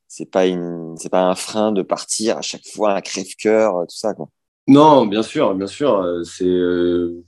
c'est 0.07 0.29
pas 0.29 0.45
une, 0.45 0.95
c'est 0.97 1.09
pas 1.09 1.23
un 1.23 1.35
frein 1.35 1.71
de 1.71 1.81
partir 1.81 2.37
à 2.37 2.41
chaque 2.41 2.67
fois, 2.73 2.93
un 2.93 3.01
crève-cœur, 3.01 3.73
tout 3.87 3.95
ça, 3.95 4.13
quoi. 4.13 4.29
Non, 4.67 5.07
bien 5.07 5.23
sûr, 5.23 5.55
bien 5.55 5.67
sûr. 5.67 6.21
C'est, 6.25 6.45
euh, 6.45 7.23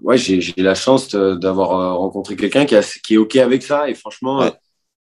ouais, 0.00 0.18
j'ai, 0.18 0.40
j'ai 0.40 0.54
la 0.58 0.74
chance 0.74 1.14
d'avoir 1.14 1.98
rencontré 1.98 2.36
quelqu'un 2.36 2.66
qui, 2.66 2.76
qui 3.02 3.14
est 3.14 3.18
OK 3.18 3.36
avec 3.36 3.62
ça. 3.62 3.88
Et 3.88 3.94
franchement, 3.94 4.42
il 4.42 4.46
ouais. 4.46 4.52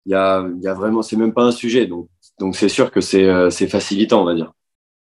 y, 0.07 0.13
a, 0.13 0.47
y 0.61 0.67
a 0.67 0.73
vraiment, 0.73 1.01
c'est 1.01 1.15
même 1.15 1.33
pas 1.33 1.43
un 1.43 1.51
sujet. 1.51 1.85
Donc, 1.85 2.07
donc 2.39 2.55
c'est 2.55 2.69
sûr 2.69 2.91
que 2.91 3.01
c'est, 3.01 3.29
c'est 3.51 3.67
facilitant, 3.67 4.21
on 4.21 4.25
va 4.25 4.35
dire. 4.35 4.51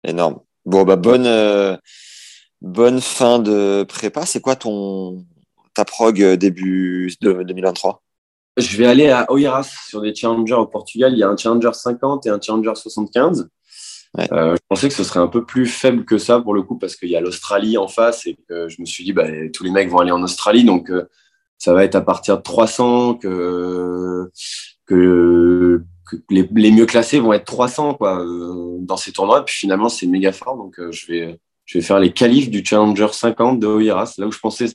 Énorme. 0.05 0.41
Bon, 0.65 0.85
bah, 0.85 0.97
bonne, 0.97 1.27
euh, 1.27 1.77
bonne 2.61 3.01
fin 3.01 3.39
de 3.39 3.85
prépa. 3.89 4.27
C'est 4.27 4.41
quoi 4.41 4.57
ton, 4.57 5.25
ta 5.75 5.85
prog 5.85 6.23
début 6.35 7.15
de 7.21 7.43
2023 7.43 8.03
Je 8.59 8.77
vais 8.77 8.87
aller 8.87 9.09
à 9.09 9.31
Oeiras 9.31 9.73
sur 9.89 10.01
des 10.01 10.15
challengers 10.15 10.55
au 10.55 10.67
Portugal. 10.67 11.13
Il 11.13 11.19
y 11.19 11.23
a 11.23 11.29
un 11.29 11.37
challenger 11.37 11.73
50 11.73 12.27
et 12.27 12.31
un 12.31 12.41
challenger 12.41 12.75
75. 12.75 13.49
Ouais. 14.19 14.27
Euh, 14.33 14.57
je 14.57 14.61
pensais 14.69 14.89
que 14.89 14.95
ce 14.95 15.05
serait 15.05 15.21
un 15.21 15.29
peu 15.29 15.45
plus 15.45 15.67
faible 15.67 16.05
que 16.05 16.19
ça 16.19 16.41
pour 16.41 16.53
le 16.53 16.63
coup 16.63 16.77
parce 16.77 16.97
qu'il 16.97 17.09
y 17.09 17.17
a 17.17 17.21
l'Australie 17.21 17.79
en 17.79 17.87
face 17.87 18.27
et 18.27 18.37
que 18.49 18.69
je 18.69 18.81
me 18.81 18.87
suis 18.87 19.05
dit 19.05 19.13
bah, 19.13 19.27
tous 19.53 19.63
les 19.63 19.71
mecs 19.71 19.89
vont 19.89 19.99
aller 19.99 20.11
en 20.11 20.23
Australie 20.25 20.65
donc 20.65 20.91
euh, 20.91 21.09
ça 21.57 21.73
va 21.73 21.85
être 21.85 21.95
à 21.95 22.01
partir 22.01 22.39
de 22.39 22.43
300 22.43 23.15
que, 23.15 24.29
que, 24.87 25.85
que 26.11 26.17
les, 26.31 26.49
les, 26.53 26.73
mieux 26.73 26.87
classés 26.87 27.21
vont 27.21 27.33
être 27.33 27.45
300 27.45 27.95
quoi, 27.95 28.21
euh, 28.21 28.79
dans 28.81 28.97
ces 28.97 29.13
tournois. 29.13 29.45
Puis 29.45 29.55
finalement 29.55 29.89
c'est 29.89 30.07
méga 30.07 30.33
fort 30.33 30.57
donc 30.57 30.81
je, 30.91 31.07
vais, 31.07 31.39
je 31.65 31.79
vais 31.79 31.85
faire 31.85 32.01
les 32.01 32.13
qualifs 32.13 32.51
du 32.51 32.65
Challenger 32.65 33.09
50 33.13 33.61
de 33.61 33.69
Oiras 33.69 34.15
là 34.19 34.27
où 34.27 34.33
je 34.33 34.41
pensais 34.41 34.67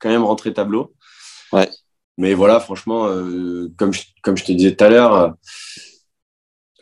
quand 0.00 0.08
même 0.08 0.24
rentrer 0.24 0.52
tableau. 0.52 0.92
Ouais. 1.52 1.68
Mais 2.18 2.34
voilà 2.34 2.58
franchement 2.58 3.06
comme, 3.76 3.92
je, 3.92 4.02
comme 4.22 4.36
je 4.36 4.44
te 4.44 4.52
disais 4.52 4.74
tout 4.74 4.84
à 4.84 4.88
l'heure 4.88 5.34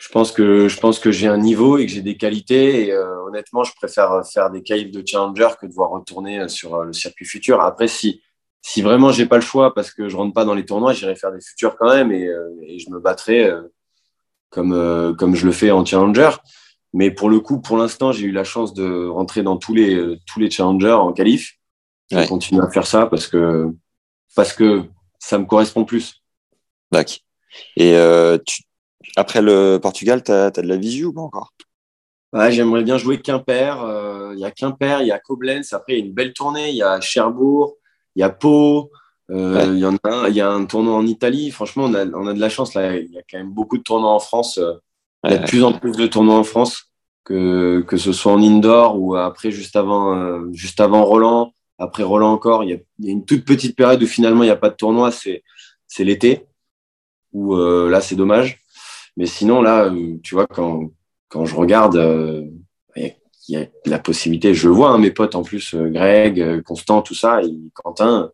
je 0.00 0.08
pense 0.08 0.32
que 0.32 0.66
je 0.66 0.80
pense 0.80 0.98
que 0.98 1.12
j'ai 1.12 1.28
un 1.28 1.36
niveau 1.36 1.76
et 1.76 1.84
que 1.84 1.92
j'ai 1.92 2.00
des 2.00 2.16
qualités 2.16 2.86
et 2.86 2.92
euh, 2.92 3.22
honnêtement 3.26 3.64
je 3.64 3.74
préfère 3.74 4.22
faire 4.24 4.50
des 4.50 4.62
qualifs 4.62 4.90
de 4.90 5.02
challenger 5.06 5.48
que 5.60 5.66
de 5.66 5.74
voir 5.74 5.90
retourner 5.90 6.48
sur 6.48 6.82
le 6.84 6.94
circuit 6.94 7.26
futur. 7.26 7.60
Après 7.60 7.86
si 7.86 8.22
si 8.62 8.80
vraiment 8.80 9.12
j'ai 9.12 9.26
pas 9.26 9.36
le 9.36 9.42
choix 9.42 9.74
parce 9.74 9.90
que 9.90 10.08
je 10.08 10.16
rentre 10.16 10.32
pas 10.32 10.46
dans 10.46 10.54
les 10.54 10.64
tournois 10.64 10.94
j'irai 10.94 11.16
faire 11.16 11.32
des 11.32 11.42
futurs 11.42 11.76
quand 11.76 11.94
même 11.94 12.12
et, 12.12 12.26
euh, 12.26 12.48
et 12.62 12.78
je 12.78 12.88
me 12.88 12.98
battrai 12.98 13.44
euh, 13.44 13.60
comme 14.48 14.72
euh, 14.72 15.12
comme 15.12 15.34
je 15.34 15.44
le 15.44 15.52
fais 15.52 15.70
en 15.70 15.84
challenger. 15.84 16.30
Mais 16.94 17.10
pour 17.10 17.28
le 17.28 17.40
coup 17.40 17.60
pour 17.60 17.76
l'instant 17.76 18.10
j'ai 18.10 18.24
eu 18.24 18.32
la 18.32 18.44
chance 18.44 18.72
de 18.72 19.06
rentrer 19.06 19.42
dans 19.42 19.58
tous 19.58 19.74
les 19.74 20.18
tous 20.26 20.40
les 20.40 20.50
challengers 20.50 20.92
en 20.92 21.12
qualif. 21.12 21.58
Je 22.10 22.16
vais 22.16 22.26
continuer 22.26 22.62
à 22.62 22.70
faire 22.70 22.86
ça 22.86 23.04
parce 23.04 23.26
que 23.26 23.70
parce 24.34 24.54
que 24.54 24.84
ça 25.18 25.38
me 25.38 25.44
correspond 25.44 25.84
plus. 25.84 26.22
D'accord. 26.90 27.18
Et 27.76 27.94
tu 28.46 28.62
après 29.16 29.42
le 29.42 29.78
Portugal, 29.78 30.22
tu 30.22 30.32
as, 30.32 30.46
as, 30.46 30.50
de 30.50 30.68
la 30.68 30.76
visu 30.76 31.06
ou 31.06 31.12
pas 31.12 31.22
encore 31.22 31.52
ouais, 32.32 32.52
J'aimerais 32.52 32.82
bien 32.82 32.98
jouer 32.98 33.20
Quimper. 33.20 33.76
Il 33.76 33.90
euh, 33.90 34.34
y 34.36 34.44
a 34.44 34.50
Quimper, 34.50 35.02
il 35.02 35.08
y 35.08 35.12
a 35.12 35.18
Koblenz. 35.18 35.72
Après, 35.72 35.94
il 35.94 35.98
y 35.98 36.02
a 36.02 36.06
une 36.06 36.12
belle 36.12 36.32
tournée. 36.32 36.70
Il 36.70 36.76
y 36.76 36.82
a 36.82 37.00
Cherbourg, 37.00 37.76
il 38.16 38.20
y 38.20 38.22
a 38.22 38.30
Pau. 38.30 38.90
Euh, 39.30 39.62
il 39.64 39.70
ouais. 39.72 39.78
y 39.78 39.84
en 39.84 39.94
a 39.94 40.08
un, 40.08 40.28
il 40.28 40.34
y 40.34 40.40
a 40.40 40.50
un 40.50 40.64
tournoi 40.64 40.94
en 40.94 41.06
Italie. 41.06 41.50
Franchement, 41.50 41.84
on 41.84 41.94
a, 41.94 42.04
on 42.06 42.26
a 42.26 42.34
de 42.34 42.40
la 42.40 42.48
chance. 42.48 42.74
Là. 42.74 42.96
Il 42.96 43.10
y 43.10 43.18
a 43.18 43.22
quand 43.30 43.38
même 43.38 43.52
beaucoup 43.52 43.78
de 43.78 43.82
tournois 43.82 44.10
en 44.10 44.18
France. 44.18 44.58
Euh, 44.58 44.74
il 45.24 45.32
y 45.32 45.34
a 45.34 45.38
de 45.38 45.46
plus 45.46 45.62
en 45.62 45.72
plus 45.72 45.92
de 45.92 46.06
tournois 46.06 46.36
en 46.36 46.44
France, 46.44 46.90
que, 47.24 47.84
que 47.86 47.98
ce 47.98 48.12
soit 48.12 48.32
en 48.32 48.42
indoor 48.42 48.98
ou 48.98 49.16
après, 49.16 49.50
juste 49.50 49.76
avant, 49.76 50.16
euh, 50.16 50.48
juste 50.52 50.80
avant 50.80 51.04
Roland. 51.04 51.52
Après 51.78 52.02
Roland 52.02 52.32
encore, 52.32 52.64
il 52.64 52.70
y, 52.70 52.72
a, 52.72 52.78
il 52.98 53.06
y 53.06 53.08
a 53.08 53.12
une 53.12 53.24
toute 53.24 53.44
petite 53.44 53.76
période 53.76 54.02
où 54.02 54.06
finalement, 54.06 54.42
il 54.42 54.46
n'y 54.46 54.52
a 54.52 54.56
pas 54.56 54.70
de 54.70 54.76
tournoi. 54.76 55.10
C'est 55.12 55.42
l'été, 56.04 56.46
où 57.32 57.56
là, 57.56 58.00
c'est 58.00 58.16
dommage. 58.16 58.59
Mais 59.20 59.26
sinon, 59.26 59.60
là, 59.60 59.92
tu 60.22 60.34
vois, 60.34 60.46
quand, 60.46 60.92
quand 61.28 61.44
je 61.44 61.54
regarde, 61.54 61.96
euh, 61.96 62.42
il 62.96 63.12
y 63.48 63.56
a 63.58 63.66
la 63.84 63.98
possibilité, 63.98 64.54
je 64.54 64.70
vois, 64.70 64.92
hein, 64.92 64.98
mes 64.98 65.10
potes 65.10 65.34
en 65.34 65.42
plus, 65.42 65.74
euh, 65.74 65.90
Greg, 65.90 66.62
Constant, 66.62 67.02
tout 67.02 67.14
ça, 67.14 67.42
et 67.42 67.54
Quentin, 67.74 68.32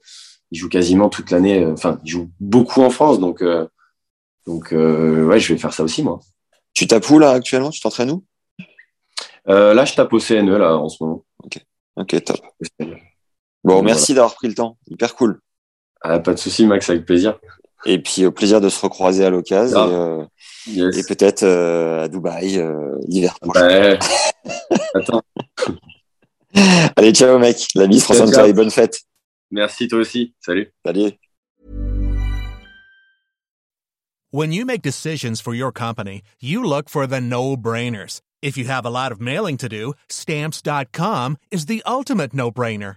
ils 0.52 0.58
jouent 0.58 0.68
quasiment 0.68 1.08
toute 1.08 1.32
l'année, 1.32 1.66
enfin, 1.66 1.98
ils 2.04 2.10
jouent 2.10 2.30
beaucoup 2.38 2.82
en 2.82 2.90
France, 2.90 3.18
donc, 3.18 3.42
euh, 3.42 3.66
donc 4.46 4.68
ouais, 4.70 5.40
je 5.40 5.52
vais 5.52 5.58
faire 5.58 5.72
ça 5.72 5.82
aussi, 5.82 6.04
moi. 6.04 6.20
Tu 6.72 6.86
tapes 6.86 7.10
où, 7.10 7.18
là, 7.18 7.32
actuellement? 7.32 7.70
Tu 7.70 7.80
t'entraînes 7.80 8.12
où? 8.12 8.24
Là, 9.46 9.84
je 9.84 9.92
tape 9.92 10.12
au 10.12 10.20
CNE, 10.20 10.56
là, 10.56 10.76
en 10.76 10.88
ce 10.88 11.02
moment. 11.02 11.24
Ok, 11.42 11.58
ok, 11.96 12.22
top. 12.22 12.36
Bon, 13.64 13.82
merci 13.82 14.12
voilà. 14.12 14.20
d'avoir 14.20 14.34
pris 14.36 14.46
le 14.46 14.54
temps, 14.54 14.78
hyper 14.86 15.16
cool. 15.16 15.40
Ah, 16.00 16.20
pas 16.20 16.32
de 16.32 16.38
souci, 16.38 16.64
Max, 16.64 16.88
avec 16.88 17.06
plaisir. 17.06 17.40
Et 17.86 18.00
puis 18.00 18.26
au 18.26 18.32
plaisir 18.32 18.60
de 18.60 18.68
se 18.68 18.80
recroiser 18.80 19.24
à 19.24 19.30
l'occasion 19.30 19.78
ah. 19.78 20.28
et, 20.68 20.80
euh, 20.80 20.92
yes. 20.92 20.98
et 20.98 21.02
peut-être 21.04 21.44
euh, 21.44 22.04
à 22.04 22.08
Dubaï 22.08 22.58
euh, 22.58 22.98
l'hiver 23.06 23.38
prochain. 23.40 23.66
Ouais. 23.66 23.98
Attends. 24.94 25.22
Allez, 26.96 27.12
ciao 27.12 27.38
mec. 27.38 27.68
La 27.74 27.86
mise, 27.86 28.02
François 28.02 28.30
toi 28.30 28.48
et 28.48 28.52
bonne 28.52 28.70
fête. 28.70 29.00
Merci 29.50 29.86
toi 29.86 30.00
aussi. 30.00 30.34
Salut. 30.40 30.72
Salut. 30.84 31.12
When 34.32 34.52
you 34.52 34.66
make 34.66 34.82
decisions 34.82 35.40
for 35.40 35.54
your 35.54 35.72
company, 35.72 36.22
you 36.40 36.62
look 36.62 36.90
for 36.90 37.06
the 37.06 37.20
no-brainers. 37.20 38.20
If 38.42 38.58
you 38.58 38.64
have 38.66 38.84
a 38.84 38.90
lot 38.90 39.12
of 39.12 39.20
mailing 39.20 39.56
to 39.58 39.68
do, 39.68 39.94
stamps.com 40.08 41.36
is 41.50 41.66
the 41.66 41.82
ultimate 41.86 42.34
no-brainer. 42.34 42.96